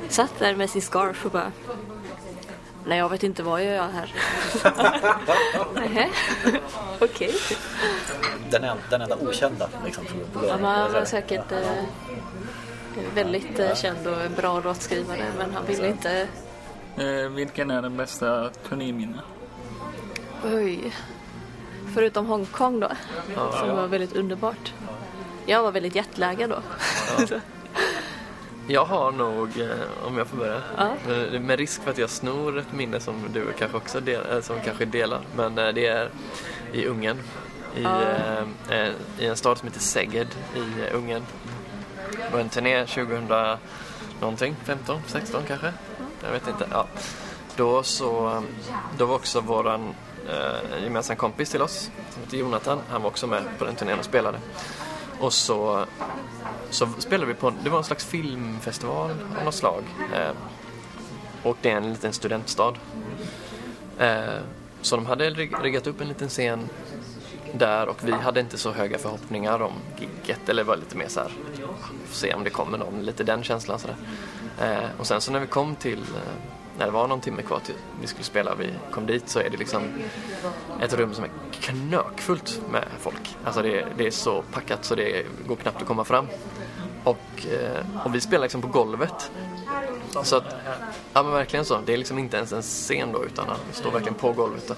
satt 0.08 0.38
där 0.38 0.54
med 0.54 0.70
sin 0.70 0.82
scarf 0.82 1.24
och 1.24 1.30
bara, 1.30 1.52
nej 2.84 2.98
jag 2.98 3.08
vet 3.08 3.22
inte 3.22 3.42
vad 3.42 3.60
jag 3.64 3.74
gör 3.74 3.88
här. 3.88 4.14
Nähä, 5.74 6.08
okej. 7.00 7.34
Den, 8.50 8.64
en, 8.64 8.76
den 8.90 9.00
enda 9.00 9.16
okända 9.16 9.68
liksom. 9.84 10.04
Ja, 10.34 10.50
han 10.50 10.92
var 10.92 11.04
säkert 11.04 11.52
eh, 11.52 11.58
väldigt 13.14 13.58
eh, 13.58 13.74
känd 13.74 14.06
och 14.06 14.30
bra 14.36 14.60
låtskrivare 14.60 15.24
men 15.38 15.54
han 15.54 15.66
ville 15.66 15.88
inte 15.88 16.28
Eh, 16.98 17.28
vilken 17.30 17.70
är 17.70 17.82
den 17.82 17.96
bästa 17.96 18.50
turnéminne? 18.68 19.18
Oj. 20.44 20.92
Förutom 21.94 22.26
Hongkong 22.26 22.80
då, 22.80 22.88
som 23.60 23.76
var 23.76 23.86
väldigt 23.86 24.16
underbart. 24.16 24.72
Jag 25.46 25.62
var 25.62 25.72
väldigt 25.72 25.94
jetlaggad 25.94 26.50
då. 26.50 26.58
Jag 28.68 28.84
har 28.84 29.12
nog, 29.12 29.60
eh, 29.60 30.06
om 30.06 30.18
jag 30.18 30.26
får 30.26 30.36
börja, 30.36 30.62
Ja. 30.76 30.92
med, 31.08 31.42
med 31.42 31.58
risk 31.58 31.82
för 31.82 31.90
att 31.90 31.98
jag 31.98 32.10
snor 32.10 32.58
ett 32.58 32.72
minne 32.72 33.00
som 33.00 33.14
du 33.32 33.52
kanske 33.58 33.76
också 33.76 34.00
del, 34.00 34.20
eh, 34.32 34.40
som 34.40 34.56
kanske 34.64 34.84
delar, 34.84 35.20
men 35.36 35.58
eh, 35.58 35.68
det 35.68 35.86
är 35.86 36.10
i 36.72 36.86
Ungern. 36.86 37.18
I, 37.76 37.82
eh, 37.84 38.38
eh, 38.80 38.92
I 39.18 39.26
en 39.26 39.36
stad 39.36 39.58
som 39.58 39.68
heter 39.68 39.80
Szeged 39.80 40.28
i 40.54 40.80
eh, 40.88 40.96
Ungern. 40.96 41.22
På 42.30 42.38
en 42.38 42.48
turné 42.48 42.86
2000 42.86 43.28
någonting, 44.20 44.56
15, 44.64 45.00
16 45.06 45.42
kanske? 45.48 45.72
Jag 46.24 46.32
vet 46.32 46.48
inte. 46.48 46.66
Ja. 46.70 46.86
Då 47.56 47.82
så, 47.82 48.28
um, 48.28 48.46
då 48.98 49.06
var 49.06 49.14
också 49.14 49.40
våran 49.40 49.94
eh, 50.28 50.82
gemensam 50.82 51.16
kompis 51.16 51.50
till 51.50 51.62
oss, 51.62 51.90
som 52.10 52.22
heter 52.22 52.36
Jonathan, 52.36 52.78
han 52.90 53.02
var 53.02 53.10
också 53.10 53.26
med 53.26 53.42
på 53.58 53.64
den 53.64 53.74
turnén 53.74 53.98
och 53.98 54.04
spelade. 54.04 54.38
Och 55.20 55.32
så 55.32 55.86
så 56.70 56.88
spelade 56.98 57.26
vi 57.26 57.34
på, 57.34 57.52
det 57.64 57.70
var 57.70 57.78
en 57.78 57.84
slags 57.84 58.04
filmfestival 58.04 59.10
av 59.38 59.44
något 59.44 59.54
slag. 59.54 59.84
Eh, 60.14 60.30
och 61.42 61.56
det 61.60 61.70
är 61.70 61.76
en 61.76 61.90
liten 61.92 62.12
studentstad. 62.12 62.74
Eh, 63.98 64.24
så 64.80 64.96
de 64.96 65.06
hade 65.06 65.30
riggat 65.30 65.86
upp 65.86 66.00
en 66.00 66.08
liten 66.08 66.28
scen 66.28 66.68
där 67.58 67.88
och 67.88 67.96
vi 68.02 68.12
hade 68.12 68.40
inte 68.40 68.58
så 68.58 68.72
höga 68.72 68.98
förhoppningar 68.98 69.62
om 69.62 69.72
gigget 69.98 70.48
eller 70.48 70.64
var 70.64 70.76
lite 70.76 70.96
mer 70.96 71.08
så 71.08 71.20
här, 71.20 71.30
får 72.06 72.14
se 72.14 72.34
om 72.34 72.44
det 72.44 72.50
kommer 72.50 72.78
någon, 72.78 73.02
lite 73.02 73.24
den 73.24 73.42
känslan 73.42 73.78
sådär. 73.78 73.96
Eh, 74.60 74.84
och 74.98 75.06
sen 75.06 75.20
så 75.20 75.32
när 75.32 75.40
vi 75.40 75.46
kom 75.46 75.74
till, 75.74 75.98
eh, 75.98 76.32
när 76.78 76.86
det 76.86 76.92
var 76.92 77.08
någon 77.08 77.20
timme 77.20 77.42
kvar 77.42 77.58
till 77.64 77.74
vi 78.00 78.06
skulle 78.06 78.24
spela, 78.24 78.54
vi 78.54 78.70
kom 78.90 79.06
dit 79.06 79.28
så 79.28 79.38
är 79.38 79.50
det 79.50 79.56
liksom 79.56 79.82
ett 80.80 80.94
rum 80.94 81.14
som 81.14 81.24
är 81.24 81.30
knökfullt 81.52 82.60
med 82.72 82.84
folk. 83.00 83.36
Alltså 83.44 83.62
det, 83.62 83.80
är- 83.80 83.86
det 83.96 84.06
är 84.06 84.10
så 84.10 84.42
packat 84.52 84.84
så 84.84 84.94
det 84.94 85.26
går 85.46 85.56
knappt 85.56 85.82
att 85.82 85.88
komma 85.88 86.04
fram. 86.04 86.26
Och, 87.04 87.46
eh, 87.52 88.04
och 88.04 88.14
vi 88.14 88.20
spelar 88.20 88.42
liksom 88.42 88.62
på 88.62 88.68
golvet. 88.68 89.30
Så 90.22 90.36
att, 90.36 90.44
ja 91.12 91.22
men 91.22 91.32
verkligen 91.32 91.64
så. 91.64 91.80
Det 91.86 91.92
är 91.92 91.96
liksom 91.96 92.18
inte 92.18 92.36
ens 92.36 92.52
en 92.52 92.62
scen 92.62 93.12
då 93.12 93.24
utan 93.24 93.48
han 93.48 93.58
står 93.72 93.90
verkligen 93.90 94.14
på 94.14 94.32
golvet. 94.32 94.70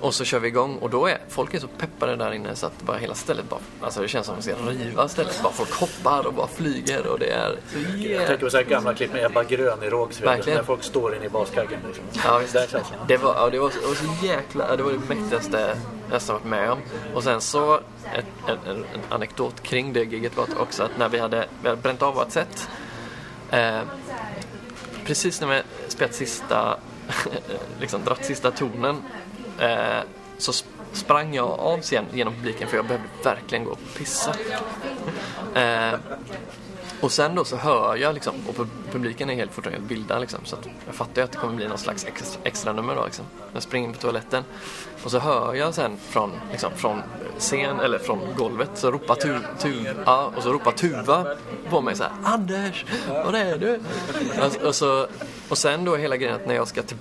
Och 0.00 0.14
så 0.14 0.24
kör 0.24 0.38
vi 0.38 0.48
igång 0.48 0.76
och 0.76 0.90
då 0.90 1.06
är 1.06 1.18
folk 1.28 1.54
är 1.54 1.58
så 1.58 1.68
peppade 1.68 2.16
där 2.16 2.32
inne 2.32 2.56
så 2.56 2.66
att 2.66 2.82
bara 2.82 2.96
hela 2.96 3.14
stället 3.14 3.48
bara, 3.48 3.60
alltså 3.80 4.00
det 4.00 4.08
känns 4.08 4.26
som 4.26 4.34
att 4.38 4.46
man 4.46 4.56
ska 4.56 4.84
riva 4.84 5.08
stället. 5.08 5.40
Bara 5.42 5.52
folk 5.52 5.72
hoppar 5.72 6.26
och 6.26 6.34
bara 6.34 6.46
flyger 6.46 7.06
och 7.06 7.18
det 7.18 7.30
är 7.30 7.56
så 7.72 7.78
Jag 7.78 8.00
yeah. 8.00 8.26
tänker 8.26 8.44
på 8.44 8.50
så 8.50 8.56
här 8.56 8.64
gamla 8.64 8.94
klipp 8.94 9.12
med 9.12 9.24
Ebba 9.24 9.44
Grön 9.44 9.82
i 9.82 9.90
Rågsved. 9.90 10.28
Verkligen. 10.28 10.56
När 10.56 10.64
folk 10.64 10.82
står 10.82 11.16
inne 11.16 11.24
i 11.24 11.28
baskaggen. 11.28 11.80
Liksom. 11.86 12.04
Ja, 12.24 12.38
visst. 12.38 12.74
Det 13.08 13.16
var, 13.16 13.34
ja, 13.34 13.50
det 13.50 13.58
var, 13.58 13.70
så, 13.70 13.80
det 13.80 13.86
var 13.86 13.94
så 13.94 14.26
jäkla, 14.26 14.76
det 14.76 14.82
var 14.82 14.92
det 14.92 15.14
mäktigaste 15.14 15.60
jag 15.60 15.76
nästan 16.10 16.34
varit 16.36 16.46
med 16.46 16.70
om. 16.70 16.78
Och 17.14 17.22
sen 17.24 17.40
så, 17.40 17.74
ett, 18.14 18.26
en, 18.48 18.58
en, 18.70 18.76
en 18.76 19.00
anekdot 19.08 19.62
kring 19.62 19.92
det 19.92 20.04
giget 20.04 20.36
var 20.36 20.46
också 20.58 20.82
att 20.82 20.98
när 20.98 21.08
vi 21.08 21.18
hade, 21.18 21.46
vi 21.62 21.68
hade 21.68 21.82
bränt 21.82 22.02
av 22.02 22.14
vårt 22.14 22.30
set, 22.30 22.68
eh, 23.50 23.80
precis 25.04 25.40
när 25.40 25.48
vi 25.48 25.62
spelat 25.88 26.14
sista, 26.14 26.76
liksom 27.80 28.04
dratt 28.04 28.24
sista 28.24 28.50
tonen, 28.50 29.02
eh, 29.58 30.00
så 30.38 30.52
sprang 30.92 31.34
jag 31.34 31.48
av 31.48 31.80
scen 31.80 32.04
genom 32.12 32.34
publiken 32.34 32.68
för 32.68 32.76
jag 32.76 32.86
behövde 32.86 33.08
verkligen 33.24 33.64
gå 33.64 33.70
och 33.70 33.78
pissa. 33.96 34.34
Eh, 35.54 35.94
och 37.00 37.12
sen 37.12 37.34
då 37.34 37.44
så 37.44 37.56
hör 37.56 37.96
jag 37.96 38.14
liksom, 38.14 38.34
och 38.48 38.66
publiken 38.92 39.30
är 39.30 39.34
helt 39.34 39.52
fortfarande 39.52 39.80
helt 39.80 39.90
vilda 39.90 40.18
liksom, 40.18 40.40
så 40.44 40.56
att 40.56 40.68
jag 40.86 40.94
fattar 40.94 41.22
ju 41.22 41.24
att 41.24 41.32
det 41.32 41.38
kommer 41.38 41.54
bli 41.54 41.68
någon 41.68 41.78
slags 41.78 42.04
extra, 42.04 42.40
extra 42.44 42.72
nummer 42.72 42.94
då 42.94 43.04
liksom. 43.04 43.24
Jag 43.52 43.62
springer 43.62 43.88
in 43.88 43.94
på 43.94 44.00
toaletten 44.00 44.44
och 45.04 45.10
så 45.10 45.18
hör 45.18 45.54
jag 45.54 45.74
sen 45.74 45.96
från, 46.08 46.30
liksom, 46.50 46.70
från 46.76 47.02
scen, 47.38 47.80
eller 47.80 47.98
från 47.98 48.18
golvet 48.36 48.70
så 48.74 48.90
ropar 48.90 49.14
tu, 49.14 49.38
Tuva, 49.58 50.24
och 50.26 50.42
så 50.42 50.52
ropar 50.52 50.72
Tuva 50.72 51.36
på 51.70 51.80
mig 51.80 51.96
så 51.96 52.02
här 52.02 52.12
Anders, 52.24 52.84
var 53.08 53.32
är 53.32 53.58
du? 53.58 53.80
Och, 54.40 54.66
och, 54.66 54.74
så, 54.74 55.06
och 55.48 55.58
sen 55.58 55.84
då 55.84 55.96
hela 55.96 56.16
grejen 56.16 56.36
att 56.36 56.46
när 56.46 56.54
jag 56.54 56.68
ska 56.68 56.82
till, 56.82 56.96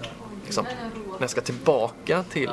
liksom, 0.45 0.65
när 1.05 1.21
jag 1.21 1.29
ska 1.29 1.41
tillbaka 1.41 2.23
till 2.23 2.51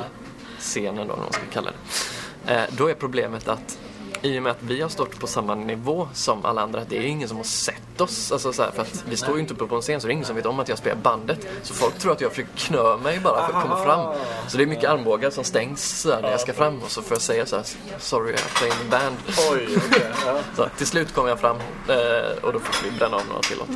scenen 0.59 0.95
då, 0.95 1.01
eller 1.01 1.09
vad 1.13 1.19
man 1.19 1.33
ska 1.33 1.41
kalla 1.51 1.71
det. 1.71 2.53
Eh, 2.53 2.63
då 2.69 2.87
är 2.87 2.93
problemet 2.93 3.47
att 3.47 3.79
i 4.21 4.39
och 4.39 4.43
med 4.43 4.51
att 4.51 4.61
vi 4.61 4.81
har 4.81 4.89
stått 4.89 5.19
på 5.19 5.27
samma 5.27 5.55
nivå 5.55 6.07
som 6.13 6.45
alla 6.45 6.61
andra, 6.61 6.81
det 6.89 6.97
är 6.97 7.01
ingen 7.01 7.27
som 7.27 7.37
har 7.37 7.43
sett 7.43 8.01
oss. 8.01 8.31
Alltså 8.31 8.53
så 8.53 8.63
här, 8.63 8.71
för 8.71 8.81
att 8.81 9.03
vi 9.09 9.17
står 9.17 9.35
ju 9.35 9.41
inte 9.41 9.53
uppe 9.53 9.65
på 9.65 9.75
en 9.75 9.81
scen 9.81 10.01
så 10.01 10.07
det 10.07 10.11
är 10.11 10.13
ingen 10.13 10.25
som 10.25 10.35
vet 10.35 10.45
om 10.45 10.59
att 10.59 10.69
jag 10.69 10.77
spelar 10.77 10.95
bandet. 11.01 11.47
Så 11.63 11.73
folk 11.73 11.97
tror 11.99 12.11
att 12.11 12.21
jag 12.21 12.31
försöker 12.31 12.51
knö 12.57 12.97
mig 12.97 13.19
bara 13.19 13.47
för 13.47 13.53
att 13.53 13.63
komma 13.63 13.83
fram. 13.85 14.15
Så 14.47 14.57
det 14.57 14.63
är 14.63 14.67
mycket 14.67 14.89
armbågar 14.89 15.29
som 15.29 15.43
stängs 15.43 16.01
så 16.01 16.13
här, 16.13 16.21
när 16.21 16.31
jag 16.31 16.39
ska 16.39 16.53
fram 16.53 16.79
och 16.83 16.91
så 16.91 17.01
får 17.01 17.15
jag 17.15 17.21
säga 17.21 17.45
så 17.45 17.55
här, 17.55 17.65
sorry 17.99 18.33
I'm 18.33 18.57
playing 18.57 18.75
the 18.83 18.89
band. 18.89 19.15
Oj, 19.51 19.67
okej. 19.87 20.11
Ja. 20.25 20.39
Så 20.55 20.67
till 20.77 20.87
slut 20.87 21.13
kom 21.13 21.27
jag 21.27 21.39
fram 21.39 21.57
eh, 21.89 22.43
och 22.43 22.53
då 22.53 22.59
fick 22.59 22.85
vi 22.93 22.97
bränna 22.97 23.17
av 23.17 23.27
några 23.27 23.41
till 23.41 23.57
låtar. 23.57 23.75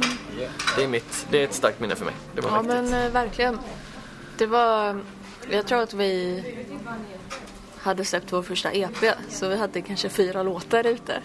Det 0.78 0.84
är 0.84 0.88
mitt, 0.88 1.28
det 1.32 1.40
är 1.40 1.44
ett 1.44 1.54
starkt 1.54 1.80
minne 1.80 1.96
för 1.96 2.06
mig. 2.06 2.14
Det 2.36 2.42
var 2.42 2.50
Ja 2.50 2.62
mäktigt. 2.62 2.92
men 2.92 3.06
eh, 3.06 3.12
verkligen. 3.12 3.60
Det 4.38 4.46
var, 4.46 5.00
jag 5.50 5.68
tror 5.68 5.82
att 5.82 5.94
vi 5.94 6.44
hade 7.84 8.06
släppt 8.06 8.34
vår 8.34 8.42
första 8.44 8.72
EP. 8.72 9.06
Så 9.30 9.48
vi 9.50 9.58
hade 9.58 9.82
kanske 9.82 10.10
fyra 10.10 10.44
låtar 10.44 10.88
ute. 10.88 11.22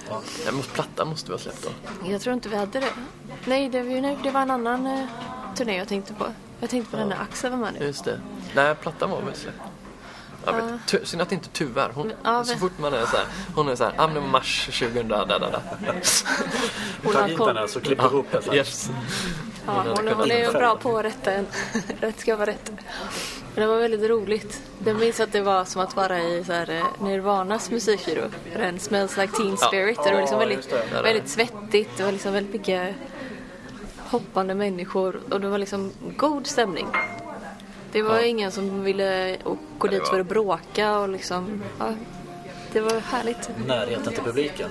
Ja, 0.46 0.52
mot 0.52 0.72
plattan 0.72 1.08
måste 1.08 1.26
vi 1.30 1.32
ha 1.34 1.38
släppt 1.38 1.62
då. 1.62 2.10
Jag 2.10 2.20
tror 2.20 2.34
inte 2.34 2.48
vi 2.48 2.56
hade 2.56 2.80
det. 2.80 2.90
Nej, 3.44 3.68
det, 3.68 3.82
nej, 3.82 4.18
det 4.22 4.30
var 4.30 4.40
en 4.42 4.50
annan 4.50 4.86
eh, 4.86 5.04
turné 5.56 5.76
jag 5.78 5.88
tänkte 5.88 6.14
på. 6.14 6.26
Jag 6.60 6.70
tänkte 6.70 6.90
på 6.90 6.96
den 6.96 7.08
när 7.08 7.20
Axel 7.22 7.50
var 7.50 7.58
med 7.58 7.74
nu. 7.78 7.86
Just 7.86 8.04
det. 8.04 8.20
Nej, 8.54 8.74
plattan 8.74 9.10
var 9.10 9.22
väl 9.22 9.34
släppt. 9.34 9.56
Jag 10.44 10.52
vet, 10.52 10.86
tu- 10.86 11.04
synd 11.04 11.22
att 11.22 11.32
inte 11.32 11.48
Tuva 11.48 11.84
är. 11.84 11.90
Hon, 11.94 12.12
Ja, 12.24 12.44
så 12.44 12.56
fort 12.58 12.78
man 12.78 12.94
är 12.94 13.06
så 13.06 13.16
här, 13.16 13.26
hon 13.54 13.68
är 13.68 13.76
så 13.76 13.84
här, 13.84 13.92
ah, 13.96 14.06
men 14.06 14.14
det 14.14 14.20
var 14.20 14.28
mars 14.28 14.64
2000, 14.66 15.08
där, 15.08 15.26
där, 15.26 15.38
där. 15.40 15.60
Hon 17.04 17.14
har 17.14 17.36
koll. 17.36 17.54
den 17.54 17.68
så 17.68 17.80
klipper 17.80 18.08
vi 18.08 18.14
ihop 18.14 18.26
det. 18.32 18.56
Yes. 18.56 18.90
Ja, 19.66 19.84
hon, 19.96 20.08
hon 20.08 20.30
är 20.30 20.52
bra 20.52 20.76
på 20.76 20.98
att 20.98 21.04
rätta 21.04 21.32
en. 21.32 21.46
rätt 22.00 22.20
ska 22.20 22.36
vara 22.36 22.46
rätt. 22.50 22.70
Men 23.54 23.62
det 23.62 23.66
var 23.66 23.78
väldigt 23.78 24.10
roligt. 24.10 24.62
Jag 24.86 24.96
minns 24.96 25.20
att 25.20 25.32
det 25.32 25.40
var 25.40 25.64
som 25.64 25.82
att 25.82 25.96
vara 25.96 26.18
i 26.20 26.44
så 26.44 26.52
här, 26.52 26.70
eh, 26.70 26.84
Nirvanas 27.00 27.70
musikvideo. 27.70 28.24
Den 28.56 28.78
Smells 28.78 29.16
Like 29.16 29.32
Teen 29.36 29.56
Spirit. 29.56 29.98
Det 30.04 30.12
var 30.12 30.20
liksom 30.20 30.38
väldigt, 30.38 30.72
väldigt 31.02 31.28
svettigt. 31.28 31.90
Det 31.96 32.02
var 32.02 32.12
liksom 32.12 32.32
väldigt 32.32 32.52
mycket 32.52 32.94
hoppande 33.98 34.54
människor. 34.54 35.20
Och 35.30 35.40
det 35.40 35.48
var 35.48 35.58
liksom 35.58 35.92
god 36.16 36.46
stämning. 36.46 36.86
Det 37.92 38.02
var 38.02 38.14
Ja. 38.14 38.22
ingen 38.24 38.52
som 38.52 38.84
ville 38.84 39.36
gå 39.78 39.88
dit 39.88 40.08
för 40.08 40.20
att 40.20 40.26
bråka 40.26 40.98
och 40.98 41.08
liksom... 41.08 41.62
Ja, 41.78 41.94
det 42.72 42.80
var 42.80 43.00
härligt. 43.00 43.50
Närheten 43.66 44.12
till 44.12 44.22
publiken. 44.22 44.70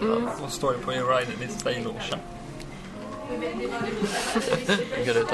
Eh, 0.00 0.06
Vad 0.40 0.52
står 0.52 0.72
på 0.72 0.92
You 0.94 1.08
Ride 1.10 1.32
This 1.46 1.62
Day 1.62 1.84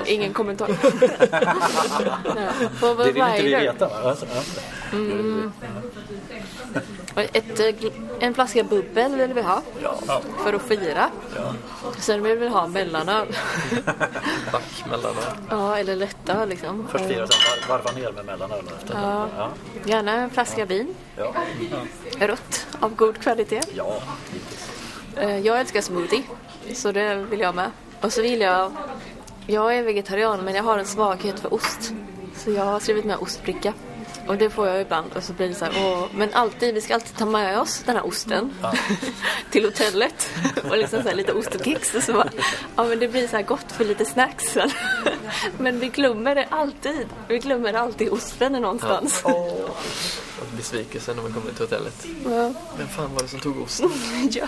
Ingen 0.06 0.32
kommentar. 0.32 0.68
ja, 2.80 2.94
Det 3.04 3.12
vill 3.12 3.22
inte 3.22 3.42
vi 3.42 3.54
veta 3.54 3.88
va? 3.88 3.94
Alltså, 4.10 4.26
ja. 4.34 4.42
Och 7.14 7.22
Ett, 7.36 7.60
eh, 7.60 7.74
en 8.20 8.34
flaska 8.34 8.62
bubbel 8.64 9.14
vill 9.16 9.32
vi 9.34 9.42
ha 9.42 9.62
Ja. 9.82 10.20
för 10.44 10.52
att 10.52 10.62
fira. 10.62 11.10
Sen 11.98 12.22
vill 12.22 12.38
vi 12.38 12.48
ha 12.48 12.66
mellanöl. 12.66 13.26
Back 14.52 14.84
mellan 14.90 15.10
och... 15.16 15.24
ja, 15.50 15.78
eller 15.78 15.96
lättöl 15.96 16.48
liksom. 16.48 16.88
Först 16.92 17.04
fira, 17.04 17.26
sen 17.26 17.68
var- 17.68 17.78
varva 17.78 17.92
ner 17.92 18.12
med 18.12 18.24
mellanöl. 18.24 18.64
Ja. 18.92 19.28
Ja. 19.36 19.48
Gärna 19.84 20.12
en 20.12 20.30
flaska 20.30 20.64
vin. 20.64 20.94
Ja. 21.16 21.34
Rött 22.18 22.66
av 22.80 22.94
god 22.94 23.18
kvalitet. 23.20 23.60
ja. 23.74 24.02
Eh, 25.16 25.38
Jag 25.38 25.60
älskar 25.60 25.80
smoothie, 25.80 26.22
så 26.74 26.92
det 26.92 27.14
vill 27.16 27.40
jag 27.40 27.54
med. 27.54 27.70
Och 28.00 28.12
så 28.12 28.22
vill 28.22 28.40
jag... 28.40 28.72
Jag 29.46 29.76
är 29.76 29.82
vegetarian 29.82 30.44
men 30.44 30.54
jag 30.54 30.62
har 30.62 30.78
en 30.78 30.86
svaghet 30.86 31.40
för 31.40 31.54
ost. 31.54 31.92
Så 32.36 32.50
jag 32.50 32.64
har 32.64 32.80
skrivit 32.80 33.04
med 33.04 33.16
ostbricka. 33.16 33.72
Och 34.28 34.36
det 34.36 34.50
får 34.50 34.68
jag 34.68 34.80
ibland 34.80 35.12
och 35.16 35.22
så 35.22 35.32
blir 35.32 35.48
det 35.48 35.54
så 35.54 35.64
här, 35.64 35.74
åh, 35.76 36.04
men 36.14 36.34
alltid, 36.34 36.74
vi 36.74 36.80
ska 36.80 36.94
alltid 36.94 37.16
ta 37.16 37.26
med 37.26 37.60
oss 37.60 37.82
den 37.86 37.96
här 37.96 38.06
osten 38.06 38.54
till 39.50 39.64
hotellet. 39.64 40.30
Och 40.70 40.78
liksom 40.78 41.02
så 41.02 41.08
här, 41.08 41.16
lite 41.16 41.32
ost 41.32 41.54
och 41.54 41.64
kex 41.64 41.94
och 41.94 42.02
så 42.02 42.12
bara, 42.12 42.30
ja 42.76 42.84
men 42.84 42.98
det 42.98 43.08
blir 43.08 43.28
så 43.28 43.36
här 43.36 43.42
gott 43.42 43.72
för 43.72 43.84
lite 43.84 44.04
snacks. 44.04 44.56
Men 45.58 45.80
vi 45.80 45.88
glömmer 45.88 46.34
det 46.34 46.46
alltid. 46.50 47.06
Vi 47.28 47.38
glömmer 47.38 47.72
alltid 47.74 48.08
osten 48.12 48.52
någonstans. 48.52 49.22
Besvikelsen 50.56 51.16
när 51.16 51.22
man 51.22 51.32
kommer 51.32 51.52
till 51.52 51.62
hotellet. 51.62 52.06
Ja. 52.24 52.52
Vem 52.78 52.88
fan 52.88 53.14
var 53.14 53.22
det 53.22 53.28
som 53.28 53.40
tog 53.40 53.60
ost? 53.60 53.82
ja. 54.30 54.46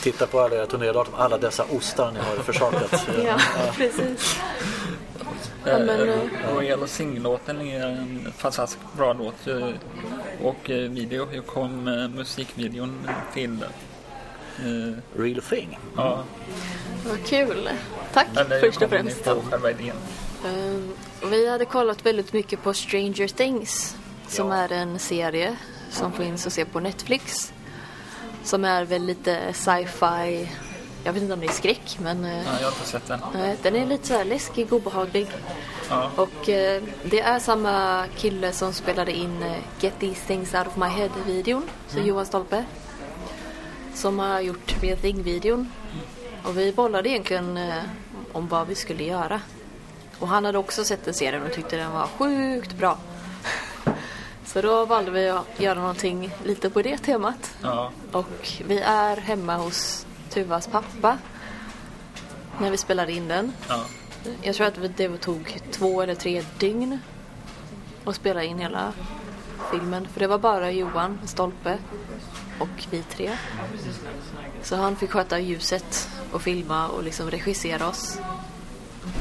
Titta 0.00 0.26
på 0.26 0.40
alla 0.40 0.56
era 0.56 0.66
turnédatum, 0.66 1.14
alla 1.16 1.38
dessa 1.38 1.64
ostar 1.64 2.12
ni 2.12 2.18
har 2.18 2.36
försakat. 2.36 3.06
ja, 3.24 3.38
precis. 3.76 4.36
Ja, 5.64 5.78
men, 5.78 6.08
eh, 6.08 6.18
Royal 6.54 6.82
och 6.82 6.88
Sing-låten 6.88 7.60
är 7.60 7.86
en 7.86 8.32
fantastiskt 8.36 8.82
bra 8.96 9.12
låt. 9.12 9.46
eh, 9.46 9.68
Och 10.42 10.70
eh, 10.70 10.90
video. 10.90 11.28
Jag 11.32 11.46
kom 11.46 11.88
eh, 11.88 12.08
musikvideon 12.08 13.08
till. 13.34 13.62
Eh, 14.58 15.20
Real 15.20 15.40
thing. 15.42 15.78
Ja, 15.96 16.24
Vad 17.08 17.26
kul. 17.26 17.68
Tack 18.12 18.26
eller 18.36 18.60
först 18.60 18.82
och 18.82 18.90
främst. 18.90 19.24
på 19.24 19.42
själva 19.50 19.70
idén. 19.70 19.96
Ehm, 20.46 20.92
vi 21.30 21.50
hade 21.50 21.64
kollat 21.64 22.06
väldigt 22.06 22.32
mycket 22.32 22.62
på 22.62 22.74
Stranger 22.74 23.28
Things 23.28 23.96
som 24.28 24.52
är 24.52 24.72
en 24.72 24.98
serie 24.98 25.56
som 25.90 26.12
finns 26.12 26.46
att 26.46 26.52
se 26.52 26.64
på 26.64 26.80
Netflix. 26.80 27.52
Som 28.44 28.64
är 28.64 28.84
väl 28.84 29.02
lite 29.06 29.52
sci-fi. 29.52 30.48
Jag 31.04 31.12
vet 31.12 31.22
inte 31.22 31.34
om 31.34 31.40
det 31.40 31.46
är 31.46 31.52
skräck 31.52 31.98
men 32.00 32.24
eh, 32.24 32.36
Ja, 32.36 32.52
jag 32.60 32.66
har 32.66 32.72
inte 32.72 32.86
sett 32.86 33.06
den. 33.06 33.20
nej, 33.34 33.56
den 33.62 33.76
är 33.76 33.86
lite 33.86 34.06
så 34.06 34.14
här 34.14 34.24
läskig 34.24 34.72
och 34.72 34.78
obehaglig. 34.78 35.26
Ja. 35.90 36.10
Och 36.16 36.48
eh, 36.48 36.82
det 37.04 37.20
är 37.20 37.38
samma 37.38 38.04
kille 38.16 38.52
som 38.52 38.72
spelade 38.72 39.12
in 39.12 39.42
eh, 39.42 39.56
Get 39.80 39.94
These 40.00 40.26
Things 40.26 40.54
Out 40.54 40.66
of 40.66 40.76
My 40.76 40.86
Head-videon, 40.86 41.62
så 41.88 41.98
Johan 41.98 42.26
Stolpe. 42.26 42.64
Som 43.94 44.18
har 44.18 44.40
gjort 44.40 44.82
Real 44.82 44.98
Thing-videon. 44.98 45.70
Och 46.44 46.58
vi 46.58 46.72
bollade 46.72 47.08
egentligen 47.08 47.56
eh, 47.56 47.82
om 48.32 48.48
vad 48.48 48.66
vi 48.66 48.74
skulle 48.74 49.04
göra. 49.04 49.40
Och 50.18 50.28
han 50.28 50.44
hade 50.44 50.58
också 50.58 50.84
sett 50.84 51.04
den 51.04 51.14
serien 51.14 51.42
och 51.42 51.52
tyckte 51.52 51.76
den 51.76 51.92
var 51.92 52.06
sjukt 52.06 52.72
bra. 52.72 52.98
Så 54.44 54.60
då 54.62 54.84
valde 54.84 55.10
vi 55.10 55.28
att 55.28 55.60
göra 55.60 55.80
någonting 55.80 56.30
lite 56.44 56.70
på 56.70 56.82
det 56.82 56.98
temat. 56.98 57.52
Ja. 57.62 57.90
Och 58.12 58.52
vi 58.66 58.78
är 58.80 59.16
hemma 59.16 59.56
hos 59.56 60.06
Tuvas 60.34 60.66
pappa 60.66 61.18
när 62.60 62.70
vi 62.70 62.76
spelade 62.76 63.12
in 63.12 63.28
den. 63.28 63.52
Ja. 63.68 63.84
Jag 64.42 64.54
tror 64.54 64.66
att 64.66 64.96
det 64.96 65.18
tog 65.18 65.60
två 65.70 66.02
eller 66.02 66.14
tre 66.14 66.44
dygn 66.58 66.98
att 68.04 68.16
spela 68.16 68.44
in 68.44 68.58
hela 68.58 68.92
filmen. 69.70 70.08
För 70.08 70.20
det 70.20 70.26
var 70.26 70.38
bara 70.38 70.70
Johan 70.70 71.18
Stolpe 71.24 71.78
och 72.58 72.86
vi 72.90 73.02
tre. 73.02 73.30
Så 74.62 74.76
han 74.76 74.96
fick 74.96 75.10
sköta 75.10 75.38
ljuset 75.38 76.08
och 76.32 76.42
filma 76.42 76.88
och 76.88 77.02
liksom 77.02 77.30
regissera 77.30 77.88
oss. 77.88 78.18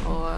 Och 0.05 0.29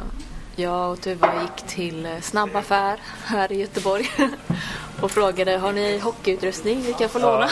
jag 0.55 0.91
och 0.91 1.01
Tuva 1.01 1.41
gick 1.41 1.67
till 1.67 2.07
Snabb 2.21 2.55
affär 2.55 2.99
här 3.25 3.51
i 3.51 3.61
Göteborg 3.61 4.05
och 5.01 5.11
frågade 5.11 5.57
har 5.57 5.73
ni 5.73 5.99
hockeyutrustning 5.99 6.81
vi 6.81 6.93
kan 6.93 7.09
få 7.09 7.19
låna? 7.19 7.49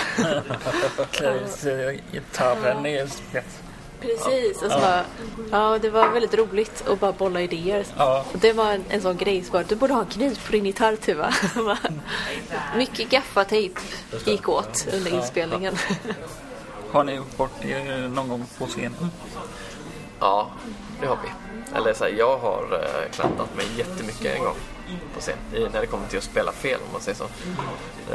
Eh, 1.22 2.02
gitarren 2.12 2.86
är. 2.86 3.10
Precis, 4.02 4.62
och 4.62 4.72
så 4.72 4.80
bara, 4.80 5.04
ja 5.52 5.80
det 5.82 5.90
var 5.90 6.10
väldigt 6.10 6.34
roligt 6.34 6.88
att 6.88 7.00
bara 7.00 7.12
bolla 7.12 7.42
idéer. 7.42 7.86
Ja. 7.98 8.26
Det 8.34 8.54
var 8.54 8.74
en, 8.74 8.84
en 8.90 9.02
sån 9.02 9.18
grej, 9.18 9.44
så 9.44 9.52
bara, 9.52 9.64
du 9.64 9.76
borde 9.76 9.94
ha 9.94 10.02
en 10.02 10.08
kniv 10.08 10.40
på 10.46 10.52
din 10.52 10.66
gitarr 10.66 10.96
Tuva. 10.96 11.34
Mycket 12.78 13.10
gaffatejp 13.10 13.80
gick 14.26 14.50
åt 14.50 14.88
under 14.94 15.14
inspelningen. 15.14 15.76
Har 16.92 17.04
ni 17.04 17.16
gjort 17.16 17.38
bort 17.38 17.66
er 17.66 18.08
någon 18.08 18.30
gång 18.30 18.46
på 18.58 18.66
scenen? 18.66 19.12
Ja, 20.20 20.52
det 21.02 21.08
har 21.08 21.18
vi. 21.24 21.53
Eller 21.76 21.94
så 21.94 22.04
här, 22.04 22.12
jag 22.12 22.38
har 22.38 22.64
eh, 22.72 23.12
klantat 23.12 23.56
mig 23.56 23.66
jättemycket 23.78 24.36
en 24.36 24.44
gång 24.44 24.56
på 25.14 25.20
scen. 25.20 25.38
I, 25.54 25.60
när 25.60 25.82
det 25.82 25.88
kommer 25.88 26.08
till 26.08 26.18
att 26.18 26.24
spela 26.24 26.52
fel 26.52 26.80
om 26.86 26.92
man 26.92 27.02
säger 27.02 27.18
så. 27.18 27.24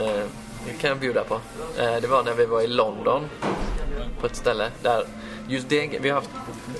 Eh, 0.01 0.25
det 0.67 0.73
kan 0.81 0.91
jag 0.91 0.99
bjuda 0.99 1.25
på. 1.25 1.35
Eh, 1.79 1.97
det 2.01 2.07
var 2.07 2.23
när 2.23 2.35
vi 2.35 2.47
var 2.47 2.61
i 2.61 2.67
London 2.67 3.29
på 4.21 4.27
ett 4.27 4.37
ställe 4.37 4.71
där 4.83 5.05
just 5.49 5.69
det, 5.69 5.99
vi 6.01 6.09
har 6.09 6.17
haft 6.17 6.31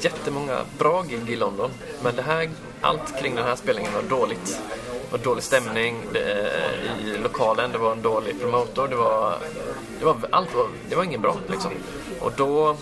jättemånga 0.01 0.59
bra 0.79 1.03
gig 1.03 1.31
i 1.31 1.37
London. 1.37 1.71
Men 2.03 2.17
det 2.17 2.23
här, 2.23 2.51
allt 2.81 3.21
kring 3.21 3.35
den 3.35 3.45
här 3.45 3.57
spelningen 3.57 3.93
var 3.93 4.03
dåligt. 4.03 4.61
Det 5.11 5.13
var 5.13 5.25
dålig 5.25 5.45
stämning 5.45 6.03
det, 6.13 6.33
eh, 6.41 7.07
i 7.07 7.19
lokalen, 7.19 7.73
det 7.73 7.79
var 7.79 7.93
en 7.93 8.03
dålig 8.03 8.41
promotor, 8.41 8.89
det 8.89 8.97
var, 8.97 9.39
det 9.99 10.05
var, 10.05 10.17
allt 10.31 10.55
var, 10.55 10.67
det 10.89 10.97
var 10.97 11.05
ingen 11.05 11.21
bra 11.21 11.37
liksom. 11.47 11.71
Och 12.21 12.33
då 12.37 12.77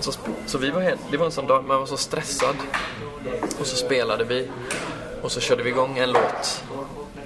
så, 0.00 0.12
så 0.46 0.58
vi 0.58 0.70
var 0.70 0.80
helt, 0.80 1.00
det 1.10 1.16
var 1.16 1.26
en 1.26 1.32
sån 1.32 1.46
dag, 1.46 1.64
man 1.64 1.78
var 1.78 1.86
så 1.86 1.96
stressad. 1.96 2.56
Och 3.60 3.66
så 3.66 3.76
spelade 3.76 4.24
vi. 4.24 4.48
Och 5.22 5.32
så 5.32 5.40
körde 5.40 5.62
vi 5.62 5.70
igång 5.70 5.98
en 5.98 6.12
låt. 6.12 6.64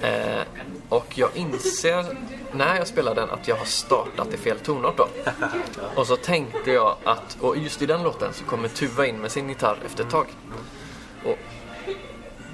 Eh, 0.01 0.41
och 0.89 1.17
jag 1.17 1.29
inser 1.33 2.05
när 2.51 2.77
jag 2.77 2.87
spelar 2.87 3.15
den 3.15 3.29
att 3.29 3.47
jag 3.47 3.55
har 3.55 3.65
startat 3.65 4.33
i 4.33 4.37
fel 4.37 4.59
tonart 4.59 4.97
då. 4.97 5.07
Och 5.95 6.07
så 6.07 6.15
tänkte 6.15 6.71
jag 6.71 6.95
att, 7.03 7.37
och 7.41 7.57
just 7.57 7.81
i 7.81 7.85
den 7.85 8.03
låten 8.03 8.33
så 8.33 8.43
kommer 8.43 8.67
Tuva 8.67 9.05
in 9.05 9.17
med 9.17 9.31
sin 9.31 9.49
gitarr 9.49 9.77
efter 9.85 10.03
ett 10.03 10.09
tag. 10.09 10.25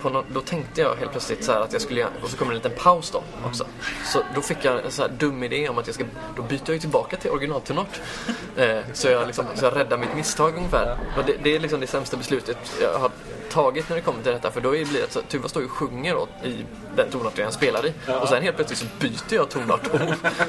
Nå- 0.04 0.24
då 0.34 0.42
tänkte 0.42 0.82
jag 0.82 0.96
helt 0.96 1.12
plötsligt 1.12 1.44
så 1.44 1.52
här 1.52 1.60
att 1.62 1.74
jag 1.74 1.82
skulle 1.82 2.00
göra, 2.00 2.10
och 2.24 2.30
så 2.30 2.38
kommer 2.38 2.52
en 2.52 2.58
liten 2.58 2.72
paus 2.78 3.12
då 3.12 3.24
också. 3.48 3.66
Så 4.06 4.20
då 4.36 4.42
fick 4.42 4.58
jag 4.62 4.86
en 4.86 4.92
så 4.92 5.02
här 5.02 5.10
dum 5.10 5.44
idé 5.44 5.70
om 5.70 5.78
att 5.78 5.88
jag 5.88 5.96
ska, 5.96 6.04
då 6.36 6.42
byter 6.42 6.72
jag 6.72 6.82
tillbaka 6.82 7.18
till 7.18 7.32
originaltonart. 7.32 8.02
Eh, 8.58 8.80
så 8.94 9.08
jag 9.08 9.28
liksom, 9.28 9.46
så 9.56 9.66
jag 9.66 9.76
räddar 9.76 9.98
mitt 9.98 10.16
misstag 10.16 10.54
ungefär. 10.58 10.98
Det, 11.28 11.34
det 11.44 11.56
är 11.56 11.60
liksom 11.60 11.80
det 11.80 11.88
sämsta 11.88 12.18
beslutet 12.18 12.58
jag 12.82 13.00
har 13.00 13.12
tagit 13.50 13.90
när 13.90 13.96
det 13.96 14.02
kommer 14.02 14.24
till 14.24 14.32
detta. 14.32 14.52
För 14.52 14.62
då 14.62 14.70
blir 14.72 14.86
det 14.94 15.12
så 15.14 15.20
att 15.20 15.30
Tuva 15.30 15.48
står 15.50 15.62
ju 15.62 15.68
och 15.68 15.72
sjunger 15.74 16.14
då, 16.14 16.28
i 16.44 16.66
den 16.96 17.10
tonarten 17.12 17.44
jag 17.44 17.54
spelar 17.54 17.86
i. 17.86 17.94
Och 18.22 18.28
sen 18.30 18.44
helt 18.44 18.56
plötsligt 18.56 18.80
så 18.80 18.86
byter 19.00 19.34
jag 19.36 19.50
tonart. 19.50 19.90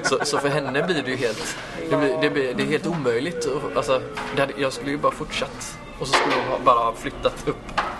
så, 0.02 0.18
så 0.24 0.38
för 0.38 0.48
henne 0.48 0.82
blir 0.82 1.02
det 1.02 1.10
ju 1.10 1.16
helt, 1.16 1.56
det, 1.90 1.96
blir, 1.96 2.18
det, 2.20 2.30
blir, 2.30 2.54
det 2.54 2.62
är 2.62 2.66
helt 2.66 2.86
omöjligt. 2.86 3.48
Alltså, 3.76 4.00
det 4.34 4.40
hade, 4.40 4.52
jag 4.56 4.72
skulle 4.72 4.90
ju 4.90 4.96
bara 4.98 5.12
fortsatt. 5.12 5.78
Och 6.00 6.06
så 6.08 6.12
skulle 6.14 6.34
hon 6.34 6.44
ha- 6.44 6.58
bara 6.64 6.78
ha 6.84 6.92
flyttat 6.92 7.48
upp 7.48 7.56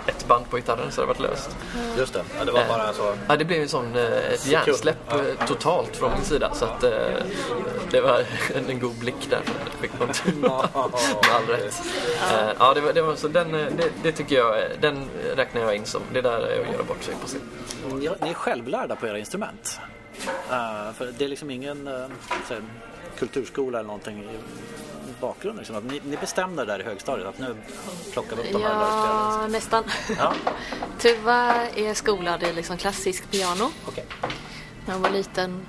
ett 0.07 0.27
band 0.27 0.49
på 0.49 0.55
gitarren 0.57 0.91
så 0.91 1.01
det 1.01 1.07
varit 1.07 1.19
löst. 1.19 1.57
Just 1.97 2.13
det, 2.13 2.23
ja, 2.39 2.45
det 2.45 2.51
var 2.51 2.65
bara 2.67 2.93
så. 2.93 3.13
Ja, 3.27 3.35
det 3.37 3.45
blev 3.45 3.61
en 3.61 3.69
sån, 3.69 3.95
eh, 3.95 4.03
ett 4.33 4.47
hjärnsläpp 4.47 5.13
eh, 5.13 5.47
totalt 5.47 5.95
från 5.95 6.11
min 6.11 6.23
sida. 6.23 6.53
Så 6.53 6.65
att, 6.65 6.83
eh, 6.83 6.91
det 7.91 8.01
var 8.01 8.23
en, 8.55 8.69
en 8.69 8.79
god 8.79 8.95
blick 8.95 9.29
där. 9.29 9.39
Det 9.71 9.87
fick 9.87 9.99
man 9.99 10.07
med 10.41 10.51
all 11.35 11.45
rätt. 11.47 11.81
Eh, 12.31 12.49
Ja, 12.59 12.73
det 12.73 12.81
var, 12.81 12.93
det 12.93 13.01
var 13.01 13.15
så 13.15 13.27
den, 13.27 13.55
eh, 13.55 13.65
det, 13.77 13.89
det 14.03 14.11
tycker 14.11 14.35
jag, 14.35 14.57
eh, 14.63 14.69
den 14.81 15.05
räknar 15.35 15.61
jag 15.61 15.75
in 15.75 15.85
som, 15.85 16.01
det 16.13 16.21
där 16.21 16.39
är 16.41 16.61
att 16.61 16.71
göra 16.73 16.83
bort 16.83 17.03
sig 17.03 17.13
på 17.21 17.27
scen. 17.27 17.41
Ni, 17.93 18.09
ni 18.21 18.29
är 18.29 18.33
självlärda 18.33 18.95
på 18.95 19.07
era 19.07 19.17
instrument. 19.19 19.79
Eh, 20.49 20.93
för 20.97 21.13
det 21.17 21.23
är 21.25 21.29
liksom 21.29 21.51
ingen 21.51 21.87
uh, 21.87 22.05
kulturskola 23.19 23.79
eller 23.79 23.87
någonting 23.87 24.29
i 25.21 25.27
bakgrunden. 25.27 25.57
Liksom. 25.57 25.75
Att 25.75 25.83
ni, 25.83 26.01
ni 26.05 26.17
bestämde 26.17 26.65
där 26.65 26.79
i 26.79 26.83
högstadiet 26.83 27.27
att 27.27 27.39
nu 27.39 27.55
plockar 28.13 28.35
vi 28.35 28.41
upp 28.41 28.51
de 28.51 28.63
här 28.63 28.69
där. 28.69 29.41
Ja, 29.41 29.47
nästan. 29.47 29.83
Ja, 30.17 30.33
Tuva 30.99 31.53
är 31.75 31.93
skolad 31.93 32.43
i 32.43 32.53
liksom 32.53 32.77
klassisk 32.77 33.31
piano 33.31 33.71
okej. 33.85 34.05
när 34.85 34.93
hon 34.93 35.03
var 35.03 35.09
liten. 35.09 35.65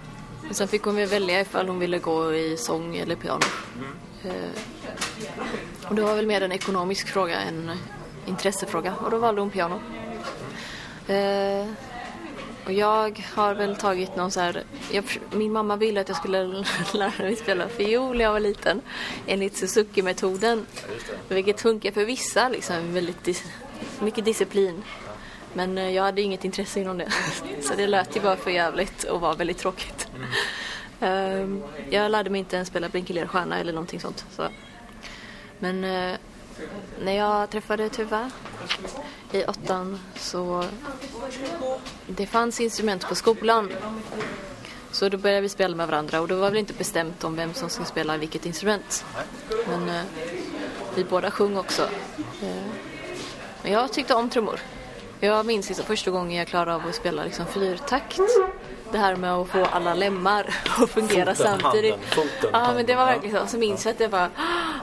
Och 0.51 0.57
sen 0.57 0.69
fick 0.69 0.83
hon 0.83 0.97
väl 0.97 1.09
välja 1.09 1.41
ifall 1.41 1.69
hon 1.69 1.79
ville 1.79 1.99
gå 1.99 2.35
i 2.35 2.57
sång 2.57 2.97
eller 2.97 3.17
piano. 3.17 3.45
Eh, 4.25 5.89
och 5.89 5.95
det 5.95 6.03
var 6.03 6.15
väl 6.15 6.27
mer 6.27 6.41
en 6.41 6.53
ekonomisk 6.53 7.09
fråga 7.09 7.41
än 7.41 7.71
intressefråga 8.27 8.95
och 9.05 9.11
då 9.11 9.19
valde 9.19 9.41
hon 9.41 9.51
piano. 9.51 9.81
Eh, 11.07 11.67
och 12.65 12.73
jag 12.73 13.25
har 13.35 13.55
väl 13.55 13.77
tagit 13.77 14.17
någon 14.17 14.31
så 14.31 14.41
här, 14.41 14.65
jag, 14.91 15.05
min 15.33 15.53
mamma 15.53 15.77
ville 15.77 16.01
att 16.01 16.09
jag 16.09 16.17
skulle 16.17 16.45
lära 16.95 17.13
mig 17.19 17.37
spela 17.37 17.69
fiol 17.69 18.17
när 18.17 18.25
jag 18.25 18.33
var 18.33 18.41
liten 18.41 18.81
enligt 19.27 19.57
Suzuki-metoden. 19.57 20.67
Vilket 21.29 21.61
funkar 21.61 21.91
för 21.93 22.05
vissa, 22.05 22.49
liksom 22.49 22.95
väldigt 22.95 23.25
dis, 23.25 23.45
mycket 24.01 24.25
disciplin. 24.25 24.83
Men 25.55 25.79
eh, 25.79 25.91
jag 25.91 26.03
hade 26.03 26.23
inget 26.23 26.45
intresse 26.45 26.81
inom 26.81 26.99
det. 26.99 27.13
Så 27.61 27.75
det 27.77 27.87
lät 27.87 28.17
ju 28.17 28.21
bara 28.21 28.37
för 28.37 28.51
jävligt 28.51 29.05
och 29.05 29.21
var 29.21 29.35
väldigt 29.35 29.59
tråkigt. 29.59 30.09
Ehm, 31.01 31.63
Jag 31.91 32.11
lärde 32.11 32.31
mig 32.31 32.39
inte 32.39 32.57
ens 32.57 32.69
spela 32.69 32.89
Blinkelera 32.89 33.29
stjärna 33.29 33.59
eller 33.59 33.73
någonting 33.73 34.01
sånt. 34.01 34.25
Så. 34.37 34.49
Men 35.59 35.85
eh, 35.85 36.17
när 37.05 37.13
jag 37.13 37.51
träffade 37.51 37.89
Tuva 37.89 38.31
i 39.33 39.45
åttan 39.45 39.99
så 40.17 40.65
det 42.07 42.27
fanns 42.27 42.61
instrument 42.61 43.09
på 43.09 43.15
skolan. 43.15 43.71
Så 44.91 45.09
då 45.09 45.19
började 45.19 45.41
vi 45.41 45.49
spela 45.49 45.77
med 45.77 45.89
varandra 45.89 46.21
och 46.21 46.29
då 46.29 46.37
var 46.37 46.51
väl 46.51 46.59
inte 46.59 46.73
bestämt 46.73 47.25
om 47.25 47.37
vem 47.37 47.55
som 47.55 47.69
skulle 47.69 47.87
spela 47.87 48.17
vilket 48.17 48.47
instrument. 48.47 49.05
Men 49.69 49.89
eh, 49.89 50.03
vi 50.95 51.05
båda 51.05 51.31
sjöng 51.31 51.57
också. 51.57 51.83
Eh, 52.43 52.63
men 53.63 53.73
jag 53.73 53.93
tyckte 53.93 54.15
om 54.15 54.31
trummor. 54.31 54.61
Jag 55.21 55.47
minns 55.47 55.69
liksom 55.69 55.87
första 55.87 56.11
gången 56.11 56.39
jag 56.39 56.47
klarade 56.49 56.75
av 56.75 56.87
att 56.89 56.95
spela 56.95 57.25
liksom 57.25 57.47
fyrtakt. 57.47 58.21
Det 58.93 58.99
här 58.99 59.17
med 59.17 59.33
att 59.33 59.49
få 59.49 59.65
alla 59.65 59.95
lemmar 59.95 60.55
att 60.83 60.91
fungera 60.91 61.35
Foten, 61.35 61.61
samtidigt. 61.61 61.91
handen, 61.91 62.09
foten, 62.11 62.51
ja, 62.53 62.59
handen. 62.59 62.77
men 62.77 62.87
det 62.87 62.95
var 62.95 63.07
verkligen 63.07 63.41
så. 63.41 63.47
Så 63.47 63.59
minns 63.59 63.85
jag 63.85 63.93
att 63.93 63.99
det 63.99 64.09
var 64.09 64.29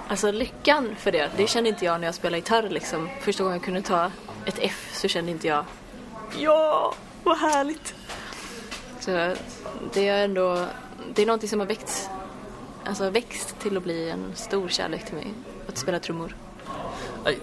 alltså 0.08 0.32
lyckan 0.32 0.96
för 1.00 1.12
det. 1.12 1.30
Det 1.38 1.48
kände 1.48 1.70
inte 1.70 1.86
jag 1.86 2.00
när 2.00 2.08
jag 2.08 2.16
spelade 2.16 2.38
gitarr 2.38 2.70
liksom. 2.70 3.10
Första 3.22 3.44
gången 3.44 3.58
jag 3.58 3.66
kunde 3.66 3.82
ta 3.82 4.12
ett 4.46 4.60
F 4.62 4.90
så 4.94 5.08
kände 5.08 5.32
inte 5.32 5.48
jag 5.48 5.66
Ja, 6.38 6.94
vad 7.24 7.38
härligt. 7.38 7.96
Så 9.00 9.12
det 9.94 10.08
är 10.08 10.24
ändå, 10.24 10.66
det 11.14 11.22
är 11.22 11.26
någonting 11.26 11.50
som 11.50 11.60
har 11.60 11.68
växt, 11.68 12.10
alltså 12.86 13.10
växt 13.10 13.60
till 13.60 13.78
att 13.78 13.84
bli 13.84 14.10
en 14.10 14.36
stor 14.36 14.70
kärlek 14.70 15.06
till 15.06 15.16
mig. 15.16 15.34
Att 15.68 15.78
spela 15.78 16.00
trummor. 16.00 16.36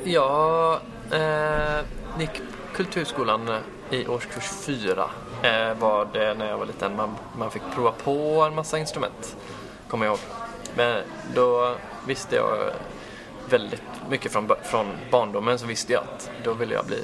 Jag 0.04 0.80
eh, 1.12 1.80
gick 2.18 2.42
kulturskolan 2.74 3.50
i 3.90 4.06
årskurs 4.06 4.44
fyra. 4.44 5.10
Eh, 5.42 5.74
var 5.78 6.08
det 6.12 6.34
när 6.34 6.48
jag 6.48 6.58
var 6.58 6.66
liten. 6.66 6.96
Man, 6.96 7.14
man 7.38 7.50
fick 7.50 7.62
prova 7.74 7.92
på 7.92 8.42
en 8.42 8.54
massa 8.54 8.78
instrument, 8.78 9.36
kommer 9.88 10.06
jag 10.06 10.10
ihåg. 10.10 10.20
Men 10.76 11.02
då 11.34 11.74
visste 12.06 12.36
jag 12.36 12.70
väldigt 13.48 13.82
mycket 14.10 14.32
från, 14.32 14.50
från 14.62 14.86
barndomen 15.10 15.58
så 15.58 15.66
visste 15.66 15.92
jag 15.92 16.02
att 16.02 16.30
då 16.44 16.52
ville 16.52 16.74
jag 16.74 16.86
bli 16.86 17.02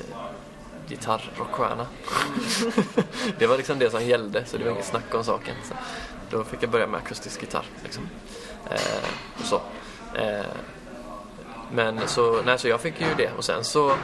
gitarrrockstjärna. 0.92 1.86
det 3.38 3.46
var 3.46 3.56
liksom 3.56 3.78
det 3.78 3.90
som 3.90 4.04
gällde 4.04 4.44
så 4.44 4.56
det 4.56 4.64
var 4.64 4.70
inget 4.70 4.84
snack 4.84 5.14
om 5.14 5.24
saken. 5.24 5.54
Så 5.64 5.74
då 6.30 6.44
fick 6.44 6.62
jag 6.62 6.70
börja 6.70 6.86
med 6.86 7.00
akustisk 7.00 7.40
gitarr. 7.40 7.66
Liksom. 7.82 8.08
Eh, 8.70 9.08
och 9.40 9.44
så. 9.44 9.60
Eh, 10.14 10.46
men 11.70 12.08
så, 12.08 12.42
nej, 12.42 12.58
så 12.58 12.68
jag 12.68 12.80
fick 12.80 13.00
ju 13.00 13.06
det 13.16 13.30
och 13.36 13.44
sen 13.44 13.64
så 13.64 13.96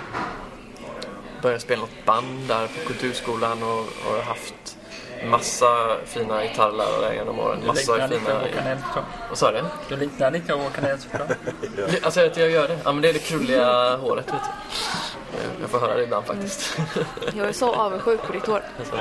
började 1.43 1.55
jag 1.55 1.61
spela 1.61 1.81
något 1.81 2.05
band 2.05 2.49
där 2.49 2.67
på 2.67 2.89
kulturskolan 2.89 3.63
och, 3.63 3.79
och 3.79 4.15
har 4.17 4.23
haft 4.23 4.78
massa 5.27 5.97
fina 6.07 6.43
gitarrlärare 6.45 7.15
genom 7.15 7.39
åren. 7.41 7.61
Du 7.61 7.67
Massa 7.67 8.07
lite 8.07 8.21
fina... 8.21 8.77
Vad 9.29 9.39
sa 9.39 9.53
du? 9.53 9.65
Du 9.89 9.97
liknar 9.97 10.31
lite 10.31 10.53
Håkan 10.53 10.85
Hellström. 10.85 11.29
Det- 11.77 12.03
Alltså 12.05 12.27
att 12.27 12.37
jag 12.37 12.51
gör 12.51 12.69
det? 12.69 12.79
Ja 12.85 12.93
men 12.93 13.03
det 13.03 13.09
är 13.09 13.13
det 13.13 13.19
krulliga 13.19 13.97
håret 13.97 14.27
vet 14.27 14.35
du. 14.35 15.41
Jag 15.61 15.71
får 15.71 15.79
höra 15.79 15.95
det 15.95 16.03
ibland 16.03 16.27
faktiskt. 16.27 16.79
Jag 17.35 17.49
är 17.49 17.53
så 17.53 17.75
avundsjuk 17.75 18.23
på 18.23 18.33
ditt 18.33 18.47
hår. 18.47 18.63
Alltså, 18.79 18.97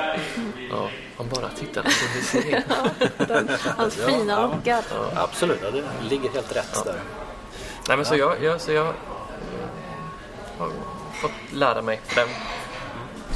ja, 0.70 0.88
man 1.16 1.28
bara 1.28 1.48
tittar 1.48 1.82
på 1.82 1.88
det 2.14 2.22
ser. 2.22 2.62
Hans 3.76 3.94
fina 3.94 4.42
lockar. 4.46 4.84
Absolut, 5.14 5.58
ja, 5.62 5.70
det 5.70 5.84
ligger 6.08 6.30
helt 6.30 6.56
rätt 6.56 6.84
där. 6.84 7.00
Nej 7.88 7.96
men 7.96 8.06
så 8.06 8.16
jag, 8.16 8.42
jag, 8.42 8.60
så 8.60 8.72
jag 8.72 8.92
har 10.58 10.70
fått 11.22 11.30
lära 11.52 11.82
mig 11.82 12.00
den. 12.14 12.28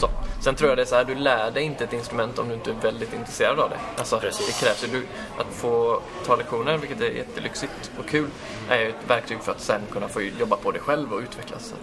Så. 0.01 0.09
Sen 0.43 0.55
tror 0.55 0.70
jag 0.70 0.78
det 0.78 0.82
är 0.82 0.86
så 0.86 0.95
här, 0.95 1.05
du 1.05 1.14
lär 1.14 1.51
dig 1.51 1.62
inte 1.62 1.84
ett 1.84 1.93
instrument 1.93 2.38
om 2.38 2.49
du 2.49 2.55
inte 2.55 2.70
är 2.70 2.74
väldigt 2.74 3.12
intresserad 3.12 3.61
av 3.61 3.70
det. 3.70 3.78
Alltså, 3.97 4.18
Precis. 4.18 4.47
det 4.47 4.66
krävs 4.66 4.84
ju, 4.84 4.88
du, 4.88 5.07
att 5.38 5.55
få 5.55 6.03
ta 6.26 6.36
lektioner, 6.36 6.78
vilket 6.78 7.01
är 7.01 7.11
jättelyxigt 7.11 7.90
och 7.99 8.07
kul, 8.07 8.30
är 8.68 8.78
ju 8.78 8.88
ett 8.88 9.11
verktyg 9.11 9.40
för 9.40 9.53
att 9.53 9.61
sen 9.61 9.80
kunna 9.93 10.09
få 10.09 10.22
jobba 10.22 10.57
på 10.57 10.70
det 10.70 10.78
själv 10.78 11.12
och 11.12 11.20
utvecklas. 11.20 11.74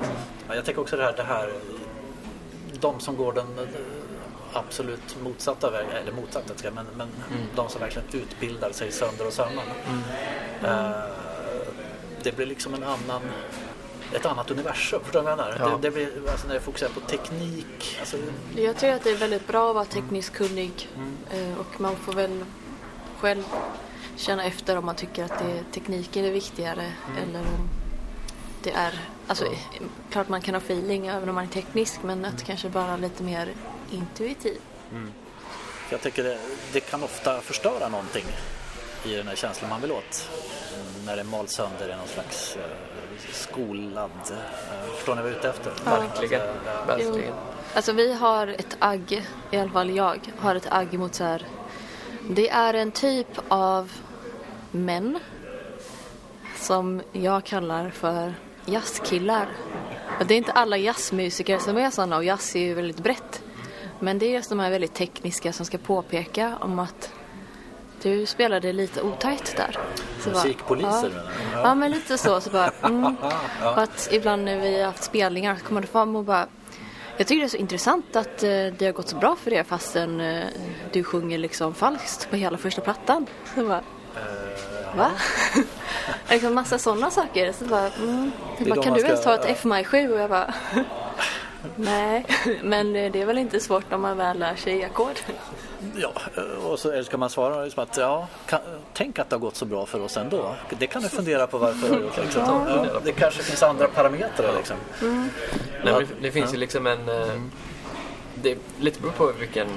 Ja, 0.48 0.56
jag 0.56 0.66
tänker 0.66 0.82
också 0.82 0.98
det 0.98 1.04
här, 1.04 1.14
det 1.14 1.24
här 1.24 1.54
de 2.80 3.00
som 3.00 3.18
går 3.18 3.34
den 3.34 3.60
eh, 3.60 3.66
absolut 4.54 5.18
motsatta 5.24 5.72
vägen, 5.72 5.92
eller 5.92 6.12
motsatta 6.12 6.54
men, 6.72 6.86
men 6.98 7.08
de 7.56 7.70
som 7.70 7.82
verkligen 7.82 8.08
utbildar 8.12 8.72
sig 8.72 8.92
sönder 8.92 9.28
och 9.28 9.34
samman. 9.34 9.66
Eh, 10.64 10.92
det 12.24 12.36
blir 12.36 12.46
liksom 12.46 12.74
en 12.74 12.84
annan 12.84 13.22
ett 14.14 14.26
annat 14.26 14.52
universum, 14.52 15.02
förstår 15.04 15.20
du 15.20 15.24
vad 15.24 15.32
jag 15.32 15.38
menar? 15.38 15.56
Ja. 15.60 15.70
Det, 15.70 15.78
det 15.82 15.92
blir, 15.92 16.30
alltså 16.32 16.48
när 16.48 16.54
jag 16.54 16.64
fokuserar 16.64 16.90
på 16.90 17.00
teknik, 17.00 17.98
alltså, 18.00 18.18
Jag 18.56 18.78
tror 18.78 18.90
att 18.92 19.04
det 19.04 19.10
är 19.10 19.18
väldigt 19.18 19.48
bra 19.48 19.70
att 19.70 19.76
vara 19.76 19.86
tekniskt 19.86 20.34
kunnig 20.34 20.90
eh, 21.32 21.60
och 21.60 21.82
man 21.82 21.96
får 21.96 22.14
väl 22.14 22.46
själv 23.20 23.44
känna 24.16 24.44
efter 24.44 24.78
om 24.78 24.86
man 24.86 24.96
tycker 24.96 25.24
att 25.24 25.40
det, 25.40 25.64
tekniken 25.72 26.26
är 26.26 26.32
viktigare 26.32 26.94
eller 27.24 27.40
om 27.40 27.70
det 28.64 28.72
är, 28.72 29.00
alltså 29.28 29.46
klart 30.12 30.30
man 30.30 30.42
kan 30.42 30.54
ha 30.56 30.62
feeling 30.62 31.08
även 31.08 31.30
om 31.30 31.36
man 31.36 31.44
är 31.44 31.50
teknisk 31.50 32.00
men 32.04 32.26
att 32.26 32.44
kanske 32.44 32.70
bara 32.70 32.98
lite 32.98 33.24
mer 33.24 33.54
intuitiv. 33.92 34.58
jag 35.90 36.02
tycker 36.02 36.24
det, 36.24 36.40
det 36.74 36.80
kan 36.80 37.04
ofta 37.04 37.42
förstöra 37.42 37.90
någonting 37.90 38.26
i 39.06 39.14
den 39.16 39.28
här 39.28 39.36
känslan 39.36 39.70
man 39.70 39.82
vill 39.82 39.92
åt. 39.92 40.30
Mm, 40.76 41.06
När 41.06 41.16
det 41.16 41.24
mals 41.24 41.52
sönder 41.52 41.94
i 41.94 41.96
någon 41.96 42.08
slags 42.08 42.56
eh, 42.56 42.62
skolad, 43.32 44.12
eh, 44.32 44.96
förstår 44.96 45.16
ni 45.16 45.22
vad 45.22 45.32
jag 45.32 45.36
är 45.36 45.40
ute 45.40 45.50
efter? 45.50 45.72
verkligen, 45.86 46.42
Alltså, 46.42 47.08
eh, 47.08 47.14
verkligen. 47.14 47.34
Alltså 47.76 47.92
vi 47.92 48.14
har 48.14 48.48
ett 48.48 48.78
agg, 48.80 49.26
i 49.52 49.58
alla 49.58 49.70
fall 49.70 49.90
jag, 49.90 50.20
har 50.40 50.56
ett 50.56 50.68
agg 50.72 51.00
mot 51.00 51.16
så 51.16 51.24
här. 51.24 51.46
Det 52.30 52.50
är 52.50 52.74
en 52.74 52.92
typ 52.92 53.40
av 53.48 53.92
män 54.72 55.20
som 56.56 57.02
jag 57.12 57.44
kallar 57.44 57.90
för 57.90 58.34
jazzkillar. 58.66 59.48
Och 60.20 60.26
det 60.26 60.34
är 60.34 60.38
inte 60.38 60.52
alla 60.52 60.78
jazzmusiker 60.78 61.58
som 61.58 61.78
är 61.78 61.90
sådana 61.90 62.18
och 62.18 62.24
jazz 62.24 62.56
är 62.56 62.60
ju 62.60 62.74
väldigt 62.74 63.00
brett. 63.00 63.44
Men 64.00 64.20
det 64.20 64.26
är 64.26 64.30
just 64.30 64.50
de 64.50 64.60
här 64.60 64.70
väldigt 64.72 64.94
tekniska 64.94 65.54
som 65.54 65.66
ska 65.66 65.78
påpeka 65.78 66.58
om 66.62 66.80
att 66.80 67.12
du 68.02 68.26
spelade 68.26 68.74
lite 68.74 69.02
otajt 69.02 69.54
där. 69.58 69.78
Så 70.24 70.30
bara, 70.30 70.44
Musikpoliser 70.44 71.12
ja. 71.54 71.60
Ja 71.64 71.76
men 71.76 71.92
lite 71.92 72.18
så. 72.18 72.42
så 72.42 72.50
bara, 72.50 72.72
mm. 72.84 73.16
Och 73.64 73.78
att 73.78 74.10
ibland 74.12 74.44
när 74.44 74.60
vi 74.60 74.80
har 74.80 74.86
haft 74.86 75.04
spelningar 75.04 75.56
så 75.56 75.66
kommer 75.66 75.82
det 75.82 75.88
fram 75.88 76.16
och 76.16 76.24
bara 76.24 76.48
Jag 77.18 77.28
tycker 77.28 77.40
det 77.40 77.46
är 77.46 77.50
så 77.50 77.58
intressant 77.58 78.16
att 78.16 78.44
eh, 78.44 78.50
det 78.50 78.86
har 78.86 78.92
gått 78.92 79.10
så 79.10 79.16
bra 79.16 79.36
för 79.36 79.54
er 79.54 79.64
fastän 79.64 80.22
eh, 80.22 80.46
du 80.92 81.04
sjunger 81.04 81.38
liksom 81.38 81.74
falskt 81.74 82.30
på 82.30 82.36
hela 82.36 82.58
första 82.58 82.82
plattan. 82.82 83.26
Så 83.56 83.68
bara, 83.68 83.82
Va? 84.96 85.12
liksom 86.30 86.54
massa 86.54 86.78
sådana 86.78 87.12
saker. 87.12 87.52
Så 87.52 87.66
bara, 87.66 87.88
mm. 87.88 88.32
bara, 88.60 88.84
kan 88.84 88.92
man 88.92 89.00
du 89.00 89.06
ens 89.06 89.22
ska- 89.22 89.38
ta 89.38 89.44
ett 89.44 89.50
F-maj 89.50 89.84
7? 89.86 90.14
Och 90.14 90.20
jag 90.20 90.30
bara, 90.30 90.54
Nej, 91.76 92.26
men 92.64 92.94
det 92.94 93.22
är 93.22 93.26
väl 93.26 93.38
inte 93.38 93.60
svårt 93.60 93.94
om 93.94 94.02
man 94.02 94.18
väl 94.18 94.40
lär 94.40 94.56
sig 94.56 94.84
ackord. 94.84 95.20
Ja, 95.96 96.14
och 96.64 96.80
så 96.80 96.92
eller 96.92 97.04
ska 97.04 97.18
man 97.18 97.30
svara 97.30 97.64
liksom 97.64 97.84
att 97.84 97.98
ja, 97.98 98.28
kan, 98.48 98.60
tänk 98.94 99.20
att 99.20 99.30
det 99.30 99.36
har 99.36 99.42
gått 99.42 99.56
så 99.56 99.66
bra 99.66 99.86
för 99.86 100.02
oss 100.02 100.18
ändå. 100.18 100.56
Det 100.80 100.88
kan 100.88 101.02
du 101.02 101.10
fundera 101.10 101.48
på 101.48 101.58
varför 101.58 101.88
det 101.90 101.96
har 101.96 102.02
gjort. 102.02 102.18
Liksom. 102.18 102.42
Ja, 102.68 103.00
det 103.04 103.12
kanske 103.12 103.44
finns 103.44 103.64
andra 103.64 103.88
parametrar 103.88 104.54
liksom. 104.58 104.78
Nej, 105.00 105.14
men 105.84 105.94
det, 105.94 106.08
det 106.22 106.32
finns 106.32 106.54
ju 106.54 106.58
liksom 106.58 106.88
en... 106.88 107.10
eh, 107.10 107.42
Det 108.36 108.52
är 108.52 108.58
lite 108.80 109.02
beror 109.02 109.12
på 109.12 109.32
vilken 109.40 109.68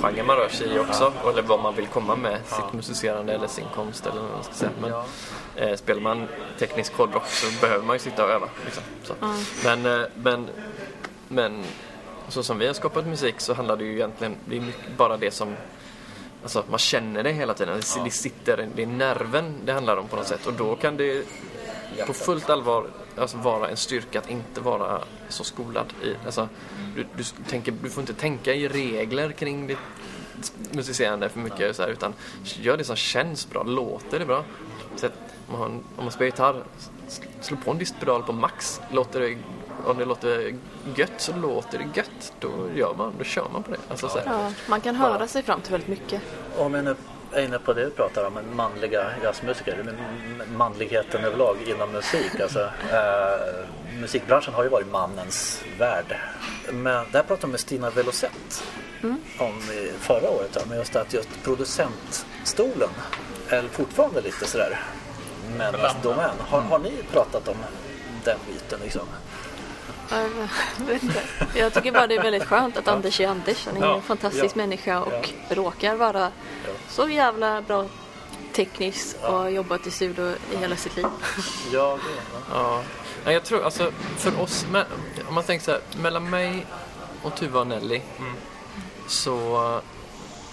genre 0.00 0.22
man 0.22 0.36
rör 0.36 0.48
sig 0.48 0.68
i 0.74 0.78
också. 0.78 1.12
Eller 1.30 1.42
vad 1.42 1.60
man 1.60 1.74
vill 1.74 1.86
komma 1.86 2.16
med 2.16 2.38
sitt 2.46 2.72
musicerande 2.72 3.32
eller 3.34 3.46
sin 3.48 3.66
konst 3.74 4.06
eller 4.06 4.20
vad 4.20 4.30
man 4.30 4.44
ska 4.44 4.52
säga. 4.54 4.70
Men, 4.80 4.92
eh, 5.68 5.76
spelar 5.76 6.00
man 6.00 6.28
teknisk 6.58 6.94
hårdrock 6.94 7.26
så 7.28 7.46
behöver 7.60 7.84
man 7.84 7.96
ju 7.96 8.00
sitta 8.00 8.24
och 8.24 8.30
öva. 8.30 8.48
Liksom. 8.64 8.82
Så. 9.02 9.14
Men, 9.64 9.86
eh, 10.00 10.06
men, 10.14 10.48
men 11.28 11.64
så 12.28 12.42
som 12.42 12.58
vi 12.58 12.66
har 12.66 12.74
skapat 12.74 13.06
musik 13.06 13.34
så 13.38 13.54
handlar 13.54 13.76
det 13.76 13.84
ju 13.84 13.92
egentligen 13.92 14.36
det 14.44 14.56
är 14.56 14.62
bara 14.96 15.16
det 15.16 15.30
som 15.30 15.56
Alltså 16.42 16.64
man 16.70 16.78
känner 16.78 17.22
det 17.22 17.32
hela 17.32 17.54
tiden. 17.54 17.80
Det, 17.80 18.04
det 18.04 18.10
sitter, 18.10 18.68
det 18.76 18.82
är 18.82 18.86
nerven 18.86 19.54
det 19.64 19.72
handlar 19.72 19.96
om 19.96 20.08
på 20.08 20.16
något 20.16 20.26
sätt. 20.26 20.46
Och 20.46 20.52
då 20.52 20.76
kan 20.76 20.96
det 20.96 21.26
på 22.06 22.12
fullt 22.12 22.50
allvar 22.50 22.86
alltså 23.16 23.36
vara 23.36 23.68
en 23.68 23.76
styrka 23.76 24.18
att 24.18 24.30
inte 24.30 24.60
vara 24.60 25.00
så 25.28 25.44
skolad. 25.44 25.86
I, 26.02 26.14
alltså, 26.26 26.48
du, 26.96 27.06
du, 27.16 27.24
tänker, 27.48 27.72
du 27.82 27.90
får 27.90 28.00
inte 28.00 28.14
tänka 28.14 28.54
i 28.54 28.68
regler 28.68 29.32
kring 29.32 29.66
ditt 29.66 29.78
musicerande 30.70 31.28
för 31.28 31.40
mycket 31.40 31.76
så 31.76 31.82
här, 31.82 31.88
utan 31.88 32.14
gör 32.44 32.76
det 32.76 32.84
som 32.84 32.96
känns 32.96 33.50
bra. 33.50 33.62
Låter 33.62 34.18
det 34.18 34.26
bra? 34.26 34.44
Så 34.96 35.06
att 35.06 35.12
om, 35.48 35.58
man, 35.58 35.84
om 35.96 36.04
man 36.04 36.10
spelar 36.10 36.26
gitarr, 36.26 36.64
slå 37.40 37.56
på 37.56 37.70
en 37.70 37.78
distpedal 37.78 38.22
på 38.22 38.32
max. 38.32 38.80
Låter 38.90 39.20
det, 39.20 39.36
om 39.86 39.98
det 39.98 40.04
låter 40.04 40.54
gött 40.96 41.12
så 41.16 41.36
låter 41.36 41.78
det 41.78 41.84
gött. 41.94 42.32
Då 42.40 42.48
gör 42.74 42.94
man, 42.94 43.14
då 43.18 43.24
kör 43.24 43.48
man 43.52 43.62
på 43.62 43.70
det. 43.70 43.76
Alltså, 43.90 44.08
så 44.08 44.18
här. 44.18 44.26
Ja, 44.26 44.52
man 44.68 44.80
kan 44.80 44.96
höra 44.96 45.26
sig 45.26 45.42
fram 45.42 45.60
till 45.60 45.72
väldigt 45.72 45.88
mycket. 45.88 46.22
Om 46.58 46.74
jag 46.74 46.84
nu 46.84 46.96
är 47.32 47.42
inne 47.42 47.58
på 47.58 47.72
det 47.72 47.84
du 47.84 47.90
pratar 47.90 48.26
om, 48.26 48.56
manliga 48.56 49.06
jazzmusiker, 49.22 49.96
manligheten 50.56 51.24
överlag 51.24 51.56
inom 51.66 51.92
musik. 51.92 52.40
Alltså, 52.40 52.60
eh, 52.92 54.00
musikbranschen 54.00 54.54
har 54.54 54.62
ju 54.62 54.68
varit 54.68 54.90
mannens 54.92 55.62
värld. 55.78 56.18
Men 56.72 57.06
det 57.12 57.18
här 57.18 57.24
pratade 57.24 57.38
jag 57.40 57.50
med 57.50 57.60
Stina 57.60 57.90
Velocett 57.90 58.64
om 59.38 59.58
i 59.72 59.90
förra 59.98 60.30
året. 60.30 60.50
ja, 60.54 60.60
Men 60.68 60.78
just 60.78 60.96
att 60.96 61.12
just 61.12 61.28
producentstolen 61.44 62.88
är 63.48 63.62
fortfarande 63.62 64.20
lite 64.20 64.46
sådär 64.46 64.80
männens 65.58 65.96
domän. 66.02 66.36
Har, 66.38 66.60
har 66.60 66.78
ni 66.78 66.92
pratat 67.12 67.48
om 67.48 67.56
den 68.24 68.38
biten 68.46 68.80
liksom? 68.82 69.02
Jag 71.54 71.74
tycker 71.74 71.92
bara 71.92 72.06
det 72.06 72.16
är 72.16 72.22
väldigt 72.22 72.44
skönt 72.44 72.76
att 72.76 72.88
Anders 72.88 73.20
är 73.20 73.28
Anders. 73.28 73.66
Han 73.66 73.76
är 73.76 73.80
Ja, 73.80 73.94
en 73.94 74.02
fantastisk 74.02 74.56
ja, 74.56 74.58
människa 74.58 75.00
och 75.00 75.30
råkar 75.48 75.94
vara 75.94 76.30
så 76.88 77.08
jävla 77.08 77.62
bra 77.62 77.86
tekniskt 78.52 79.16
och 79.22 79.32
har 79.32 79.48
jobbat 79.48 79.86
i 79.86 79.90
studio 79.90 80.34
i 80.52 80.56
hela 80.56 80.76
sitt 80.76 80.96
liv. 80.96 81.06
Ja, 81.72 81.98
det, 82.04 82.38
Ja. 82.54 82.82
Nej, 83.24 83.34
jag 83.34 83.44
tror 83.44 83.64
alltså 83.64 83.92
för 84.16 84.40
oss, 84.40 84.66
om 85.28 85.34
man 85.34 85.44
tänker 85.44 85.64
så 85.64 85.70
här, 85.70 85.80
mellan 86.02 86.30
mig 86.30 86.66
och 87.22 87.36
Tuva 87.36 87.60
och 87.60 87.66
Nelly 87.66 88.00
så 89.08 89.80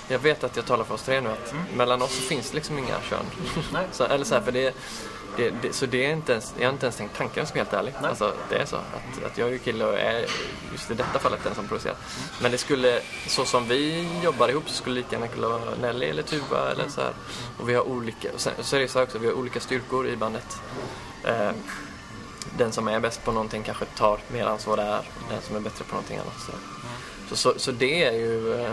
jag 0.08 0.20
vet 0.20 0.44
att 0.44 0.56
jag 0.56 0.66
talar 0.66 0.84
för 0.84 0.94
oss 0.94 1.04
tre 1.04 1.22
nu 1.22 1.30
att 1.30 1.54
mellan 1.76 2.02
oss 2.02 2.16
så 2.16 2.22
finns 2.22 2.50
det 2.50 2.56
liksom 2.56 2.78
inga 2.78 3.02
kön. 3.02 3.26
Nej. 3.74 3.88
så, 3.92 4.04
eller 4.04 4.26
så 4.26 4.36
här, 4.36 4.42
för 4.42 4.52
det, 4.52 4.76
det, 5.38 5.54
det, 5.62 5.74
så 5.74 5.86
det 5.86 6.06
är 6.06 6.12
inte 6.12 6.32
ens, 6.32 6.54
jag 6.58 6.68
har 6.68 6.74
inte 6.74 6.86
ens 6.86 6.96
tänkt 6.96 7.18
tanken 7.18 7.48
som 7.48 7.58
helt 7.58 7.74
ärlig. 7.74 7.94
Alltså, 8.02 8.34
det 8.50 8.56
är 8.56 8.66
så 8.66 8.76
att, 8.76 9.26
att 9.26 9.38
jag 9.38 9.48
är 9.48 9.52
ju 9.52 9.60
kille 9.60 9.86
och 9.86 10.00
är 10.00 10.26
just 10.72 10.92
i 10.92 10.94
detta 10.94 11.20
fallet 11.20 11.40
den 11.44 11.56
som 11.56 11.68
producerar. 11.68 11.96
Men 12.42 12.52
det 12.52 12.58
skulle, 12.58 13.02
så 13.28 13.46
som 13.46 13.68
vi 13.68 14.08
jobbar 14.24 14.50
ihop 14.50 14.70
så 14.70 14.74
skulle 14.74 14.96
lika 14.96 15.16
gärna 15.16 15.28
kunna 15.28 15.48
vara 15.48 15.76
Nelly 15.82 16.06
eller 16.06 16.24
Tuva 16.24 16.72
eller 16.72 16.90
så 16.90 17.02
här. 17.02 17.14
Och 17.60 17.70
vi 17.70 17.74
har 17.74 17.88
olika, 17.88 18.34
och 18.34 18.40
sen, 18.40 18.54
så 18.62 18.76
är 18.76 18.80
det 18.80 18.88
så 18.88 19.00
här 19.00 19.06
också, 19.06 19.18
vi 19.18 19.28
har 19.28 19.34
olika 19.34 19.60
styrkor 19.60 20.08
i 20.08 20.16
bandet. 20.16 20.58
Eh, 21.24 21.52
den 22.58 22.72
som 22.72 22.88
är 22.88 23.00
bäst 23.00 23.24
på 23.24 23.32
någonting 23.32 23.64
kanske 23.64 23.86
tar 23.86 24.20
mer 24.28 24.46
ansvar 24.46 24.78
där. 24.78 25.02
Den 25.30 25.42
som 25.42 25.56
är 25.56 25.60
bättre 25.60 25.86
på 25.86 25.92
någonting 25.92 26.18
annat. 26.18 26.40
Så, 26.46 26.52
så, 27.30 27.36
så, 27.36 27.60
så 27.60 27.72
det 27.72 28.04
är 28.04 28.12
ju... 28.12 28.54
Eh, 28.62 28.72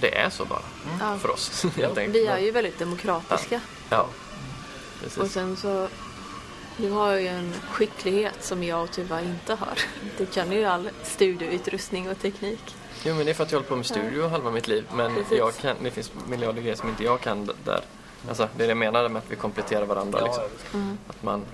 det 0.00 0.18
är 0.18 0.30
så 0.30 0.44
bara. 0.44 0.62
Ja. 1.00 1.18
För 1.18 1.30
oss 1.30 1.64
helt 1.76 1.98
enkelt. 1.98 2.16
Vi 2.16 2.26
är 2.26 2.38
ju 2.38 2.50
väldigt 2.50 2.78
demokratiska. 2.78 3.60
Ja, 3.90 4.00
Och 4.02 5.02
precis. 5.02 5.32
sen 5.32 5.56
så 5.56 5.88
du 6.76 6.90
har 6.90 7.12
ju 7.12 7.26
en 7.28 7.52
skicklighet 7.70 8.44
som 8.44 8.62
jag 8.64 8.82
och 8.82 8.90
Tuva 8.90 9.20
inte 9.22 9.54
har. 9.54 9.78
Du 10.18 10.26
kan 10.26 10.52
ju 10.52 10.64
all 10.64 10.90
studioutrustning 11.02 12.10
och 12.10 12.18
teknik. 12.18 12.74
Jo 13.04 13.14
men 13.14 13.24
det 13.24 13.32
är 13.32 13.34
för 13.34 13.44
att 13.44 13.52
jag 13.52 13.58
håller 13.58 13.68
på 13.68 13.76
med 13.76 13.86
studio 13.86 14.28
halva 14.28 14.50
mitt 14.50 14.68
liv. 14.68 14.84
Men 14.94 15.14
Precis. 15.14 15.38
jag 15.38 15.56
kan, 15.56 15.76
det 15.82 15.90
finns 15.90 16.12
miljarder 16.28 16.62
grejer 16.62 16.76
som 16.76 16.88
inte 16.88 17.04
jag 17.04 17.20
kan 17.20 17.50
där. 17.64 17.80
Alltså 18.28 18.48
det 18.56 18.62
är 18.62 18.66
det 18.66 18.70
jag 18.70 18.76
menar 18.76 19.08
med 19.08 19.18
att 19.22 19.30
vi 19.30 19.36
kompletterar 19.36 19.84
varandra. 19.86 20.24
liksom. 20.24 20.98
Att 21.08 21.22
man, 21.22 21.44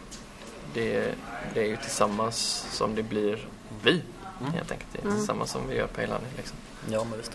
det, 0.74 1.14
det 1.54 1.60
är 1.60 1.66
ju 1.66 1.76
tillsammans 1.76 2.66
som 2.70 2.94
det 2.94 3.02
blir 3.02 3.48
vi. 3.82 4.02
Helt 4.40 4.70
enkelt. 4.72 4.88
Det 4.92 5.08
är 5.08 5.12
tillsammans 5.12 5.50
som 5.50 5.68
vi 5.68 5.76
gör 5.76 5.86
på 5.86 6.00
hela 6.00 6.18
liksom. 6.36 6.56
Ja, 6.90 7.04
men 7.10 7.18
visst. 7.18 7.32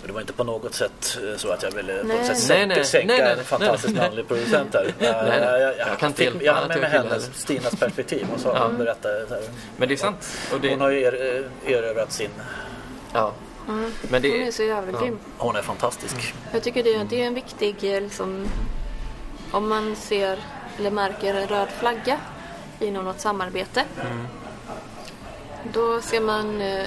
Och 0.00 0.06
Det 0.06 0.12
var 0.12 0.20
inte 0.20 0.32
på 0.32 0.44
något 0.44 0.74
sätt 0.74 1.18
eh, 1.30 1.36
så 1.36 1.50
att 1.52 1.62
jag 1.62 1.70
ville 1.70 1.98
på 2.00 2.06
Nej. 2.06 2.16
något 2.16 2.26
sätt 2.26 2.36
Nej, 2.36 2.40
sänka, 2.58 2.74
nej, 2.74 2.84
sänka 2.84 3.06
nej, 3.06 3.18
nej, 3.22 3.32
en 3.38 3.44
fantastisk 3.44 3.86
nej, 3.94 3.94
nej. 4.00 4.08
manlig 4.10 4.28
producent 4.28 4.74
här. 4.74 4.94
nej. 4.98 5.08
Jag, 5.40 5.60
jag, 5.60 5.78
Jag 5.78 5.98
kan 5.98 6.12
fick- 6.12 6.42
jag 6.42 6.54
hade 6.54 6.68
med 6.68 6.80
mig 6.80 6.90
hennes, 6.90 7.26
det. 7.28 7.34
Stinas 7.34 7.76
perspektiv. 7.76 8.26
Hon 8.30 8.38
sa, 8.38 8.54
Ja. 8.54 8.66
hon 8.66 8.78
berättade 8.78 9.26
så 9.28 9.34
här. 9.34 9.42
Men 9.76 9.88
det 9.88 9.94
är 9.94 9.96
sant. 9.96 10.28
Och 10.52 10.60
det, 10.60 10.70
Hon 10.70 10.80
har 10.80 10.90
ju 10.90 11.00
er, 11.02 11.44
eh, 11.66 11.72
erövrat 11.72 12.12
sin... 12.12 12.30
ja. 13.12 13.32
Men 13.66 13.82
Hon 14.10 14.14
är 14.24 14.44
det, 14.44 14.52
så 14.52 14.62
jävla 14.62 15.00
grym. 15.00 15.18
Hon 15.38 15.56
är 15.56 15.62
fantastisk. 15.62 16.34
Jag 16.52 16.62
tycker 16.62 16.82
det, 16.84 17.04
det 17.04 17.22
är 17.22 17.26
en 17.26 17.34
viktig, 17.34 17.94
eh, 17.94 18.00
liksom, 18.00 18.46
om 19.50 19.68
man 19.68 19.96
ser 19.96 20.38
eller 20.78 20.90
märker 20.90 21.34
en 21.34 21.46
röd 21.48 21.68
flagga 21.78 22.18
inom 22.80 23.04
något 23.04 23.20
samarbete. 23.20 23.84
Då 25.72 26.00
ska 26.00 26.20
man 26.20 26.60
eh, 26.60 26.86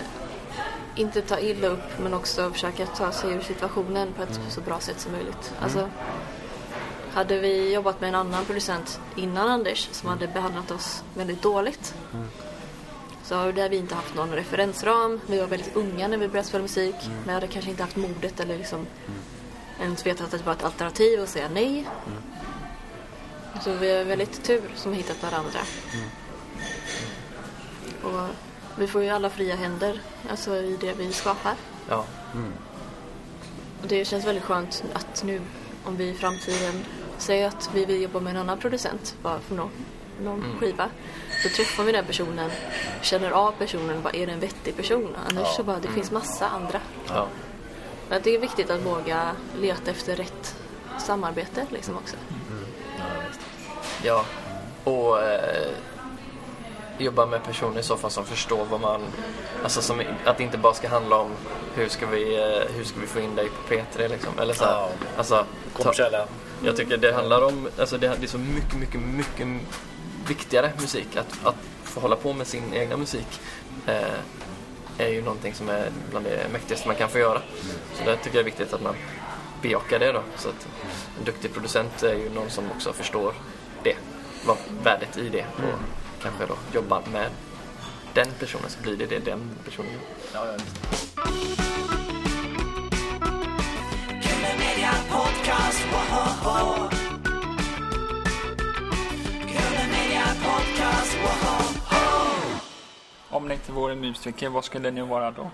inte 0.95 1.21
ta 1.21 1.39
illa 1.39 1.67
upp 1.67 1.99
men 1.99 2.13
också 2.13 2.51
försöka 2.51 2.85
ta 2.85 3.11
sig 3.11 3.31
ur 3.31 3.41
situationen 3.41 4.13
på 4.13 4.23
ett 4.23 4.39
så 4.49 4.61
bra 4.61 4.79
sätt 4.79 4.99
som 4.99 5.11
möjligt. 5.11 5.53
Alltså, 5.59 5.89
hade 7.13 7.39
vi 7.39 7.73
jobbat 7.73 8.01
med 8.01 8.07
en 8.07 8.15
annan 8.15 8.45
producent 8.45 8.99
innan 9.15 9.49
Anders 9.49 9.89
som 9.91 10.09
hade 10.09 10.27
behandlat 10.27 10.71
oss 10.71 11.03
väldigt 11.15 11.41
dåligt 11.41 11.93
så 13.23 13.35
hade 13.35 13.69
vi 13.69 13.77
inte 13.77 13.95
haft 13.95 14.15
någon 14.15 14.31
referensram. 14.31 15.19
Vi 15.27 15.39
var 15.39 15.47
väldigt 15.47 15.75
unga 15.75 16.07
när 16.07 16.17
vi 16.17 16.27
började 16.27 16.47
spela 16.47 16.61
musik. 16.61 16.95
Men 17.01 17.25
jag 17.25 17.33
hade 17.33 17.47
kanske 17.47 17.71
inte 17.71 17.83
haft 17.83 17.95
modet 17.95 18.39
eller 18.39 18.57
liksom 18.57 18.87
ens 19.81 20.05
vetat 20.05 20.33
att 20.33 20.39
det 20.39 20.45
var 20.45 20.53
ett 20.53 20.63
alternativ 20.63 21.19
och 21.19 21.29
säga 21.29 21.49
nej. 21.53 21.87
Så 23.61 23.73
vi 23.73 23.91
är 23.91 24.05
väldigt 24.05 24.43
tur 24.43 24.61
som 24.75 24.91
har 24.91 24.97
hittat 24.97 25.23
varandra. 25.23 25.59
Och 28.03 28.35
vi 28.77 28.87
får 28.87 29.03
ju 29.03 29.09
alla 29.09 29.29
fria 29.29 29.55
händer 29.55 29.99
alltså 30.29 30.55
i 30.55 30.77
det 30.81 30.93
vi 30.93 31.13
skapar. 31.13 31.53
ja. 31.89 32.05
Och 33.81 33.87
det 33.89 34.05
känns 34.05 34.25
väldigt 34.25 34.43
skönt 34.43 34.83
att 34.93 35.23
nu 35.23 35.41
om 35.85 35.97
vi 35.97 36.09
i 36.09 36.13
framtiden 36.13 36.85
säger 37.17 37.47
att 37.47 37.69
vi 37.73 37.85
vill 37.85 38.01
jobba 38.01 38.19
med 38.19 38.31
en 38.31 38.37
annan 38.41 38.59
producent 38.59 39.15
bara 39.21 39.39
för 39.39 39.55
någon, 39.55 39.69
någon 40.21 40.57
skiva. 40.59 40.89
Då 41.43 41.49
träffar 41.49 41.83
vi 41.83 41.91
den 41.91 42.05
personen, 42.05 42.51
känner 43.01 43.31
av 43.31 43.51
personen, 43.51 44.01
bara 44.01 44.13
är 44.13 44.27
det 44.27 44.33
en 44.33 44.39
vettig 44.39 44.75
person? 44.75 45.15
Annars 45.29 45.55
så 45.55 45.63
bara, 45.63 45.79
det 45.79 45.87
finns 45.87 46.11
massa 46.11 46.47
andra. 46.47 46.79
ja. 47.07 47.27
Men 48.09 48.21
det 48.23 48.35
är 48.35 48.39
viktigt 48.39 48.69
att 48.69 48.81
våga 48.85 49.31
leta 49.59 49.91
efter 49.91 50.15
rätt 50.15 50.55
samarbete 50.99 51.65
liksom 51.69 51.97
också. 51.97 52.15
Ja, 54.03 54.25
och 54.83 55.21
eh, 55.21 55.71
jobba 56.97 57.25
med 57.25 57.43
personer 57.43 57.79
i 57.79 57.83
så 57.83 57.97
fall 57.97 58.11
som 58.11 58.25
förstår 58.25 58.65
vad 58.65 58.81
man... 58.81 59.01
Alltså 59.63 59.81
som, 59.81 60.01
att 60.25 60.37
det 60.37 60.43
inte 60.43 60.57
bara 60.57 60.73
ska 60.73 60.87
handla 60.89 61.15
om 61.17 61.31
hur 61.75 61.89
ska 61.89 62.05
vi, 62.05 62.35
eh, 62.35 62.75
hur 62.75 62.83
ska 62.83 62.99
vi 62.99 63.07
få 63.07 63.19
in 63.19 63.35
dig 63.35 63.47
på 63.49 63.73
P3 63.73 64.09
liksom. 64.09 64.39
Eller 64.39 64.53
så 64.53 64.63
här, 64.65 64.71
Ja. 64.71 64.89
alltså, 65.17 65.45
ta, 65.77 65.93
jag 66.65 66.75
tycker 66.77 66.97
det 66.97 67.13
handlar 67.13 67.41
om, 67.45 67.69
alltså 67.79 67.97
det, 67.97 68.07
det 68.19 68.25
är 68.25 68.27
så 68.27 68.37
mycket, 68.37 68.73
mycket, 68.75 69.01
mycket 69.01 69.47
viktigare 70.27 70.71
musik. 70.81 71.15
Att, 71.15 71.47
att 71.47 71.55
få 71.83 71.99
hålla 71.99 72.15
på 72.15 72.33
med 72.33 72.47
sin 72.47 72.73
egna 72.73 72.97
musik 72.97 73.41
eh, 73.87 74.17
är 74.97 75.07
ju 75.07 75.21
någonting 75.21 75.53
som 75.53 75.69
är 75.69 75.89
bland 76.09 76.25
det 76.25 76.47
mäktigaste 76.51 76.87
man 76.87 76.95
kan 76.97 77.09
få 77.09 77.17
göra. 77.19 77.41
Så 77.93 78.03
det 78.05 78.15
tycker 78.17 78.37
jag 78.37 78.41
är 78.41 78.45
viktigt 78.45 78.73
att 78.73 78.81
man 78.81 78.95
bejakar 79.61 79.99
det 79.99 80.11
då. 80.11 80.21
Så 80.37 80.49
att 80.49 80.67
en 81.19 81.25
duktig 81.25 81.53
producent 81.53 82.03
är 82.03 82.13
ju 82.13 82.29
någon 82.29 82.49
som 82.49 82.71
också 82.75 82.93
förstår 82.93 83.33
det, 83.83 83.95
vad 84.45 84.57
värdet 84.83 85.17
i 85.17 85.29
det 85.29 85.45
och 85.57 85.79
kanske 86.23 86.45
då 86.45 86.57
jobbar 86.73 87.01
med 87.11 87.29
den 88.13 88.27
personen 88.39 88.69
så 88.69 88.81
blir 88.81 88.97
det 88.97 89.05
det 89.05 89.19
den 89.19 89.49
personen. 89.65 89.99
Ja, 90.33 90.45
ja, 90.45 90.57
Podcast, 95.09 95.81
woho! 95.91 96.93
inte 103.53 103.71
vore 103.71 103.95
musiker, 103.95 104.49
vad 104.49 104.65
skulle 104.65 104.91
ni 104.91 105.01
vara 105.01 105.31
då? 105.31 105.51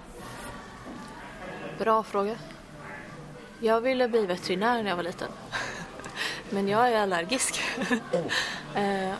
Bra 1.79 2.03
fråga. 2.03 2.35
Jag 3.59 3.81
ville 3.81 4.07
bli 4.07 4.25
veterinär 4.25 4.83
när 4.83 4.89
jag 4.89 4.95
var 4.95 5.03
liten. 5.03 5.27
Men 6.49 6.67
jag 6.67 6.91
är 6.91 7.01
allergisk 7.01 7.61
Eh, 8.11 8.25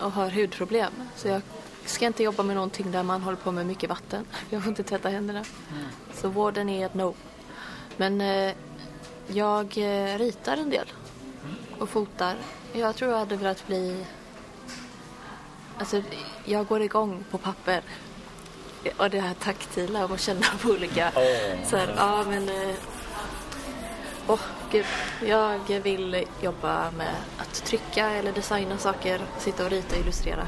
och 0.01 0.11
har 0.11 0.29
hudproblem. 0.29 0.91
Så 1.15 1.27
jag 1.27 1.41
ska 1.85 2.05
inte 2.05 2.23
jobba 2.23 2.43
med 2.43 2.55
någonting 2.55 2.91
där 2.91 3.03
man 3.03 3.21
håller 3.21 3.37
på 3.37 3.51
med 3.51 3.65
mycket 3.65 3.89
vatten. 3.89 4.25
Jag 4.49 4.63
får 4.63 4.69
inte 4.69 4.83
tvätta 4.83 5.09
händerna. 5.09 5.43
Så 6.13 6.29
vården 6.29 6.69
är 6.69 6.85
ett 6.85 6.93
no. 6.93 7.15
Men 7.97 8.21
eh, 8.21 8.53
jag 9.27 9.77
eh, 9.77 10.17
ritar 10.17 10.57
en 10.57 10.69
del 10.69 10.91
och 11.79 11.89
fotar. 11.89 12.35
Jag 12.73 12.95
tror 12.95 13.11
jag 13.11 13.17
hade 13.19 13.35
velat 13.35 13.67
bli... 13.67 14.05
Alltså, 15.77 16.01
jag 16.45 16.67
går 16.67 16.81
igång 16.81 17.23
på 17.31 17.37
papper. 17.37 17.81
Och 18.97 19.09
det 19.09 19.19
här 19.19 19.33
taktila 19.33 20.05
och 20.05 20.19
känna 20.19 20.45
på 20.61 20.69
olika... 20.69 21.11
Så 21.65 21.77
här, 21.77 21.93
ja 21.97 22.25
men... 22.29 22.49
eh, 22.49 22.75
Gud. 24.71 24.85
Jag 25.21 25.79
vill 25.83 26.25
jobba 26.41 26.91
med 26.91 27.15
att 27.37 27.65
trycka 27.65 28.09
eller 28.09 28.31
designa 28.31 28.77
saker, 28.77 29.21
sitta 29.37 29.65
och 29.65 29.69
rita 29.69 29.95
och 29.95 30.01
illustrera. 30.01 30.47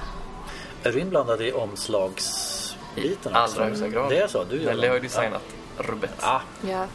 Är 0.84 0.91
du 0.91 0.99
inblandad 0.99 1.41
i 1.41 1.51
omslagsbiten 1.51 3.32
I 3.32 3.36
allra 3.36 3.63
högsta 3.63 3.88
grad. 3.88 4.09
Det 4.09 4.17
är 4.17 4.28
så? 4.28 4.43
Du 4.43 4.65
Nelly 4.65 4.88
har 4.88 4.95
ju 4.95 5.01
designat 5.01 5.43
rubbet. 5.78 6.13
Ja. 6.22 6.41
Ja. 6.69 6.88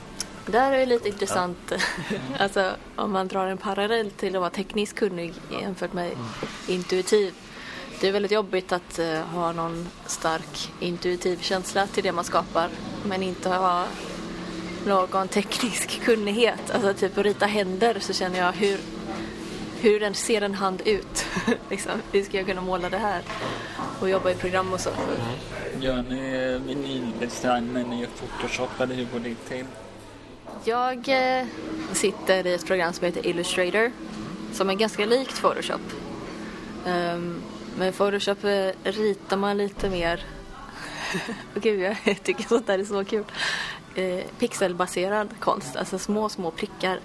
Där 0.47 0.73
är 0.73 0.79
det 0.79 0.87
lite 0.87 1.09
intressant, 1.09 1.73
alltså 2.39 2.73
om 2.97 3.13
man 3.13 3.29
drar 3.29 3.47
en 3.47 3.59
parallell 3.59 4.11
till 4.11 4.37
att 4.37 4.41
vara 4.41 4.51
tekniskt 4.51 4.97
kunnig 4.97 5.35
jämfört 5.61 5.93
med 5.93 6.11
intuitiv. 6.67 7.35
Det 8.01 8.09
är 8.09 8.13
väldigt 8.13 8.33
jobbigt 8.33 8.73
att 8.73 8.99
eh, 8.99 9.21
ha 9.21 9.53
någon 9.53 9.89
stark 10.07 10.73
intuitiv 10.81 11.39
känsla 11.41 11.87
till 11.87 12.05
det 12.05 12.13
man 12.13 12.25
skapar 12.25 12.69
men 13.05 13.23
inte 13.23 13.49
ha 13.49 13.85
någon 14.87 15.29
teknisk 15.29 16.01
kunnighet. 16.01 16.71
Alltså 16.71 16.95
typ 16.95 17.19
att 17.19 17.25
rita 17.25 17.47
händer 17.47 17.97
så 18.01 18.13
känner 18.13 18.39
jag 18.39 18.53
hur, 18.53 18.79
hur 19.81 20.01
den 20.01 20.15
ser 20.15 20.43
en 20.43 20.55
hand 20.55 20.83
ut. 20.85 21.27
liksom, 21.71 21.93
hur 22.13 22.23
ska 22.23 22.37
jag 22.37 22.47
kunna 22.47 22.61
måla 22.61 22.91
det 22.91 22.99
här? 22.99 23.23
Och 24.01 24.11
jobba 24.11 24.31
i 24.31 24.35
program 24.35 24.73
och 24.73 24.81
så. 24.81 24.91
Gör 25.81 26.03
ni 26.03 26.59
vinyldesign 26.67 27.71
när 27.73 27.85
ni 27.85 28.01
gör 28.01 28.09
Photoshop 28.09 28.81
eller 28.81 28.95
hur 28.95 29.05
går 29.05 29.21
det 29.21 29.35
till? 29.35 29.67
Jag 30.65 31.09
eh, 31.09 31.47
sitter 31.93 32.47
i 32.47 32.55
ett 32.55 32.67
program 32.67 32.93
som 32.93 33.05
heter 33.05 33.27
Illustrator 33.27 33.93
som 34.53 34.71
är 34.71 34.75
ganska 34.75 35.07
likt 35.07 35.41
Photoshop. 35.41 35.81
Um, 36.87 37.43
men 37.79 37.93
Photoshop 37.93 38.45
eh, 38.45 38.71
ritar 38.83 39.37
man 39.37 39.59
lite 39.59 39.91
mer 39.91 40.25
Gud, 41.55 41.81
jag 42.05 42.23
tycker 42.23 42.45
sånt 42.49 42.67
där 42.67 42.79
är 42.79 42.85
så 42.85 43.05
kul. 43.05 43.25
Eh, 43.97 44.25
pixelbaserad 44.39 45.29
konst, 45.41 45.77
alltså 45.77 45.99
små, 45.99 46.29
små 46.29 46.51
prickar. 46.51 47.01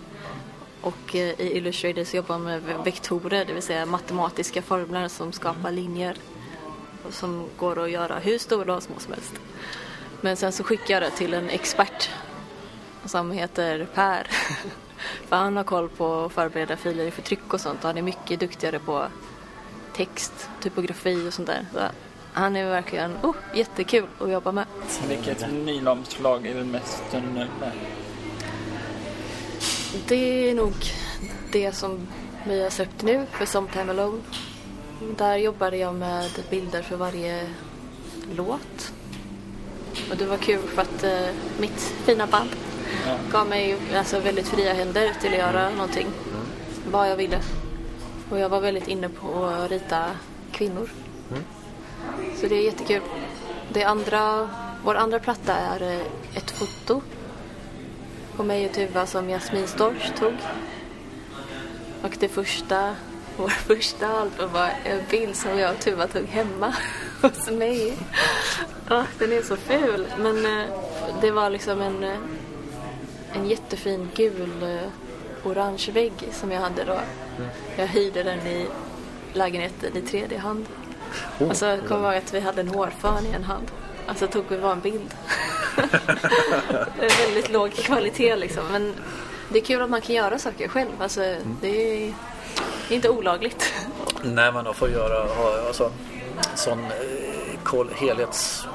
Och 0.82 1.16
eh, 1.16 1.42
i 1.42 1.58
Illustrator 1.58 2.04
så 2.04 2.16
jobbar 2.16 2.38
man 2.38 2.62
med 2.62 2.84
vektorer, 2.84 3.46
det 3.46 3.54
vill 3.54 3.64
säga 3.64 3.86
matematiska 3.86 4.62
formler 4.62 5.08
som 5.08 5.32
skapar 5.32 5.72
linjer. 5.72 6.16
Som 7.10 7.46
går 7.58 7.84
att 7.84 7.92
göra 7.92 8.20
hur 8.20 8.38
stora 8.38 8.76
och 8.76 8.84
små 8.84 9.00
som 9.00 9.14
helst. 9.14 9.34
Men 10.22 10.38
sen 10.38 10.52
så 10.52 10.64
skickar 10.64 10.94
jag 10.94 11.04
det 11.04 11.12
till 11.12 11.34
en 11.34 11.50
expert 11.50 12.10
som 13.06 13.32
heter 13.32 13.88
Per. 13.94 14.28
För 15.28 15.36
han 15.36 15.58
har 15.58 15.64
koll 15.64 15.90
på 15.90 16.26
att 16.26 16.32
förbereda 16.32 16.78
filer 16.78 17.12
för 17.12 17.22
tryck 17.22 17.54
och 17.54 17.62
sånt 17.62 17.80
och 17.80 17.88
han 17.88 17.98
är 17.98 18.02
mycket 18.02 18.40
duktigare 18.40 18.80
på 18.80 19.08
text, 19.94 20.50
typografi 20.62 21.28
och 21.28 21.34
sånt 21.34 21.48
där. 21.48 21.66
Så 21.74 21.80
han 22.34 22.56
är 22.56 22.70
verkligen 22.70 23.18
oh, 23.24 23.36
jättekul 23.54 24.08
att 24.20 24.32
jobba 24.32 24.52
med. 24.52 24.66
Vilket 25.08 25.48
vinylomslag 25.48 26.48
är 26.48 26.56
du 26.56 26.64
mest 26.64 27.04
nöjd 27.14 27.50
med? 27.60 27.72
Det 30.08 30.50
är 30.50 30.56
nog 30.56 30.74
det 31.52 31.72
som 31.72 32.08
vi 32.48 32.64
har 32.64 32.70
släppt 32.70 33.04
nu 33.04 33.26
för 33.32 33.46
Sometime 33.46 33.92
Alone. 33.92 34.22
Där 35.18 35.36
jobbade 35.36 35.78
jag 35.78 35.96
med 35.96 36.30
bilder 36.50 36.82
för 36.82 36.96
varje 36.96 37.48
låt. 38.36 38.94
Och 40.12 40.18
det 40.18 40.26
var 40.26 40.38
kul 40.38 40.62
för 40.62 40.82
att 40.82 41.04
eh, 41.04 41.28
mitt 41.60 41.80
fina 41.80 42.28
band 42.28 42.50
Ja. 43.08 43.18
gav 43.32 43.48
mig 43.48 43.78
alltså, 43.96 44.20
väldigt 44.20 44.48
fria 44.48 44.74
händer 44.74 45.12
till 45.22 45.32
att 45.32 45.40
göra 45.40 45.70
någonting. 45.70 46.08
Vad 46.92 47.10
jag 47.10 47.16
ville. 47.16 47.40
Och 48.30 48.40
jag 48.40 48.50
var 48.50 48.62
väldigt 48.62 48.88
inne 48.88 49.10
på 49.10 49.46
att 49.46 49.72
rita 49.72 50.06
kvinnor. 50.52 50.90
Så 52.42 52.48
det 52.48 52.56
är 52.56 52.64
jättekul. 52.66 53.02
Det 53.74 53.84
andra, 53.84 54.50
vår 54.84 54.96
andra 54.96 55.20
platta 55.20 55.54
är 55.54 55.82
eh, 55.82 56.38
ett 56.38 56.52
foto 56.52 57.02
på 58.36 58.44
mig 58.44 58.66
och 58.66 58.74
Tuva 58.74 59.06
som 59.06 59.30
Jasmin 59.30 59.68
Storch 59.68 60.16
tog. 60.20 60.34
Och 62.02 62.18
det 62.20 62.28
första, 62.28 62.96
vår 63.38 63.50
första 63.50 64.08
album 64.08 64.54
var 64.54 64.70
en 64.84 65.00
bild 65.10 65.36
som 65.36 65.60
jag 65.60 65.74
och 65.74 65.80
Tuva 65.80 66.08
tog 66.08 66.26
hemma 66.26 66.76
hos 67.22 67.52
mig. 67.52 67.98
Ja, 68.90 69.06
den 69.20 69.32
är 69.32 69.42
så 69.42 69.56
ful. 69.56 70.06
Men 70.18 70.46
eh, 70.46 70.66
det 71.22 71.32
var 71.32 71.50
liksom 71.50 71.82
en, 71.82 72.04
eh, 72.04 72.18
en 73.34 73.46
jättefin 73.46 74.10
gul 74.16 74.80
orange 75.44 75.92
vägg 75.94 76.14
som 76.32 76.52
jag 76.52 76.62
hade 76.62 76.84
då. 76.84 77.00
Jag 77.78 77.88
hyrde 77.88 78.24
den 78.24 78.48
i 78.48 78.68
lägenheten 79.34 79.98
i 79.98 80.02
tredje 80.02 80.38
hand. 80.38 80.66
Och 81.38 81.58
så 81.58 81.78
kom 81.88 82.04
jag 82.04 82.14
ihåg 82.14 82.24
att 82.24 82.34
vi 82.34 82.40
hade 82.40 82.62
en 82.62 82.68
hårfön 82.68 83.26
i 83.26 83.36
en 83.36 83.44
hand. 83.44 83.72
Alltså 84.12 84.28
tog 84.28 84.46
vi 84.50 84.58
bara 84.58 84.72
en 84.72 84.80
bild. 84.80 85.14
det 87.00 87.06
är 87.06 87.26
väldigt 87.26 87.52
låg 87.52 87.74
kvalitet 87.74 88.36
liksom. 88.36 88.64
Men 88.72 88.94
det 89.50 89.60
är 89.60 89.64
kul 89.64 89.82
att 89.82 89.90
man 89.90 90.02
kan 90.02 90.16
göra 90.16 90.40
saker 90.40 90.68
själv. 90.68 90.90
Alltså, 91.00 91.36
det 91.62 92.08
är 92.08 92.14
inte 92.90 93.10
olagligt. 93.10 93.74
Nej, 94.24 94.52
men 94.52 94.68
att 94.68 94.76
få 94.76 94.90
göra 94.90 95.34
ha, 95.34 95.68
alltså, 95.68 95.92
sån 96.56 96.80
eh, 96.80 97.60
koll, 97.64 97.90
helhets 97.96 98.68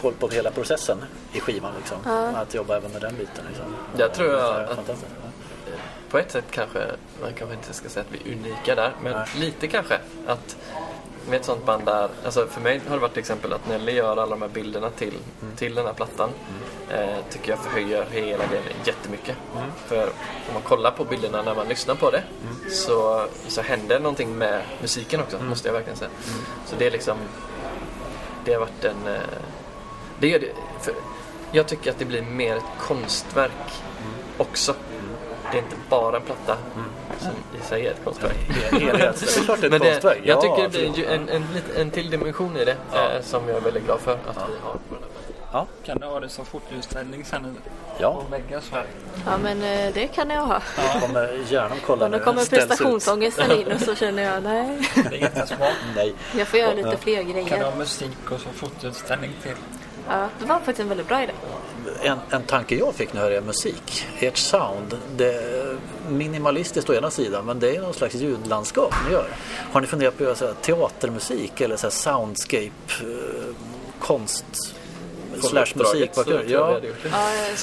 koll 0.00 0.12
på 0.12 0.28
hela 0.28 0.50
processen 0.50 0.98
i 1.32 1.40
skivan. 1.40 1.72
Liksom. 1.78 1.98
Att 2.34 2.54
jobba 2.54 2.76
även 2.76 2.92
med 2.92 3.00
den 3.00 3.16
biten. 3.16 3.44
Liksom. 3.48 3.74
Jag 3.96 4.14
tror 4.14 4.32
Det 4.32 4.40
är 4.40 4.64
att-. 4.64 5.04
På 6.10 6.18
ett 6.18 6.30
sätt 6.32 6.44
kanske, 6.50 6.78
man 7.22 7.32
kanske 7.34 7.56
inte 7.56 7.72
ska 7.72 7.88
säga 7.88 8.04
att 8.10 8.20
vi 8.24 8.30
är 8.30 8.36
unika 8.36 8.74
där, 8.74 8.92
men 9.02 9.12
Nej. 9.12 9.26
lite 9.36 9.68
kanske. 9.68 9.98
Att 10.26 10.56
med 11.28 11.40
ett 11.40 11.44
sånt 11.44 11.66
band 11.66 11.84
där, 11.84 12.08
alltså 12.24 12.46
för 12.46 12.60
mig 12.60 12.80
har 12.88 12.94
det 12.94 13.00
varit 13.00 13.12
till 13.12 13.20
exempel 13.20 13.52
att 13.52 13.68
Nelly 13.68 13.92
gör 13.92 14.10
alla 14.10 14.26
de 14.26 14.42
här 14.42 14.48
bilderna 14.48 14.90
till, 14.90 15.14
till 15.56 15.74
den 15.74 15.86
här 15.86 15.92
plattan. 15.92 16.30
Eh, 16.90 17.16
tycker 17.30 17.50
jag 17.50 17.58
förhöjer 17.58 18.06
hela 18.10 18.46
grejen 18.46 18.64
jättemycket. 18.84 19.36
För 19.86 20.06
om 20.48 20.54
man 20.54 20.62
kollar 20.62 20.90
på 20.90 21.04
bilderna 21.04 21.42
när 21.42 21.54
man 21.54 21.68
lyssnar 21.68 21.94
på 21.94 22.10
det 22.10 22.22
så, 22.70 23.26
så 23.48 23.62
händer 23.62 24.00
någonting 24.00 24.38
med 24.38 24.62
musiken 24.80 25.20
också, 25.20 25.38
måste 25.42 25.68
jag 25.68 25.72
verkligen 25.72 25.98
säga. 25.98 26.10
Så 26.66 26.76
det 26.78 26.86
är 26.86 26.90
liksom, 26.90 27.16
det 28.44 28.52
har 28.52 28.60
varit 28.60 28.84
en, 28.84 29.06
eh, 29.14 29.20
det 30.20 30.28
gör 30.28 30.38
det, 30.38 30.52
jag 31.52 31.66
tycker 31.66 31.90
att 31.90 31.98
det 31.98 32.04
blir 32.04 32.22
mer 32.22 32.56
ett 32.56 32.78
konstverk 32.78 33.82
också. 34.36 34.74
Det 35.52 35.58
är 35.58 35.62
inte 35.62 35.76
bara 35.88 36.16
en 36.16 36.22
platta 36.22 36.56
som 37.18 37.30
i 37.60 37.64
sig 37.64 37.86
är 37.86 37.90
ett 37.90 38.04
konstverk. 38.04 38.36
Det 38.48 38.76
är 38.76 38.80
det 38.80 39.04
är 39.04 39.10
ett 39.10 39.86
konstverk. 39.86 40.20
jag 40.24 40.36
Ja, 40.36 40.40
tycker 40.40 40.62
det 40.62 40.92
blir 40.92 41.08
en, 41.08 41.28
en, 41.28 41.44
en 41.76 41.90
till 41.90 42.10
dimension 42.10 42.56
i 42.56 42.64
det 42.64 42.76
eh, 42.94 43.22
som 43.22 43.48
jag 43.48 43.56
är 43.56 43.60
väldigt 43.60 43.84
glad 43.84 44.00
för 44.00 44.12
att 44.12 44.36
vi 44.36 44.54
har. 44.64 44.76
Ja, 45.52 45.66
Kan 45.84 45.98
du 45.98 46.06
ha 46.06 46.20
det 46.20 46.28
som 46.28 46.44
fotoutställning 46.44 47.24
sen 47.24 47.56
ja. 47.98 48.22
väggen 48.30 48.60
så 48.62 48.74
här? 48.74 48.84
Ja 49.26 49.38
men 49.42 49.62
eh, 49.62 49.94
det 49.94 50.06
kan 50.08 50.30
jag 50.30 50.42
ha. 50.42 50.60
Jag 50.92 51.02
kommer 51.02 51.38
gärna 51.48 51.74
kolla 51.86 52.04
Och 52.04 52.10
då 52.10 52.18
kommer 52.18 52.44
prestationsångesten 52.50 53.50
in 53.50 53.72
och 53.72 53.80
så 53.80 53.94
känner 54.02 54.22
jag 54.22 54.42
nej. 54.42 54.88
Det 54.94 55.16
är 55.16 55.20
jättesmart. 55.20 55.72
Nej. 55.96 56.14
Jag 56.36 56.48
får 56.48 56.60
göra 56.60 56.74
lite 56.74 56.88
Ja. 56.88 56.96
fler 56.96 57.16
Kan 57.22 57.26
du 57.26 57.32
grejer. 57.32 57.64
ha 57.64 57.74
musik 57.76 58.30
och 58.30 58.40
så 58.40 58.48
fotoutställning 58.48 59.30
till? 59.42 59.54
Ja, 60.08 60.28
det 60.38 60.44
var 60.46 60.54
faktiskt 60.56 60.80
en 60.80 60.88
väldigt 60.88 61.08
bra 61.08 61.22
idé. 61.22 61.32
En, 62.02 62.18
en 62.30 62.42
tanke 62.42 62.76
jag 62.76 62.94
fick 62.94 63.12
när 63.12 63.20
jag 63.20 63.28
hörde 63.30 63.40
musik. 63.46 64.06
Ert 64.18 64.36
sound. 64.36 64.96
Det 65.16 65.34
är 65.34 65.76
minimalistiskt 66.10 66.90
å 66.90 66.94
ena 66.94 67.10
sidan 67.10 67.44
men 67.46 67.60
det 67.60 67.76
är 67.76 67.80
någon 67.80 67.94
slags 67.94 68.14
ljudlandskap 68.14 68.94
ni 69.06 69.12
gör. 69.12 69.28
Har 69.72 69.80
ni 69.80 69.86
funderat 69.86 70.16
på 70.18 70.22
att 70.22 70.26
göra 70.26 70.36
så 70.36 70.46
här 70.46 70.54
teatermusik 70.54 71.60
eller 71.60 71.76
så 71.76 71.86
här 71.86 71.90
soundscape 71.90 72.70
eh, 73.00 73.54
konst 73.98 74.44
slash 75.40 75.66
musik? 75.74 76.10
Ja. 76.46 76.80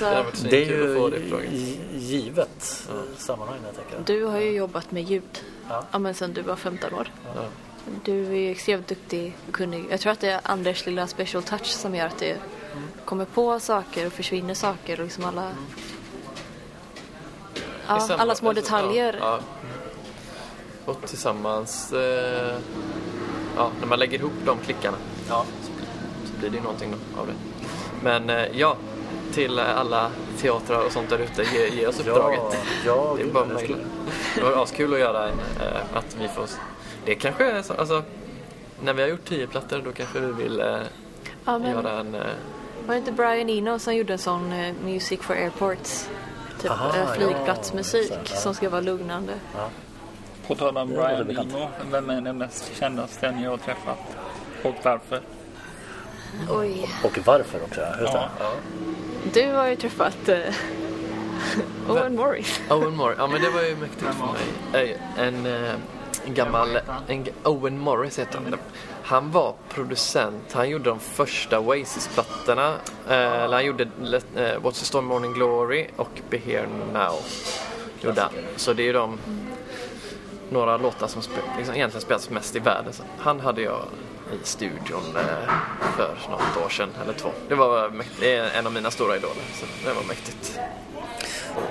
Ja, 0.02 0.26
Det 0.50 0.64
är 0.64 0.66
ju 0.66 1.78
givet 1.94 2.84
eh, 2.90 3.18
sammanhang 3.18 3.58
jag 3.66 3.76
tänker. 3.76 4.14
du 4.14 4.26
har 4.26 4.40
ju 4.40 4.52
jobbat 4.52 4.92
med 4.92 5.04
ljud. 5.04 5.44
Ja. 5.70 5.84
Ja, 5.92 6.00
men 6.00 6.14
sen 6.14 6.34
du 6.34 6.42
var 6.42 6.56
15 6.56 6.94
år. 6.94 7.12
Ja. 7.36 7.42
Du 8.04 8.38
är 8.38 8.52
extremt 8.52 8.88
duktig 8.88 9.36
och 9.48 9.54
kunnig. 9.54 9.86
Jag 9.90 10.00
tror 10.00 10.12
att 10.12 10.20
det 10.20 10.30
är 10.30 10.40
Anders 10.44 10.86
lilla 10.86 11.08
special 11.08 11.44
touch 11.44 11.66
som 11.66 11.96
gör 11.96 12.06
att 12.08 12.18
det 12.20 12.36
kommer 13.06 13.26
på 13.26 13.60
saker 13.60 14.06
och 14.08 14.14
försvinner 14.14 14.54
saker 14.54 15.00
och 15.00 15.04
liksom 15.06 15.26
alla... 15.26 15.50
I 15.50 15.54
Ja, 17.88 18.08
alla 18.18 18.36
små 18.36 18.54
detaljer. 18.54 19.18
Ja, 19.20 19.40
ja. 20.86 20.92
Och 20.92 21.02
tillsammans, 21.08 21.94
eh, 21.94 22.58
ja, 23.56 23.72
när 23.80 23.88
man 23.88 24.00
lägger 24.00 24.20
ihop 24.20 24.34
de 24.46 24.58
klickarna 24.58 24.98
Ja. 25.30 25.46
så 26.26 26.32
blir 26.32 26.40
blir 26.40 26.50
det 26.50 26.56
ju 26.58 26.64
någonting 26.64 26.92
då 26.92 27.22
av 27.22 27.28
det. 27.28 27.34
Men 28.04 28.30
eh, 28.30 28.60
ja, 28.60 28.78
till 29.34 29.60
alla 29.60 30.12
teatrar 30.38 30.86
och 30.86 30.92
sånt 30.92 31.10
där 31.10 31.20
ute, 31.20 31.44
ge, 31.44 31.68
ge 31.68 31.88
oss 31.88 32.00
uppdraget. 32.00 32.58
ja, 32.86 33.14
det 33.16 33.22
är 33.22 33.26
gud, 33.26 33.34
bara 33.34 33.46
det 33.46 33.56
att 33.56 33.62
skulle-. 33.62 33.86
Det 34.36 34.42
var 34.44 34.64
askul 34.64 34.94
att 34.94 35.00
göra 35.00 35.24
en, 35.28 35.40
eh, 35.40 35.98
att 35.98 36.18
vi 36.20 36.28
får... 36.28 36.46
Det 37.06 37.16
kanske 37.16 37.46
är 37.52 37.62
så, 37.62 37.74
alltså, 37.74 38.04
när 38.84 38.94
vi 38.94 39.02
har 39.02 39.10
gjort 39.10 39.26
tio 39.26 39.48
plattor 39.48 39.82
då 39.86 39.92
kanske 39.92 40.20
vi 40.20 40.32
vill 40.44 40.60
eh, 40.60 40.78
Ja, 41.46 41.58
men 41.58 41.72
göra 41.72 42.00
en... 42.00 42.16
Eh, 42.16 42.22
var 42.86 42.94
det 42.94 43.00
inte 43.00 43.12
Brian 43.12 43.50
Eno 43.50 43.80
som 43.80 43.96
gjorde 43.96 44.14
en 44.14 44.20
sån 44.20 44.52
eh, 44.52 44.74
Music 44.84 45.20
for 45.22 45.34
Airports? 45.34 46.10
Typ 46.62 46.72
Aha, 46.72 46.98
eh, 46.98 47.14
flygplatsmusik 47.14 48.12
ja, 48.12 48.18
ja. 48.30 48.36
som 48.36 48.54
ska 48.54 48.70
vara 48.70 48.82
lugnande. 48.82 49.34
På 50.48 50.56
tal 50.56 50.78
om 50.78 50.90
Brian. 50.90 51.30
Eno, 51.30 51.70
vem 51.92 52.10
är 52.10 52.22
den 52.22 52.38
mest 52.38 52.72
kändaste 52.80 53.32
ni 53.32 53.46
har 53.46 53.58
träffat? 53.58 53.98
Och 54.64 54.76
varför? 54.84 55.22
Oj. 56.50 56.90
Och 57.04 57.20
varför 57.26 57.64
också. 57.64 57.82
Just. 58.02 58.14
Ja. 58.14 58.30
Du 59.34 59.52
har 59.52 59.68
ju 59.68 59.76
träffat 59.76 60.30
eh, 60.30 60.40
Owen 61.90 62.16
Morris. 62.16 62.62
Owen 62.70 62.96
Morris, 62.96 63.18
ja 63.20 63.28
men 63.28 63.42
det 63.42 63.50
var 63.50 63.62
ju 63.62 63.76
mäktigt 63.76 64.02
för 64.02 64.34
mig. 64.74 64.98
En, 65.18 65.46
en 66.26 66.34
gammal, 66.34 66.80
en, 67.08 67.26
Owen 67.44 67.80
Morris 67.80 68.20
heter 68.20 68.40
han. 68.44 68.58
Han 69.08 69.32
var 69.32 69.54
producent, 69.70 70.54
han 70.54 70.70
gjorde 70.70 70.90
de 70.90 71.00
första 71.00 71.60
Oasis-plattorna. 71.60 72.76
Eh, 73.10 73.52
han 73.52 73.66
gjorde 73.66 73.88
Let, 74.02 74.26
eh, 74.36 74.42
What's 74.42 74.80
the 74.80 74.86
Storm 74.86 75.06
Morning 75.06 75.34
Glory 75.34 75.88
och 75.96 76.10
Be 76.30 76.38
Here 76.38 76.68
Now. 76.94 77.16
Gjorde. 78.02 78.30
Så 78.56 78.74
det 78.74 78.84
är 78.84 78.86
ju 78.86 78.94
de 78.94 79.18
några 80.50 80.78
låtar 80.78 81.08
som 81.08 81.22
spe, 81.22 81.42
liksom 81.58 81.76
egentligen 81.76 82.02
spelas 82.02 82.30
mest 82.30 82.56
i 82.56 82.60
världen. 82.60 82.94
Så 82.94 83.04
han 83.20 83.40
hade 83.40 83.62
jag 83.62 83.82
i 84.34 84.46
studion 84.46 85.16
eh, 85.16 85.50
för 85.98 86.18
något 86.30 86.66
år 86.66 86.70
sedan, 86.70 86.90
eller 87.04 87.14
två. 87.14 87.30
Det 87.48 87.56
var. 87.56 87.92
Det 88.20 88.36
är 88.36 88.60
en 88.60 88.66
av 88.66 88.74
mina 88.74 88.92
stora 88.92 89.16
idoler, 89.16 89.44
så 89.54 89.66
det 89.88 89.94
var 89.94 90.04
mäktigt. 90.04 90.60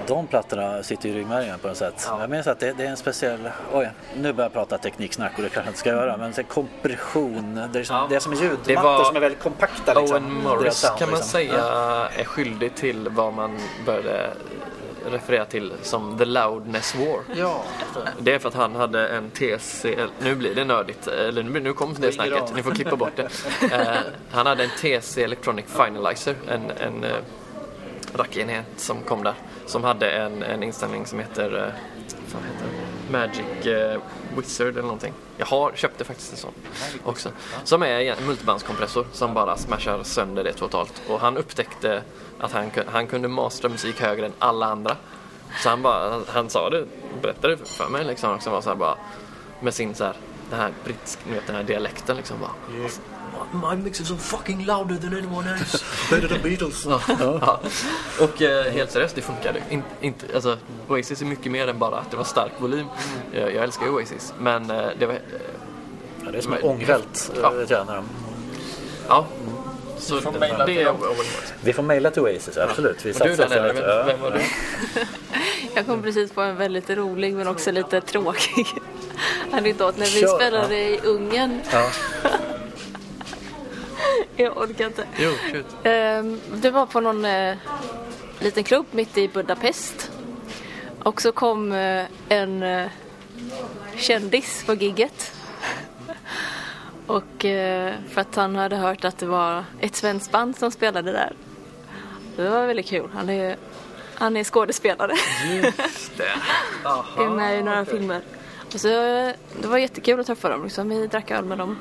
De 0.07 0.27
plattorna 0.27 0.83
sitter 0.83 1.09
i 1.09 1.13
ryggmärgen 1.13 1.59
på 1.59 1.69
något 1.69 1.77
sätt. 1.77 2.05
Ja. 2.07 2.21
Jag 2.21 2.31
minns 2.31 2.47
att 2.47 2.61
det, 2.61 2.73
det 2.73 2.85
är 2.85 2.91
en 2.91 2.97
speciell... 2.97 3.51
Oj, 3.73 3.91
nu 4.17 4.33
börjar 4.33 4.45
jag 4.45 4.53
prata 4.53 4.79
tekniksnack 4.79 5.33
och 5.37 5.43
det 5.43 5.49
kanske 5.49 5.61
jag 5.61 5.71
inte 5.71 5.79
ska 5.79 5.91
göra. 5.91 6.17
Men 6.17 6.33
här 6.33 6.43
kompression, 6.43 7.69
det 7.73 7.79
är 7.79 7.85
som, 7.85 7.97
Ja. 7.97 8.07
det 8.09 8.17
är 8.17 8.21
som 8.21 8.35
ljudmattor 8.35 9.05
som 9.05 9.17
är 9.17 9.21
väldigt 9.21 9.43
kompakta. 9.43 9.95
Liksom. 10.01 10.17
Owen 10.17 10.43
Morris 10.43 10.75
sound, 10.75 10.99
kan 10.99 11.11
man 11.11 11.19
liksom. 11.19 11.31
säga 11.31 11.55
Ja. 11.59 12.09
är 12.17 12.25
skyldig 12.25 12.75
till 12.75 13.09
vad 13.09 13.35
man 13.35 13.59
började 13.87 14.31
referera 15.11 15.45
till 15.45 15.73
som 15.83 16.19
the 16.19 16.25
loudness 16.25 16.95
war. 16.95 17.21
Ja, 17.37 17.63
Det 18.19 18.35
är 18.35 18.39
för 18.39 18.49
att 18.49 18.55
han 18.55 18.75
hade 18.75 19.09
en 19.09 19.31
TC, 19.31 19.97
nu 20.23 20.35
blir 20.35 20.55
det 20.55 20.65
nördigt, 20.65 21.07
eller 21.07 21.43
nu, 21.43 21.61
nu 21.61 21.73
kommer 21.73 21.95
det 22.01 22.13
snacket, 22.13 22.55
ni 22.57 22.63
får 22.63 22.71
klippa 22.71 22.97
bort 22.97 23.17
det. 23.17 23.29
Eh, 23.73 23.97
han 24.31 24.47
hade 24.47 24.65
en 24.65 24.71
TC 24.71 25.23
Electronic 25.23 25.65
Finalizer, 25.69 26.35
en, 26.49 26.71
en 26.81 27.05
eh, 27.05 27.11
rackenhet 28.15 28.67
som 28.77 29.03
kom 29.03 29.25
där, 29.25 29.35
som 29.67 29.85
hade 29.85 30.11
en, 30.11 30.43
en 30.43 30.63
inställning 30.63 31.07
som 31.07 31.19
heter, 31.19 31.57
eh, 31.57 31.73
vad 32.35 32.43
heter? 32.43 32.69
Magic 33.11 33.67
eh, 33.67 34.01
Wizard 34.37 34.69
eller 34.69 34.83
någonting. 34.83 35.13
Jag 35.37 35.47
har, 35.47 35.73
köpte 35.75 36.05
faktiskt 36.05 36.33
en 36.33 36.39
sån 36.39 36.53
också. 37.05 37.31
Som 37.65 37.83
är 37.83 38.01
en 38.01 38.27
multibandskompressor 38.27 39.07
som 39.13 39.35
bara 39.35 39.57
smashar 39.57 40.03
sönder 40.03 40.45
det 40.45 40.53
totalt. 40.53 41.03
Och 41.09 41.21
han 41.21 41.37
upptäckte 41.37 42.03
att 42.41 42.53
han, 42.53 42.71
han 42.87 43.07
kunde 43.07 43.29
mastra 43.29 43.69
musik 43.69 44.01
högre 44.01 44.27
än 44.27 44.33
alla 44.39 44.67
andra. 44.67 44.97
Så 45.63 45.69
han 45.69 45.83
bara, 45.83 46.11
han, 46.11 46.25
han 46.29 46.51
sa 46.51 46.71
det, 46.71 46.87
berättade 47.23 47.57
det 47.57 47.65
för 47.65 47.89
mig 47.89 48.05
liksom 48.05 48.35
också, 48.35 48.51
var 48.51 48.61
så 48.61 48.69
här 48.69 48.77
bara 48.77 48.97
med 49.61 49.75
sin 49.75 49.95
så 49.95 50.05
här, 50.05 50.17
den 50.51 50.61
här 50.61 50.73
brittiska, 50.85 51.23
ni 51.27 51.35
vet 51.35 51.47
den 51.47 51.57
här 51.57 51.63
dialekten 51.63 52.17
liksom 52.17 52.37
bara. 52.41 52.51
My 53.53 53.77
mix 53.77 54.01
is 54.01 54.09
so 54.09 54.17
fucking 54.17 54.65
louder 54.67 54.97
than 54.97 55.15
anyone 55.15 55.51
else. 55.53 55.85
Better 56.11 56.29
than 56.29 56.43
Beatles. 56.43 56.85
Ja. 56.87 57.01
ja. 57.41 57.61
Och 58.21 58.43
eh, 58.43 58.73
helt 58.73 58.91
seriöst, 58.91 59.15
det 59.15 59.23
funkade. 59.23 59.63
In, 59.71 59.83
inte, 60.01 60.27
alltså, 60.35 60.59
Oasis 60.89 61.21
är 61.23 61.27
mycket 61.27 61.53
mer 61.53 61.69
än 61.69 61.79
bara 61.79 61.97
att 61.97 62.11
det 62.11 62.17
var 62.17 62.25
stark 62.25 62.53
volym. 62.59 62.87
Jag, 63.33 63.55
jag 63.55 63.65
älskar 63.65 63.89
Oasis, 63.89 64.35
men 64.39 64.71
eh, 64.71 64.83
det 64.99 65.07
var... 65.07 65.15
eh, 65.15 65.21
Ja, 66.25 66.31
det 66.31 66.39
är 66.39 66.43
som 66.43 66.53
en 66.53 66.63
ångvält. 66.63 67.33
Ja. 67.43 67.53
Ja. 67.69 67.85
De. 67.85 68.05
ja. 69.09 69.27
Så 69.99 70.21
får 70.21 70.33
mejla 70.33 70.67
till 70.67 70.85
dem. 70.85 70.97
Vi 71.61 71.73
får 71.73 71.83
mejla 71.83 72.11
till 72.11 72.23
Oasis, 72.23 72.57
absolut. 72.59 73.07
Vi 73.07 73.13
Och 73.13 73.27
du 73.29 73.37
för 73.37 74.05
vem, 74.07 74.21
var 74.21 74.31
du? 74.31 74.41
Jag 75.75 75.87
kom 75.87 76.03
precis 76.03 76.33
på 76.33 76.41
en 76.41 76.57
väldigt 76.57 76.91
rolig 76.91 77.35
men 77.35 77.49
också 77.49 77.71
lite 77.73 78.01
tråkig 78.01 78.67
anekdot 79.53 79.97
när 79.97 80.07
vi 80.07 80.21
Kör, 80.21 80.37
spelade 80.37 80.77
i 80.77 81.01
Ungern. 81.05 81.61
Ja. 81.73 81.91
Jag 84.37 84.57
orkar 84.57 84.87
inte. 84.87 85.07
Jo, 85.19 85.31
shoot. 85.53 85.67
Ehm, 85.83 86.41
Det 86.55 86.71
var 86.71 86.87
på 86.87 87.01
någon 87.01 87.25
eh, 87.25 87.57
liten 88.39 88.65
klubb 88.65 88.87
mitt 88.91 89.19
i 89.19 89.29
Budapest. 89.29 90.11
Och 91.03 91.23
så 91.23 91.33
kom 91.33 91.73
eh, 91.73 92.05
en 92.29 92.63
eh, 92.63 92.91
kändis 93.97 94.65
på 94.67 94.75
gigget. 94.75 95.33
Och 97.07 97.23
för 98.09 98.19
att 98.19 98.37
han 98.37 98.57
hade 98.57 98.77
hört 98.77 99.05
att 99.05 99.19
det 99.19 99.27
var 99.27 99.65
ett 99.81 99.97
svenskt 99.97 100.33
band 100.33 100.57
som 100.57 100.71
spelade 100.71 101.13
där. 101.13 101.33
Det 102.37 102.49
var 102.49 102.67
väldigt 102.67 102.87
kul. 102.87 103.09
Han 103.15 103.31
är, 103.31 103.57
han 104.15 104.37
är 104.37 104.45
skådespelare. 104.45 105.13
Just 105.53 106.17
det. 106.17 107.23
är 107.23 107.29
med 107.29 107.59
i 107.59 107.63
några 107.63 107.85
filmer. 107.85 108.23
Och 108.75 108.81
så, 108.81 108.89
det 109.61 109.69
var 109.69 109.79
jättekul 109.79 110.21
att 110.21 110.27
träffa 110.27 110.49
dem. 110.49 110.65
Liksom. 110.65 110.89
Vi 110.89 111.07
drack 111.07 111.31
öl 111.31 111.45
med 111.45 111.59
dem. 111.59 111.77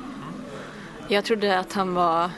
Jag 1.08 1.24
trodde 1.24 1.58
att 1.58 1.72
han 1.72 1.94
var 1.94 2.30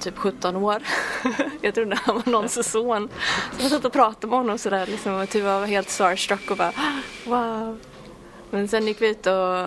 typ 0.00 0.16
17 0.16 0.56
år. 0.56 0.82
jag 1.60 1.74
trodde 1.74 1.96
han 1.96 2.14
var 2.14 2.30
någons 2.30 2.70
son. 2.70 3.08
Så 3.56 3.62
jag 3.62 3.70
satt 3.70 3.84
och 3.84 3.92
pratade 3.92 4.26
med 4.26 4.38
honom 4.38 4.58
sådär. 4.58 4.86
Liksom, 4.86 5.14
och 5.14 5.28
typ 5.28 5.44
var 5.44 5.66
helt 5.66 5.90
starstruck 5.90 6.50
och 6.50 6.56
bara 6.56 6.72
wow. 7.26 7.78
Men 8.50 8.68
sen 8.68 8.86
gick 8.86 9.02
vi 9.02 9.08
ut 9.08 9.26
och 9.26 9.66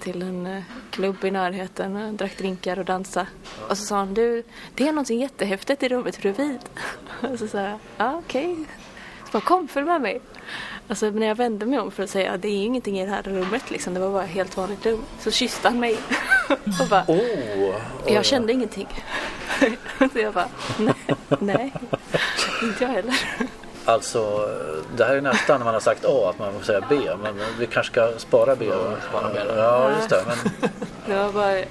till 0.00 0.22
en 0.22 0.46
eh, 0.46 0.62
klubb 0.90 1.24
i 1.24 1.30
närheten 1.30 1.96
och 1.96 2.14
drack 2.14 2.38
drinkar 2.38 2.78
och 2.78 2.84
dansade. 2.84 3.26
Och 3.68 3.78
så 3.78 3.84
sa 3.84 3.96
han, 3.96 4.14
du, 4.14 4.42
det 4.74 4.88
är 4.88 4.92
någonting 4.92 5.20
jättehäftigt 5.20 5.82
i 5.82 5.88
rummet 5.88 6.22
bredvid. 6.22 6.58
och 7.32 7.38
så 7.38 7.48
sa 7.48 7.60
jag, 7.60 7.78
ja 7.96 8.16
okej. 8.16 8.56
Så 9.26 9.32
bara, 9.32 9.40
kom 9.40 9.68
följ 9.68 9.86
med 9.86 10.00
mig. 10.00 10.20
Alltså 10.88 11.10
när 11.10 11.26
jag 11.26 11.34
vände 11.34 11.66
mig 11.66 11.78
om 11.78 11.90
för 11.90 12.02
att 12.02 12.10
säga 12.10 12.32
att 12.32 12.42
det 12.42 12.48
är 12.48 12.64
ingenting 12.64 13.00
i 13.00 13.04
det 13.06 13.10
här 13.10 13.22
rummet 13.22 13.70
liksom, 13.70 13.94
det 13.94 14.00
var 14.00 14.10
bara 14.10 14.24
ett 14.24 14.30
helt 14.30 14.56
vanligt 14.56 14.86
rum. 14.86 15.02
Så 15.20 15.30
kysste 15.30 15.68
han 15.68 15.80
mig. 15.80 15.98
och 16.80 16.88
bara, 16.90 17.04
Oh, 17.08 17.18
oj. 17.58 17.74
jag 18.06 18.24
kände 18.24 18.52
ingenting. 18.52 18.88
så 19.98 20.18
jag 20.18 20.32
bara, 20.34 20.48
nej, 20.78 20.94
nej, 21.40 21.72
inte 22.62 22.84
jag 22.84 22.88
heller. 22.90 23.20
Alltså, 23.84 24.48
det 24.96 25.04
här 25.04 25.16
är 25.16 25.20
nästan 25.20 25.58
när 25.60 25.64
man 25.64 25.74
har 25.74 25.80
sagt 25.80 26.04
A 26.04 26.30
att 26.30 26.38
man 26.38 26.52
får 26.52 26.62
säga 26.62 26.80
B. 26.88 26.96
Men 27.22 27.34
vi 27.58 27.66
kanske 27.66 27.92
ska 27.92 28.18
spara 28.18 28.56
B. 28.56 28.70
spara 29.10 29.32
B. 29.34 29.40
Ja, 29.56 29.90
just 29.96 30.08
det. 30.08 30.24
Men, 30.26 30.70
Det 31.06 31.14
var 31.16 31.32
bara 31.32 31.58
en 31.58 31.64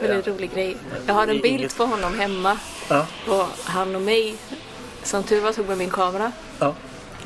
väldigt 0.00 0.26
rolig 0.26 0.52
grej. 0.54 0.76
Jag 1.06 1.14
har 1.14 1.26
en 1.26 1.40
bild 1.40 1.76
på 1.76 1.84
honom 1.84 2.18
hemma. 2.18 2.58
ja, 2.88 3.06
Och 3.28 3.46
han 3.64 3.94
och 3.96 4.02
mig, 4.02 4.36
som 5.02 5.22
tur 5.22 5.40
var, 5.40 5.52
tog 5.52 5.68
med 5.68 5.78
min 5.78 5.90
kamera. 5.90 6.32
ja. 6.58 6.74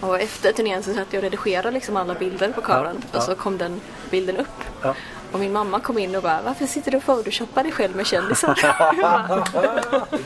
Och 0.01 0.21
efter 0.21 0.53
turnén 0.53 0.83
så 0.83 0.95
satt 0.95 1.07
jag 1.13 1.19
och 1.19 1.23
redigerade 1.23 1.71
liksom 1.71 1.97
alla 1.97 2.15
bilder 2.15 2.53
på 2.53 2.61
kameran. 2.61 3.03
Ja, 3.13 3.19
Och 3.19 3.25
så 3.25 3.31
ja. 3.31 3.35
kom 3.35 3.59
den 3.59 3.81
bilden 4.11 4.37
upp. 4.37 4.47
ja. 4.83 4.95
Och 5.33 5.39
min 5.41 5.53
mamma 5.53 5.81
kom 5.81 5.99
in 5.99 6.15
och 6.17 6.23
bara, 6.23 6.43
varför 6.43 6.67
sitter 6.67 6.91
du 6.91 6.97
och 6.97 7.03
photoshoppar 7.05 7.63
dig 7.63 7.73
själv 7.73 7.97
med 7.97 8.07
kändisar? 8.07 8.55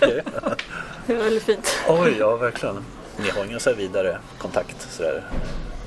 Det 1.07 1.15
var 1.15 1.23
väldigt 1.25 1.43
fint. 1.43 1.77
Oj, 1.89 2.17
ja 2.19 2.37
verkligen. 2.37 2.85
Ni 3.17 3.31
har 3.31 3.45
ingen 3.45 3.61
så 3.61 3.71
här 3.71 3.77
vidare 3.77 4.19
kontakt? 4.39 4.93
Sådär. 4.93 5.25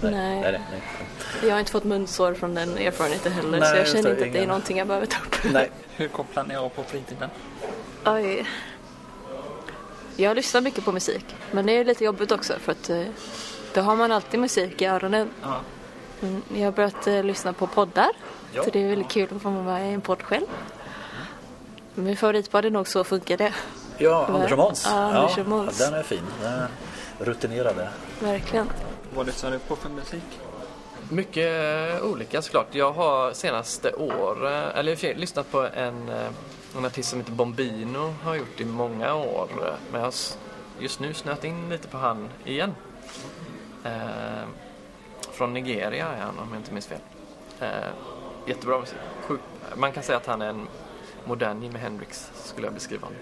Nej. 0.02 0.12
nej, 0.12 0.42
nej, 0.42 0.62
nej. 0.72 0.82
Jag 1.44 1.52
har 1.52 1.60
inte 1.60 1.72
fått 1.72 1.84
munsår 1.84 2.34
från 2.34 2.56
den 2.56 2.78
erfarenheten 2.78 3.32
heller. 3.32 3.60
Nej, 3.60 3.70
så 3.70 3.76
jag 3.78 3.88
känner 3.88 4.04
det, 4.04 4.10
inte 4.10 4.12
att 4.12 4.18
det 4.20 4.26
är 4.26 4.28
ingen- 4.38 4.48
någonting 4.48 4.78
jag 4.78 4.88
behöver 4.88 5.06
ta 5.08 5.18
upp. 5.26 5.36
nej. 5.54 5.72
Hur 5.96 6.08
kopplar 6.08 6.44
ni 6.44 6.56
av 6.56 6.70
på 6.70 6.84
fritiden? 6.84 7.30
Oj. 8.06 8.46
Jag 10.16 10.36
lyssnar 10.36 10.62
mycket 10.62 10.86
på 10.86 10.92
musik. 10.92 11.26
Men 11.52 11.66
det 11.66 11.72
är 11.72 11.86
lite 11.86 12.04
jobbigt 12.04 12.32
också 12.32 12.54
för 12.60 12.72
att 12.72 12.90
eh, 12.90 13.02
då 13.78 13.84
har 13.84 13.96
man 13.96 14.12
alltid 14.12 14.40
musik 14.40 14.82
i 14.82 14.86
öronen. 14.86 15.30
Ja. 15.42 15.60
Mm, 16.22 16.42
Jag 16.54 16.66
har 16.66 16.72
börjat 16.72 17.08
eh, 17.08 17.24
lyssna 17.24 17.54
på 17.54 17.68
poddar. 17.68 18.10
Ja. 18.54 18.64
Så 18.64 18.70
det 18.70 18.84
är 18.84 18.90
väldigt 18.90 19.10
kul 19.10 19.30
att 19.36 19.42
få 19.42 19.50
vara 19.50 19.64
med 19.64 19.92
i 19.92 19.94
en 19.94 20.02
podd 20.02 20.22
själv. 20.24 20.46
Min 21.94 22.18
favoritpodd 22.18 22.66
är 22.66 22.70
nog 22.70 22.88
Så 22.88 23.04
funkar 23.04 23.38
det. 23.38 23.54
Ja, 23.98 24.26
Anders 24.26 24.52
och 24.52 24.58
Måns. 24.58 24.86
Ja, 24.86 24.92
Anders 24.92 25.38
och 25.38 25.48
Måns. 25.48 25.80
Ja, 25.80 25.86
den 25.86 26.00
är 26.00 26.04
fin. 26.04 26.22
Den 26.42 26.54
är 26.54 26.68
rutinerade. 27.20 27.90
Verkligen. 28.20 28.70
Vad 29.16 29.26
lyssnar 29.26 29.52
du 29.52 29.60
på 29.60 29.76
för 29.76 29.90
musik? 29.90 30.40
Mycket 31.10 31.48
eh, 31.94 32.06
olika 32.06 32.42
såklart. 32.42 32.68
Jag 32.72 32.92
har 32.92 33.34
senaste 33.34 33.94
år, 33.94 34.48
eh, 34.48 34.78
eller 34.80 35.16
lyssnat 35.16 35.52
på 35.52 35.68
en, 35.76 36.10
eh, 36.10 36.28
en 36.78 36.86
artist 36.86 37.10
som 37.10 37.20
heter 37.20 37.32
Bombino, 37.32 38.14
har 38.24 38.36
gjort 38.36 38.60
i 38.62 38.66
många 38.66 39.14
år. 39.16 39.48
Men 39.92 40.02
jag 40.02 40.08
har 40.08 40.14
just 40.80 41.00
nu 41.00 41.14
snöat 41.14 41.44
in 41.44 41.70
lite 41.70 41.88
på 41.88 41.98
han 41.98 42.30
igen. 42.46 42.76
Eh, 43.84 44.48
från 45.32 45.54
Nigeria 45.54 46.08
är 46.08 46.22
han 46.22 46.40
om 46.40 46.48
jag 46.52 46.60
inte 46.60 46.74
minns 46.74 46.88
fel. 46.88 47.00
Eh, 47.60 47.70
jättebra 48.48 48.80
musik. 48.80 48.98
Sjukt. 49.22 49.44
Man 49.76 49.92
kan 49.92 50.04
säga 50.04 50.18
att 50.18 50.26
han 50.26 50.42
är 50.42 50.50
en 50.50 50.68
modern 51.26 51.64
Jimi 51.64 51.80
Hendrix 51.80 52.32
skulle 52.36 52.68
jag 52.68 52.74
beskriva 52.74 53.08
honom. 53.08 53.20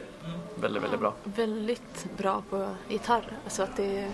Väldigt, 0.56 0.84
väldigt 0.84 1.00
bra. 1.00 1.14
Väldigt 1.24 2.06
bra 2.18 2.44
på 2.50 2.76
gitarr. 2.90 3.38
Alltså 3.44 3.64
att 3.64 3.76
det 3.78 3.98
är 4.00 4.12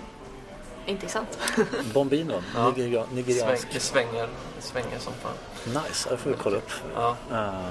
intressant. 0.86 1.40
Bombino, 1.94 2.42
Ja. 2.56 2.70
nigeria, 2.70 3.04
Sväng, 3.06 3.16
nigeriansk. 3.16 3.68
det 3.74 3.80
svänger, 3.80 4.28
det 4.56 4.62
svänger 4.62 5.00
som 5.00 5.14
fan. 5.14 5.34
Nice, 5.84 6.10
det 6.10 6.18
får 6.18 6.30
vi 6.30 6.36
kolla 6.36 6.58
upp. 6.58 6.72
Ja. 6.96 7.16
Eh, 7.32 7.70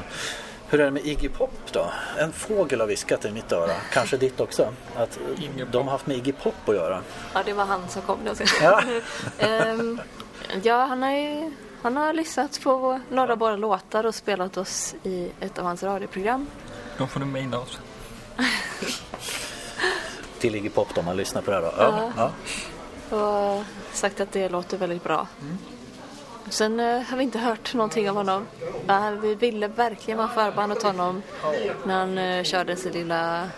hur 0.70 0.80
är 0.80 0.84
det 0.84 0.90
med 0.90 1.06
Iggy 1.06 1.28
Pop 1.28 1.72
då? 1.72 1.90
En 2.18 2.32
fågel 2.32 2.80
har 2.80 2.86
viskat 2.86 3.24
i 3.24 3.30
mitt 3.30 3.52
öra, 3.52 3.72
kanske 3.92 4.16
ditt 4.16 4.40
också, 4.40 4.72
att 4.96 5.18
de 5.72 5.84
har 5.84 5.92
haft 5.92 6.06
med 6.06 6.16
Iggy 6.16 6.32
Pop 6.32 6.68
att 6.68 6.74
göra. 6.74 7.02
Ja, 7.34 7.42
det 7.44 7.52
var 7.52 7.64
han 7.64 7.88
som 7.88 8.02
kom 8.02 8.18
då. 8.24 8.32
Ja. 8.62 8.82
Ehm, 9.38 10.00
ja, 10.62 10.84
han 10.84 11.02
har 11.02 11.10
ju 11.10 11.52
han 11.82 11.96
har 11.96 12.12
lyssnat 12.12 12.60
på 12.62 13.00
några 13.10 13.32
av 13.32 13.38
våra 13.38 13.56
låtar 13.56 14.06
och 14.06 14.14
spelat 14.14 14.56
oss 14.56 14.94
i 15.02 15.30
ett 15.40 15.58
av 15.58 15.64
hans 15.64 15.82
radioprogram. 15.82 16.46
Då 16.98 17.06
får 17.06 17.20
du 17.20 17.26
mejla 17.26 17.58
oss. 17.58 17.78
Till 20.38 20.54
Iggy 20.54 20.68
Pop 20.68 20.88
då, 20.94 21.00
om 21.00 21.06
man 21.06 21.16
lyssnar 21.16 21.42
på 21.42 21.50
det 21.50 21.56
här 21.56 21.62
då. 21.62 21.72
Ja. 21.78 22.32
Ja. 23.10 23.16
och 23.16 23.64
sagt 23.92 24.20
att 24.20 24.32
det 24.32 24.48
låter 24.48 24.76
väldigt 24.78 25.04
bra. 25.04 25.26
Sen 26.50 26.80
eh, 26.80 27.00
har 27.02 27.16
vi 27.16 27.22
inte 27.22 27.38
hört 27.38 27.74
någonting 27.74 28.10
av 28.10 28.16
honom. 28.16 28.46
Ja, 28.86 29.10
vi 29.10 29.34
ville 29.34 29.68
verkligen 29.68 30.18
vara 30.18 30.28
förband 30.28 30.72
åt 30.72 30.82
honom 30.82 31.22
när 31.84 31.94
han 31.98 32.18
eh, 32.18 32.42
körde 32.44 32.76
sin 32.76 32.92
lilla 32.92 33.48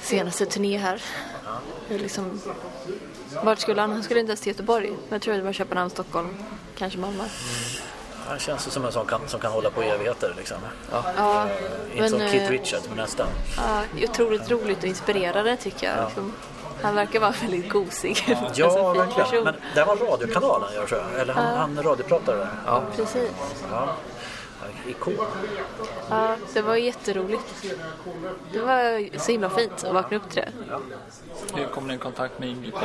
senaste 0.00 0.46
turné 0.46 0.76
här. 0.78 1.02
Liksom, 1.88 2.40
vart 3.44 3.58
skulle 3.58 3.80
han? 3.80 3.92
Han 3.92 4.02
skulle 4.02 4.20
inte 4.20 4.30
ens 4.30 4.40
till 4.40 4.52
Göteborg. 4.52 4.88
Men 4.88 4.98
jag 5.08 5.22
tror 5.22 5.34
det 5.34 5.42
var 5.42 5.52
Köpenhamn, 5.52 5.90
Stockholm, 5.90 6.28
kanske 6.76 6.98
Malmö. 6.98 7.24
Han 8.28 8.38
känns 8.38 8.66
ju 8.66 8.70
som 8.70 8.84
en 8.84 8.92
sån 8.92 9.06
kan, 9.06 9.20
som 9.26 9.40
kan 9.40 9.52
hålla 9.52 9.70
på 9.70 9.82
i 9.82 9.88
evigheter 9.88 10.34
liksom. 10.36 10.56
Ja, 11.16 11.48
Inte 11.94 12.08
som 12.08 12.18
Men, 12.18 12.30
Keith 12.30 12.44
eh, 12.44 12.50
Richards, 12.50 12.88
men 12.88 12.96
nästan. 12.96 13.26
ja, 13.56 13.82
otroligt 14.02 14.50
roligt 14.50 14.78
och 14.78 14.84
inspirerande 14.84 15.56
tycker 15.56 15.86
jag. 15.86 16.04
Liksom. 16.04 16.32
Han 16.82 16.94
verkar 16.94 17.20
vara 17.20 17.34
väldigt 17.42 17.68
gosig. 17.70 18.36
Alltså, 18.40 18.60
Ja, 18.62 18.70
fin 18.92 19.00
verkligen. 19.02 19.24
person. 19.30 19.44
Men 19.44 19.54
det 19.74 19.84
var 19.84 19.96
radiokanalen 19.96 20.74
gör 20.74 20.86
tror 20.86 21.00
jag. 21.12 21.20
Eller 21.20 21.34
han, 21.34 21.56
han 21.58 21.82
radiopratare 21.82 22.36
där. 22.36 22.48
Ja. 22.66 22.82
Precis. 22.96 23.30
Ja. 23.70 23.88
Ikon. 24.88 25.14
Ja, 26.10 26.36
det 26.54 26.62
var 26.62 26.76
jätteroligt. 26.76 27.64
Det 28.52 28.58
var 28.60 29.18
så 29.18 29.32
himla 29.32 29.50
fint 29.50 29.84
att 29.84 29.94
vakna 29.94 30.16
upp 30.16 30.30
till 30.30 30.42
det. 30.42 30.78
Hur 31.54 31.66
kom 31.66 31.86
ni 31.86 31.94
i 31.94 31.98
kontakt 31.98 32.38
med 32.38 32.72
Pop? 32.72 32.82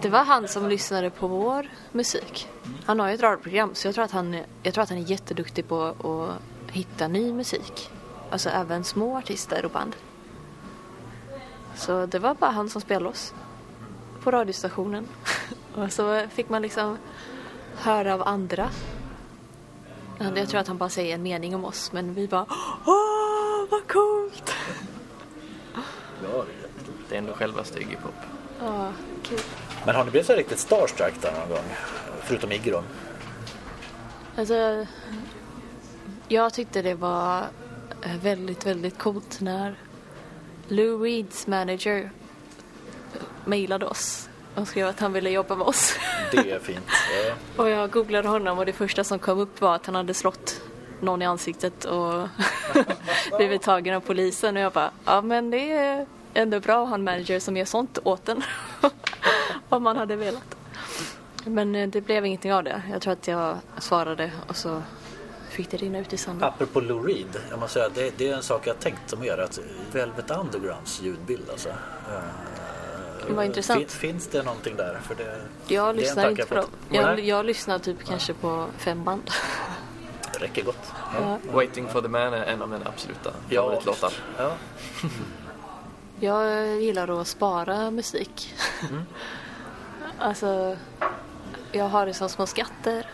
Det 0.00 0.08
var 0.08 0.24
han 0.24 0.48
som 0.48 0.68
lyssnade 0.68 1.10
på 1.10 1.26
vår 1.26 1.66
musik. 1.92 2.48
Han 2.86 3.00
har 3.00 3.08
ju 3.08 3.14
ett 3.14 3.20
radioprogram 3.22 3.74
så 3.74 3.88
jag 3.88 3.94
tror 3.94 4.04
att 4.04 4.10
han, 4.10 4.34
är- 4.34 4.46
jag 4.62 4.74
tror 4.74 4.82
att 4.82 4.88
han 4.90 4.98
är 4.98 5.02
jätteduktig 5.10 5.68
på 5.68 5.82
att 5.84 6.72
hitta 6.74 7.08
ny 7.08 7.32
musik. 7.32 7.90
Alltså 8.30 8.48
även 8.48 8.84
små 8.84 9.18
artister 9.18 9.64
och 9.64 9.70
band. 9.70 9.96
Så 11.74 12.06
det 12.06 12.18
var 12.18 12.34
bara 12.34 12.50
han 12.50 12.68
som 12.68 12.80
spelade 12.80 13.10
oss 13.10 13.34
på 14.22 14.30
radiostationen. 14.30 15.08
Och 15.74 15.92
så 15.92 16.26
fick 16.30 16.48
man 16.48 16.62
liksom 16.62 16.98
höra 17.76 18.14
av 18.14 18.28
andra. 18.28 18.70
Jag 20.34 20.48
tror 20.48 20.60
att 20.60 20.68
han 20.68 20.78
bara 20.78 20.88
säger 20.88 21.14
en 21.14 21.22
mening 21.22 21.54
om 21.54 21.64
oss 21.64 21.92
men 21.92 22.14
vi 22.14 22.28
bara 22.28 22.46
Åh, 22.86 23.66
vad 23.70 23.88
coolt! 23.88 24.54
Det 27.08 27.14
är 27.14 27.18
ändå 27.18 27.34
Iggy 27.80 27.96
Pop. 27.96 28.14
Ja, 28.60 28.92
kul. 29.22 29.40
Men 29.86 29.94
har 29.94 30.04
ni 30.04 30.10
blivit 30.10 30.26
så 30.26 30.32
riktigt 30.32 30.58
starstruck 30.58 31.14
där 31.20 31.32
någon 31.32 31.48
gång? 31.48 31.64
Förutom 32.22 32.52
Iggy 32.52 32.70
då. 32.70 32.82
Alltså, 34.36 34.86
jag 36.28 36.54
tyckte 36.54 36.82
det 36.82 36.94
var 36.94 37.46
väldigt, 38.22 38.66
väldigt 38.66 38.98
coolt 38.98 39.40
när 39.40 39.74
Lou 40.72 41.02
Reeds 41.02 41.46
manager 41.46 42.10
mejlade 43.44 43.86
oss 43.86 44.28
och 44.54 44.68
skrev 44.68 44.86
att 44.86 45.00
han 45.00 45.12
ville 45.12 45.30
jobba 45.30 45.56
med 45.56 45.66
oss. 45.66 45.98
Det 46.30 46.50
är 46.50 46.58
fint. 46.58 46.86
Och 47.56 47.68
jag 47.68 47.90
googlade 47.90 48.28
honom 48.28 48.58
och 48.58 48.66
det 48.66 48.72
första 48.72 49.04
som 49.04 49.18
kom 49.18 49.38
upp 49.38 49.60
var 49.60 49.74
att 49.74 49.86
han 49.86 49.94
hade 49.94 50.14
slått 50.14 50.60
någon 51.00 51.22
i 51.22 51.24
ansiktet 51.24 51.84
och 51.84 52.28
blivit 53.36 53.62
tagen 53.62 53.94
av 53.94 54.00
polisen 54.00 54.56
och 54.56 54.62
jag 54.62 54.72
bara, 54.72 54.90
ja 55.04 55.22
men 55.22 55.50
det 55.50 55.72
är 55.72 56.06
ändå 56.34 56.60
bra 56.60 56.82
att 56.82 56.88
ha 56.88 56.94
en 56.94 57.04
manager 57.04 57.40
som 57.40 57.56
gör 57.56 57.64
sånt 57.64 57.98
åt 58.04 58.28
en. 58.28 58.42
Om 59.68 59.82
man 59.82 59.96
hade 59.96 60.16
velat. 60.16 60.56
Men 61.44 61.74
eh, 61.74 61.88
det 61.88 62.00
blev 62.00 62.26
ingenting 62.26 62.52
av 62.52 62.64
det. 62.64 62.82
Jag 62.92 63.02
tror 63.02 63.12
att 63.12 63.28
jag 63.28 63.56
svarade 63.78 64.30
och 64.48 64.56
så 64.56 64.82
fick 65.52 65.70
det 65.70 65.76
rinna 65.76 65.98
ut 65.98 66.12
i 66.12 66.16
sanden. 66.16 66.48
Apropå 66.48 66.80
Lou 66.80 67.06
Reed, 67.06 67.40
jag 67.50 67.58
måste 67.58 67.72
säga, 67.74 67.88
det, 67.94 68.12
det 68.18 68.28
är 68.28 68.34
en 68.36 68.42
sak 68.42 68.66
jag 68.66 68.78
tänkt 68.80 69.12
om 69.12 69.24
er. 69.24 69.38
Att 69.38 69.58
Velvet 69.92 70.30
Undergrounds 70.30 71.00
ljudbild 71.02 71.50
alltså. 71.50 71.68
Eh, 71.68 71.74
Vad 73.28 73.44
intressant. 73.46 73.78
fin- 73.78 73.88
finns 73.88 74.26
det 74.28 74.42
någonting 74.42 74.76
där? 74.76 74.98
För 75.02 75.14
det, 75.14 75.24
det 75.24 75.74
är 75.74 75.78
Jag 75.78 75.90
en 75.90 75.96
lyssnar 75.96 76.30
inte 76.30 76.44
på 76.46 76.54
jag 76.54 76.64
dem. 76.64 76.70
Jag, 76.90 77.20
jag 77.20 77.46
lyssnar 77.46 77.78
typ 77.78 78.04
kanske 78.04 78.34
på 78.34 78.66
fem 78.78 79.04
band. 79.04 79.30
Det 80.32 80.38
räcker 80.38 80.64
gott. 80.64 80.92
Ja. 81.20 81.38
Waiting 81.52 81.88
for 81.88 82.02
the 82.02 82.08
man 82.08 82.34
är 82.34 82.44
en 82.44 82.62
av 82.62 82.68
mina 82.68 82.86
absoluta 82.88 83.30
Ja. 83.48 83.62
favoritlåtar. 83.62 84.12
Ja. 84.38 84.52
Jag 86.20 86.66
gillar 86.80 87.20
att 87.20 87.26
spara 87.28 87.90
musik. 87.90 88.54
alltså, 90.18 90.76
jag 91.72 91.84
har 91.88 92.06
det 92.06 92.14
som 92.14 92.28
små 92.28 92.46
skatter. 92.46 93.06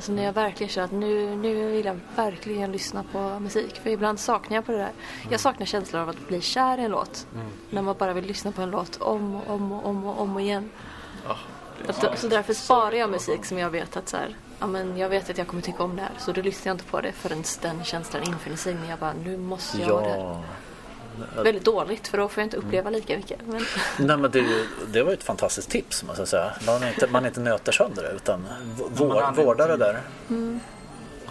Alltså 0.00 0.12
när 0.12 0.24
jag 0.24 0.32
verkligen 0.32 0.70
känner 0.70 0.84
att 0.84 0.92
nu, 0.92 1.36
nu 1.36 1.70
vill 1.70 1.84
jag 1.86 2.00
verkligen 2.16 2.72
lyssna 2.72 3.04
på 3.12 3.18
musik. 3.18 3.80
För 3.82 3.90
ibland 3.90 4.20
saknar 4.20 4.56
jag 4.56 4.66
på 4.66 4.72
det 4.72 4.78
där. 4.78 4.92
Jag 5.30 5.40
saknar 5.40 5.66
känslan 5.66 6.02
av 6.02 6.08
att 6.08 6.28
bli 6.28 6.40
kär 6.40 6.78
i 6.78 6.84
en 6.84 6.90
låt. 6.90 7.26
När 7.70 7.82
man 7.82 7.96
bara 7.98 8.12
vill 8.12 8.24
lyssna 8.24 8.52
på 8.52 8.62
en 8.62 8.70
låt 8.70 8.96
om 8.96 9.34
och 9.34 9.54
om 9.54 9.72
och 9.72 9.86
om 9.86 10.04
och 10.04 10.20
om 10.20 10.34
och 10.34 10.40
igen. 10.40 10.70
Ja, 11.26 11.36
är 11.86 11.90
Att, 11.90 12.18
så 12.18 12.28
därför 12.28 12.54
sparar 12.54 12.92
jag 12.92 13.10
musik 13.10 13.44
som 13.44 13.58
jag 13.58 13.70
vet 13.70 13.96
att 13.96 14.08
så 14.08 14.16
här, 14.16 14.36
ja, 14.58 14.66
men 14.66 14.96
jag 14.96 15.08
vet 15.08 15.30
att 15.30 15.38
jag 15.38 15.46
kommer 15.46 15.62
tycka 15.62 15.82
om 15.82 15.96
det 15.96 16.02
här. 16.02 16.12
Så 16.18 16.32
då 16.32 16.42
lyssnar 16.42 16.70
jag 16.70 16.74
inte 16.74 16.90
på 16.90 17.00
det 17.00 17.12
förrän 17.12 17.44
den 17.62 17.84
känslan 17.84 18.22
infinner 18.22 18.56
sig. 18.56 18.74
När 18.74 18.90
jag 18.90 18.98
bara, 18.98 19.12
nu 19.24 19.36
måste 19.36 19.78
jag 19.78 19.88
ha 19.88 20.00
det 20.00 20.08
här. 20.08 20.42
Ja. 21.36 21.42
Väldigt 21.42 21.64
dåligt 21.64 22.08
för 22.08 22.18
då 22.18 22.28
får 22.28 22.40
jag 22.40 22.46
inte 22.46 22.56
uppleva 22.56 22.90
lika 22.90 23.16
mycket. 23.16 23.40
Men, 23.46 23.60
Nej, 24.06 24.16
men 24.16 24.30
det, 24.30 24.44
det 24.92 25.02
var 25.02 25.10
ju 25.10 25.14
ett 25.14 25.22
fantastiskt 25.22 25.70
tips 25.70 26.04
måste 26.04 26.20
jag 26.20 26.28
säga. 26.28 26.52
Man 26.66 26.88
inte, 26.88 27.06
man 27.06 27.26
inte 27.26 27.40
nöter 27.40 27.72
sönder 27.72 28.02
det 28.02 28.10
utan 28.10 28.46
vår, 28.76 29.34
vårdar 29.44 29.68
det 29.68 29.76
där. 29.76 30.00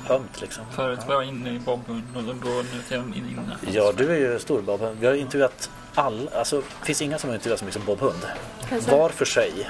Ömt 0.10 0.42
liksom. 0.42 0.64
Förut 0.76 1.00
var 1.08 1.16
jag 1.16 1.26
inne 1.26 1.50
i 1.50 1.60
Bob 1.60 1.80
och 2.16 2.24
då, 2.24 2.50
är 2.50 2.66
jag 2.90 3.04
inne. 3.04 3.58
Ja, 3.72 3.92
du 3.98 4.12
är 4.12 4.16
ju 4.16 4.40
stor 4.40 4.62
Bob. 4.62 4.98
Vi 5.00 5.08
har 5.08 5.14
intervjuat 5.14 5.70
alla, 5.96 6.32
alltså 6.32 6.62
det 6.80 6.86
finns 6.86 7.02
inga 7.02 7.20
som 7.20 7.30
har 7.30 7.36
intervjuat 7.36 7.60
så 7.60 7.66
mycket 7.66 7.82
som 7.82 7.86
Bob 7.86 8.00
Hund. 8.00 8.28
Alltså. 8.72 8.92
Var 8.92 9.10
för 9.10 9.26
sig. 9.26 9.70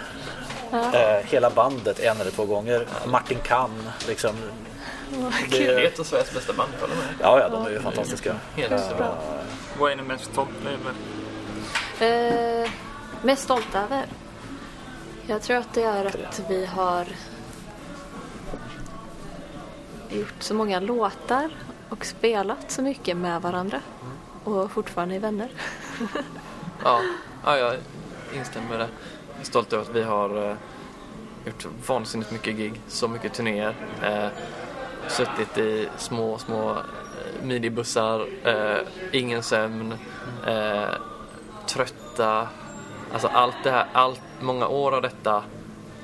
Eh, 0.72 1.26
hela 1.26 1.49
bandet 1.49 1.99
en 1.99 2.22
eller 2.22 2.32
två 2.32 2.45
gånger. 2.45 2.88
Martin 3.07 3.38
Kann 3.43 3.89
liksom. 4.07 4.36
Det 5.49 5.68
är 5.68 5.76
Det, 5.76 5.86
ett 5.88 5.99
av 5.99 6.03
Sveriges 6.03 6.34
bästa 6.34 6.53
band, 6.53 6.72
håller 6.82 6.95
med. 6.95 7.05
ja, 7.22 7.39
ja, 7.39 7.49
de 7.49 7.66
är 7.66 7.70
ju 7.70 7.80
fantastiska. 7.82 8.36
Helt 8.55 8.97
bra. 8.97 9.18
Vad 9.80 9.91
är 9.91 9.95
ni 9.95 10.03
mest 10.03 10.24
stolta 10.26 10.70
över? 10.70 10.93
eh, 12.64 12.70
mest 13.22 13.43
stolt 13.43 13.76
över? 13.76 14.05
Jag 15.28 15.41
tror 15.41 15.57
att 15.57 15.74
det 15.74 15.84
är 15.84 16.05
att 16.05 16.41
vi 16.49 16.66
har 16.66 17.07
gjort 20.10 20.34
så 20.39 20.53
många 20.53 20.80
låtar 20.80 21.49
och 21.89 22.05
spelat 22.05 22.72
så 22.72 22.82
mycket 22.82 23.18
med 23.18 23.41
varandra. 23.41 23.82
Och 24.43 24.72
fortfarande 24.72 25.16
är 25.16 25.20
vänner. 25.20 25.49
Ja, 26.84 27.01
ja, 27.45 27.57
jag 27.57 27.76
instämmer 28.36 28.70
med 28.70 28.80
det. 28.80 28.88
Jag 29.34 29.41
är 29.41 29.45
stolt 29.45 29.74
över 29.74 29.84
att 29.84 29.95
vi 29.95 30.03
har 30.03 30.49
eh, 30.49 30.55
gjort 31.45 31.68
vansinnigt 31.88 32.32
mycket 32.32 32.55
gig, 32.55 32.82
så 32.88 33.07
mycket 33.07 33.34
turnéer. 33.34 33.74
Suttit 35.10 35.57
i 35.57 35.89
små, 35.97 36.38
små 36.38 36.72
eh, 36.72 37.43
minibussar, 37.43 38.28
eh, 38.43 38.88
ingen 39.12 39.43
sömn, 39.43 39.93
eh, 40.47 40.89
trötta. 41.68 42.47
Alltså 43.14 43.28
allt 43.28 43.55
det 43.64 43.72
här, 43.72 43.88
allt, 43.93 44.22
många 44.39 44.68
år 44.68 44.91
av 44.91 45.01
detta. 45.01 45.43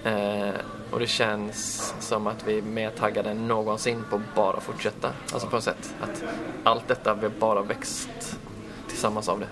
Eh, 0.03 0.53
och 0.91 0.99
det 0.99 1.07
känns 1.07 1.93
som 1.99 2.27
att 2.27 2.47
vi 2.47 2.57
är 2.57 2.61
mer 2.61 2.89
taggade 2.89 3.29
än 3.29 3.47
någonsin 3.47 4.03
på 4.09 4.15
att 4.15 4.35
bara 4.35 4.59
fortsätta. 4.59 5.09
Alltså 5.33 5.47
på 5.47 5.57
ett 5.57 5.63
sätt. 5.63 5.95
Att 6.01 6.23
allt 6.63 6.87
detta, 6.87 7.13
vi 7.13 7.21
har 7.21 7.33
bara 7.39 7.61
växt 7.61 8.37
tillsammans 8.87 9.29
av 9.29 9.39
det. 9.39 9.47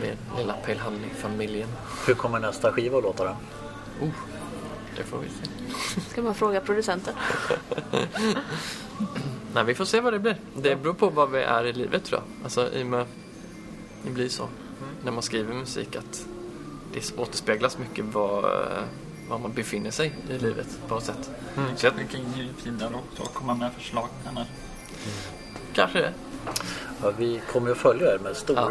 Med 0.00 0.16
lilla 0.38 0.52
Pale 0.66 0.80
Honey-familjen. 0.80 1.68
Hur 2.06 2.14
kommer 2.14 2.38
nästa 2.38 2.72
skiva 2.72 2.98
att 2.98 3.04
låta 3.04 3.24
då? 3.24 3.36
Det 4.96 5.02
får 5.02 5.18
vi 5.18 5.28
se. 5.28 5.51
Ska 6.10 6.22
man 6.22 6.34
fråga 6.34 6.60
producenten. 6.60 7.14
Nej, 9.54 9.64
vi 9.64 9.74
får 9.74 9.84
se 9.84 10.00
vad 10.00 10.12
det 10.12 10.18
blir. 10.18 10.36
Det 10.56 10.76
beror 10.76 10.94
på 10.94 11.08
vad 11.08 11.30
vi 11.30 11.42
är 11.42 11.64
i 11.64 11.72
livet 11.72 12.04
tror 12.04 12.20
jag. 12.20 12.44
Alltså 12.44 12.72
i 12.72 12.82
och 12.82 12.86
med, 12.86 13.06
det 14.02 14.10
blir 14.10 14.28
så. 14.28 14.48
När 15.04 15.12
man 15.12 15.22
skriver 15.22 15.54
musik 15.54 15.96
att 15.96 16.26
det 16.92 17.18
återspeglas 17.18 17.78
mycket 17.78 18.04
vad, 18.04 18.42
var 19.28 19.38
man 19.38 19.52
befinner 19.52 19.90
sig 19.90 20.12
i 20.30 20.38
livet 20.38 20.78
på 20.88 20.94
något 20.94 21.04
sätt. 21.04 21.30
Så 21.76 21.86
jag, 21.86 21.92
Vi 21.92 22.04
kan 22.04 22.20
ju 22.20 22.48
vidare 22.64 22.94
också 22.94 23.22
och 23.22 23.34
komma 23.34 23.54
med 23.54 23.72
förslag 23.72 24.08
annars. 24.28 24.48
Kanske 25.72 25.98
det. 25.98 26.12
Ja, 27.02 27.10
vi 27.16 27.42
kommer 27.52 27.70
att 27.70 27.76
följa 27.78 28.14
er 28.14 28.18
med 28.18 28.36
stor, 28.36 28.56
Ja. 28.56 28.70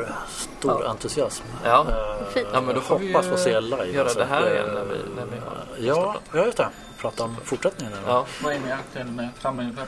stor 0.60 0.86
entusiasm. 0.88 1.44
Ja. 1.64 1.86
Eh, 1.90 2.26
Fint. 2.34 2.48
Ja, 2.54 2.62
men 2.62 2.76
då 2.76 2.82
får 2.82 3.00
vi 3.00 3.08
hoppas 3.14 3.26
ju 3.26 3.30
få 3.32 3.38
se 3.38 3.62
live. 3.62 3.86
göra 3.86 4.04
alltså. 4.04 4.20
det 4.20 4.26
här 4.26 4.54
igen 4.54 4.68
när 4.74 4.84
vi, 4.84 4.98
när 5.16 5.26
vi 5.26 5.38
har 5.40 5.58
Ja, 5.96 6.16
ja, 6.34 6.46
just 6.46 6.58
det. 6.58 6.70
Prata 6.98 7.24
om 7.24 7.36
fortsättningen. 7.46 7.94
eller? 7.94 8.08
Ja, 8.08 8.26
Vad 8.44 8.54
är 8.54 8.60
ni 8.60 8.72
aktuella 8.72 9.12
med 9.12 9.30
framöver? 9.40 9.86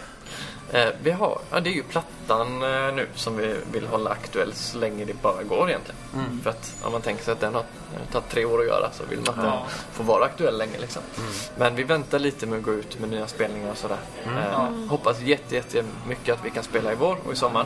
Eh, 0.72 0.89
vi 1.03 1.11
har, 1.11 1.39
ja, 1.51 1.59
det 1.59 1.70
är 1.70 1.74
ju 1.74 1.84
plattan 1.84 2.64
eh, 2.64 2.93
nu 2.93 3.07
som 3.16 3.38
vi 3.38 3.55
vill 3.72 3.88
hålla 3.88 4.09
aktuell 4.09 4.53
så 4.53 4.78
länge 4.78 5.05
det 5.05 5.22
bara 5.22 5.43
går 5.43 5.70
egentligen. 5.70 5.99
Mm. 6.16 6.41
För 6.41 6.49
att 6.49 6.74
om 6.84 6.91
man 6.91 7.01
tänker 7.01 7.24
sig 7.24 7.32
att 7.32 7.39
den 7.39 7.53
har 7.53 7.64
tagit 8.11 8.30
tre 8.30 8.45
år 8.45 8.59
att 8.61 8.68
göra 8.68 8.91
så 8.91 9.03
vill 9.09 9.20
man 9.20 9.30
att 9.30 9.36
den 9.36 9.45
Ja. 9.45 9.66
får 9.91 10.03
vara 10.03 10.26
aktuell 10.26 10.57
länge. 10.57 10.78
Liksom. 10.80 11.01
Mm. 11.18 11.30
Men 11.57 11.76
vi 11.76 11.84
väntar 11.84 12.20
lite 12.20 12.45
med 12.45 12.57
att 12.57 12.64
gå 12.66 12.74
ut 12.74 12.99
med 12.99 13.09
nya 13.09 13.28
spelningar 13.28 13.72
och 13.72 13.78
sådär. 13.78 13.97
Eh, 14.26 14.70
hoppas 14.89 15.20
jätte, 15.20 15.55
jätte 15.55 15.84
mycket 16.07 16.34
att 16.39 16.45
vi 16.45 16.49
kan 16.49 16.64
spela 16.64 16.91
i 16.91 16.95
vår 16.95 17.18
och 17.26 17.34
i 17.34 17.36
sommar. 17.36 17.66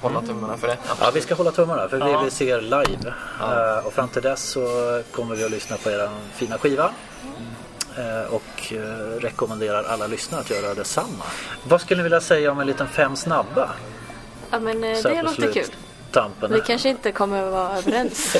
Hålla 0.00 0.20
tummarna 0.20 0.56
för 0.56 0.66
det. 0.68 0.76
Ja, 1.00 1.10
vi 1.14 1.20
ska 1.20 1.34
hålla 1.34 1.50
tummarna 1.50 1.88
för 1.88 1.96
vi 2.04 2.12
Ja. 2.12 2.22
vill 2.22 2.30
se 2.32 2.48
er 2.48 2.60
live. 2.60 3.14
Ja. 3.40 3.78
Eh, 3.78 3.86
och 3.86 3.92
fram 3.92 4.08
till 4.08 4.22
dess 4.22 4.42
så 4.42 4.60
kommer 5.10 5.36
vi 5.36 5.44
att 5.44 5.50
lyssna 5.50 5.76
på 5.76 5.90
er 5.90 6.08
fina 6.34 6.58
skiva. 6.58 6.90
Eh, 7.98 8.34
och 8.34 8.72
eh, 8.72 8.78
rekommenderar 9.20 9.84
alla 9.84 10.06
lyssnare 10.06 10.40
att 10.40 10.50
göra 10.50 10.74
detsamma. 10.74 11.24
Vad 11.64 11.80
skulle 11.80 11.96
ni 11.96 12.02
vilja 12.02 12.20
säga 12.20 12.52
om 12.52 12.60
en 12.60 12.66
liten 12.66 12.88
fem 12.88 13.16
snabba? 13.16 13.70
Ja 14.50 14.60
men 14.60 14.84
eh, 14.84 14.96
Så 14.96 15.08
det 15.08 15.22
låter 15.22 15.52
kul. 15.52 15.64
sluttampen. 15.64 16.52
Vi 16.52 16.60
kanske 16.60 16.88
inte 16.88 17.12
kommer 17.12 17.42
att 17.42 17.52
vara 17.52 17.78
överens. 17.78 18.36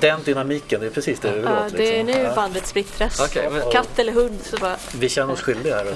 Den 0.00 0.22
dynamiken, 0.24 0.80
det 0.80 0.86
är 0.86 0.90
precis 0.90 1.20
det 1.20 1.30
vi 1.30 1.36
vill 1.36 1.44
Ja, 1.44 1.66
åt. 1.66 1.76
det 1.76 2.00
är 2.00 2.04
liksom. 2.04 2.22
nu 2.22 2.28
Ja. 2.28 2.34
bandet 2.34 2.66
splittras. 2.66 3.20
Okej, 3.20 3.50
men- 3.52 3.72
Katt 3.72 3.98
eller 3.98 4.12
hund 4.12 4.38
så 4.42 4.56
bara... 4.56 4.76
Vi 4.98 5.08
känner 5.08 5.32
oss 5.32 5.40
skyldiga 5.40 5.76
här. 5.76 5.84
Till 5.84 5.92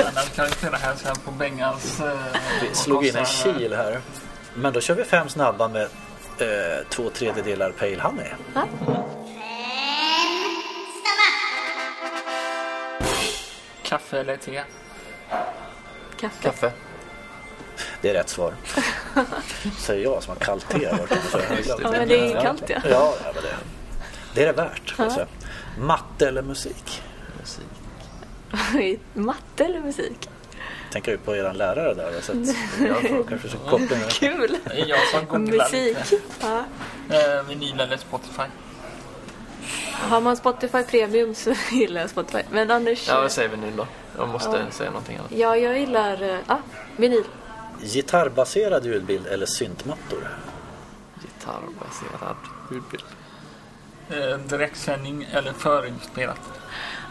att, 0.00 0.06
Annars 0.16 0.30
kan 0.34 0.46
vi 0.70 0.76
här 0.76 0.94
sen 0.96 1.16
på 1.24 1.30
Bengals 1.30 2.00
eh, 2.00 2.06
vi 2.62 2.74
slog 2.74 3.06
in 3.06 3.16
en 3.16 3.24
kil 3.24 3.74
här. 3.74 4.00
Men 4.54 4.72
då 4.72 4.80
kör 4.80 4.94
vi 4.94 5.04
fem 5.04 5.28
snabba 5.28 5.68
med 5.68 5.82
eh, 6.38 6.86
två 6.90 7.10
tredjedelar 7.10 7.70
Pale 7.70 8.00
Honey. 8.00 8.26
Ja. 8.54 8.64
Kaffe 13.84 14.18
eller 14.20 14.36
te? 14.36 14.62
Kaffe. 16.20 16.42
Kaffe. 16.42 16.72
Det 18.00 18.10
är 18.10 18.14
rätt 18.14 18.28
svar. 18.28 18.54
Säger 19.78 20.04
jag 20.04 20.22
som 20.22 20.30
har 20.38 20.44
kallt 20.44 20.68
te. 20.68 20.82
jag- 20.82 20.98
Ja 21.82 21.90
men 21.90 22.08
det 22.08 22.18
är 22.20 22.28
ju 22.28 22.40
kallt 22.40 22.62
ja. 22.68 22.78
Ja, 22.84 23.14
ja, 23.24 23.32
men 23.34 23.42
det, 23.42 23.56
det 24.34 24.42
är 24.42 24.46
det 24.46 24.52
värt. 24.52 24.94
jag 24.98 25.12
säga. 25.12 25.26
Matte 25.78 26.28
eller 26.28 26.42
musik? 26.42 27.02
Musik. 27.40 29.00
Matte 29.14 29.64
eller 29.64 29.80
musik? 29.80 30.28
Tänker 30.92 31.12
du 31.12 31.18
på 31.18 31.36
er 31.36 31.52
lärare 31.52 31.94
där? 31.94 32.20
Så 32.20 32.32
att 32.32 32.38
jag 32.88 33.00
får 33.10 33.24
kanske 33.28 33.48
så. 33.48 33.56
Kul! 34.10 34.56
Jag 34.86 35.08
som 35.08 35.26
googlar 35.26 35.64
Musik. 35.72 36.20
Ja. 36.40 36.64
Eh, 37.10 37.42
vinyl 37.48 37.80
eller 37.80 37.96
Spotify? 37.96 38.42
Har 39.92 40.20
man 40.20 40.36
Spotify 40.36 40.82
Premium 40.82 41.34
så 41.34 41.54
gillar 41.72 42.00
jag 42.00 42.10
Spotify. 42.10 42.42
Men 42.50 42.70
annars... 42.70 43.08
Ja, 43.08 43.20
vad 43.20 43.32
säger 43.32 43.48
vi 43.48 43.56
nu 43.56 43.72
då? 43.76 43.86
Jag 44.18 44.28
måste 44.28 44.48
Ja. 44.64 44.70
säga 44.70 44.90
någonting 44.90 45.16
annat. 45.16 45.32
Ja, 45.32 45.56
jag 45.56 45.78
gillar... 45.78 46.22
eh, 46.22 46.38
Ja, 46.48 46.58
vinyl. 46.96 47.24
Gitarrbaserad 47.82 48.86
ljudbild 48.86 49.26
eller 49.26 49.46
syntmattor? 49.46 50.28
Gitarrbaserad 51.22 52.36
ljudbild. 52.70 53.04
Eh, 54.10 54.38
direktsändning 54.38 55.28
eller 55.32 55.52
förinspelat? 55.52 56.40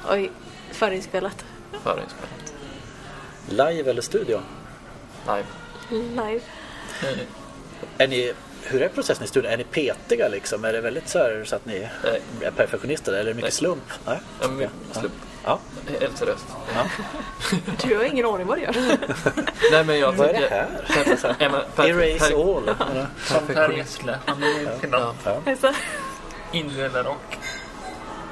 Oj, 0.09 0.31
förinspelat. 0.71 1.45
Förinspelat. 1.83 2.53
Live 3.49 3.89
eller 3.89 4.01
studio? 4.01 4.39
Live. 5.27 5.45
Live. 6.09 6.41
Eh, 7.03 7.17
Är 7.97 8.07
ni, 8.07 8.33
hur 8.65 8.81
är 8.81 8.87
processen 8.89 9.23
i 9.23 9.27
studion? 9.27 9.51
Är 9.51 9.57
ni 9.57 9.63
petiga 9.63 10.27
liksom? 10.27 10.65
Är 10.65 10.73
det 10.73 10.81
väldigt 10.81 11.09
så, 11.09 11.17
här, 11.19 11.43
så 11.45 11.55
att 11.55 11.65
ni 11.65 11.87
Nej. 12.03 12.21
är 12.41 12.51
perfektionister? 12.51 13.11
Eller 13.11 13.21
är 13.21 13.25
det 13.25 13.33
mycket 13.33 13.43
Nej. 13.43 13.51
slump? 13.51 13.83
Nej? 14.05 14.19
Ja, 14.41 14.47
men 14.47 14.69
slump. 14.91 15.13
Ja. 15.45 15.59
Helt 15.99 16.17
seriöst. 16.17 16.45
ja. 16.75 16.85
Du 17.83 17.97
har 17.97 18.03
ingen 18.03 18.25
aning 18.25 18.47
vad 18.47 18.57
du 18.57 18.61
gör. 18.63 18.75
Nej 19.71 19.83
men 19.83 19.99
jag 19.99 20.11
Vad 20.11 20.29
är 20.29 20.33
det 20.41 20.47
här? 20.49 20.67
Ja, 21.39 21.49
men 21.49 21.61
per- 21.75 21.87
Erase 22.01 22.29
per- 22.33 22.57
all. 22.57 22.63
eller? 22.63 23.07
som 23.25 23.47
Per 23.47 23.69
Gessle. 23.71 24.19
Han 24.25 24.43
är 24.43 24.77
Ja. 24.91 25.13
Ja. 25.23 25.73
Indie 26.51 26.85
eller 26.85 27.03
rock. 27.03 27.37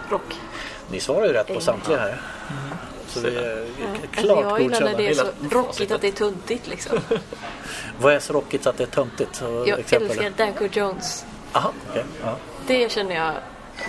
rock. 0.10 0.36
Ni 0.92 1.00
svarar 1.00 1.26
ju 1.28 1.34
rätt 1.34 1.48
på 1.48 1.60
samtliga 1.62 2.00
här. 2.00 2.22
Så 3.14 3.20
vi 3.20 3.36
är 3.36 3.62
Alltså, 3.62 4.08
klart 4.12 4.44
jag 4.44 4.62
gillar 4.62 4.82
när 4.82 4.98
det 4.98 5.08
är 5.10 5.14
så 5.14 5.28
rockigt 5.52 5.92
att 5.92 6.02
det 6.02 6.08
är 6.08 6.12
tuntigt 6.12 6.68
liksom. 6.68 7.00
Vad 8.02 8.14
är 8.14 8.20
så 8.20 8.34
rockigt 8.34 8.68
att 8.68 8.78
det 8.78 8.84
är 8.84 8.88
töntigt? 8.88 9.36
Så 9.36 9.64
Jag 9.68 9.80
exempel. 9.80 10.10
älskar 10.10 10.30
Danko 10.38 10.66
Jones. 10.72 11.26
Aha, 11.54 11.74
okej. 11.90 12.04
Ja. 12.24 12.36
Det 12.68 12.92
känner 12.92 13.16
jag. 13.16 13.34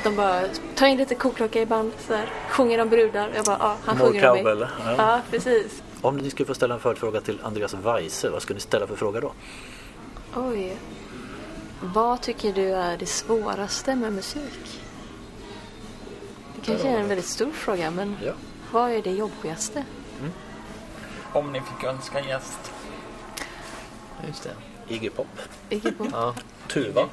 De 0.04 0.16
bara 0.16 0.42
tar 0.74 0.86
in 0.86 0.96
lite 0.98 1.14
koklocka 1.14 1.60
i 1.60 1.66
band 1.66 1.92
så 2.06 2.14
här, 2.14 2.26
sjunger 2.48 2.80
om 2.80 2.88
brudar. 2.88 3.30
Jag 3.34 3.44
bara, 3.44 3.56
ja, 3.60 3.76
han 3.84 3.98
More 3.98 4.10
sjunger 4.10 4.30
om 4.30 4.58
mig. 4.58 4.68
Ja. 4.84 4.94
Ja, 4.98 5.20
precis. 5.30 5.82
Om 6.00 6.16
ni 6.16 6.30
skulle 6.30 6.46
få 6.46 6.54
ställa 6.54 6.74
en 6.74 6.80
följdfråga 6.80 7.20
till 7.20 7.38
Andreas 7.42 7.74
Weise, 7.74 8.30
vad 8.30 8.42
skulle 8.42 8.54
ni 8.54 8.60
ställa 8.60 8.86
för 8.86 8.96
fråga 8.96 9.20
då? 9.20 9.32
Oj. 10.36 10.76
Vad 11.80 12.20
tycker 12.20 12.52
du 12.52 12.68
är 12.74 12.96
det 12.96 13.06
svåraste 13.06 13.94
med 13.94 14.12
musik? 14.12 14.80
Det 16.54 16.66
kanske 16.66 16.88
är 16.88 16.98
en 16.98 17.08
väldigt 17.08 17.26
stor 17.26 17.50
fråga, 17.50 17.90
men 17.90 18.16
Ja. 18.24 18.32
Vad 18.72 18.90
är 18.90 19.02
det 19.02 19.10
jobbigaste? 19.10 19.84
Om 21.32 21.52
ni 21.52 21.60
fick 21.60 21.84
önska 21.84 22.20
gäst. 22.20 22.72
Just 24.26 24.42
det. 24.42 24.54
Iggy 24.94 25.10
Pop. 25.10 25.26
Iggy 25.68 25.92
Pop. 25.92 26.08
Ja. 26.12 26.34
Tuva. 26.68 27.08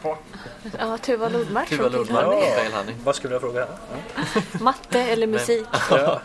Ja, 0.79 0.97
Tuva 0.97 1.29
Lodmark 1.29 1.69
Tuva 1.69 1.89
Lodmark. 1.89 2.25
Honey. 2.25 2.55
Pale 2.55 2.75
Honey. 2.77 2.95
Vad 3.03 3.15
skulle 3.15 3.33
jag 3.33 3.41
fråga? 3.41 3.67
Ja. 4.15 4.41
Matte 4.59 4.99
eller 4.99 5.27
musik? 5.27 5.67
Ja. 5.89 6.21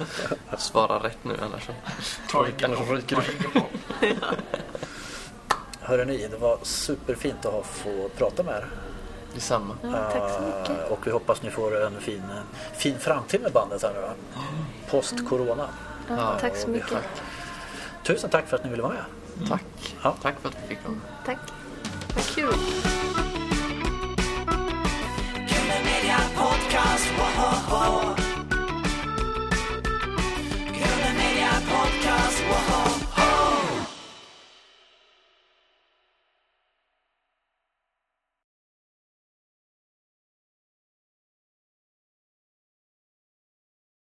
Svara 0.59 0.99
rätt 1.07 1.25
nu 1.25 1.37
annars 1.43 1.67
så. 1.67 1.73
Ta 2.31 2.43
ryker 2.43 3.17
du. 4.01 4.11
Hörrni, 5.81 6.29
det 6.31 6.37
var 6.37 6.59
superfint 6.63 7.47
att 7.47 7.53
ha 7.53 7.63
få 7.63 8.09
prata 8.17 8.43
med 8.43 8.55
er. 8.55 8.67
Detsamma. 9.35 9.77
Ja, 9.83 10.11
tack 10.13 10.31
så 10.31 10.41
mycket. 10.43 10.87
Eh, 10.87 10.93
och 10.93 11.07
vi 11.07 11.11
hoppas 11.11 11.43
ni 11.43 11.51
får 11.51 11.83
en 11.87 12.01
fin, 12.01 12.23
fin 12.73 12.99
framtid 12.99 13.41
med 13.41 13.53
bandet 13.53 13.83
här 13.83 13.93
nu 13.95 14.01
då. 14.01 14.41
Post-corona. 14.91 15.69
Ja, 16.09 16.15
ja, 16.17 16.39
tack 16.41 16.57
så 16.57 16.69
mycket. 16.69 16.91
Tack. 16.91 17.23
Tusen 18.03 18.31
tack 18.31 18.49
för 18.49 18.57
att 18.57 18.65
ni 18.65 18.71
ville 18.71 18.83
vara 18.83 18.93
med. 18.93 19.05
Mm. 19.37 19.49
Tack. 19.49 19.97
Ja. 20.03 20.15
Tack 20.23 20.35
för 20.41 20.49
att 20.49 20.57
vi 20.63 20.69
fick 20.69 20.85
komma. 20.85 21.01
Tack. 21.27 21.39
Vad 22.15 22.25
kul. 22.25 22.55
Podcast, 26.37 27.07
whoa, 27.19 27.53
whoa. 27.71 28.17
Media 31.17 31.51
podcast, 31.71 32.43
whoa. 32.49 32.84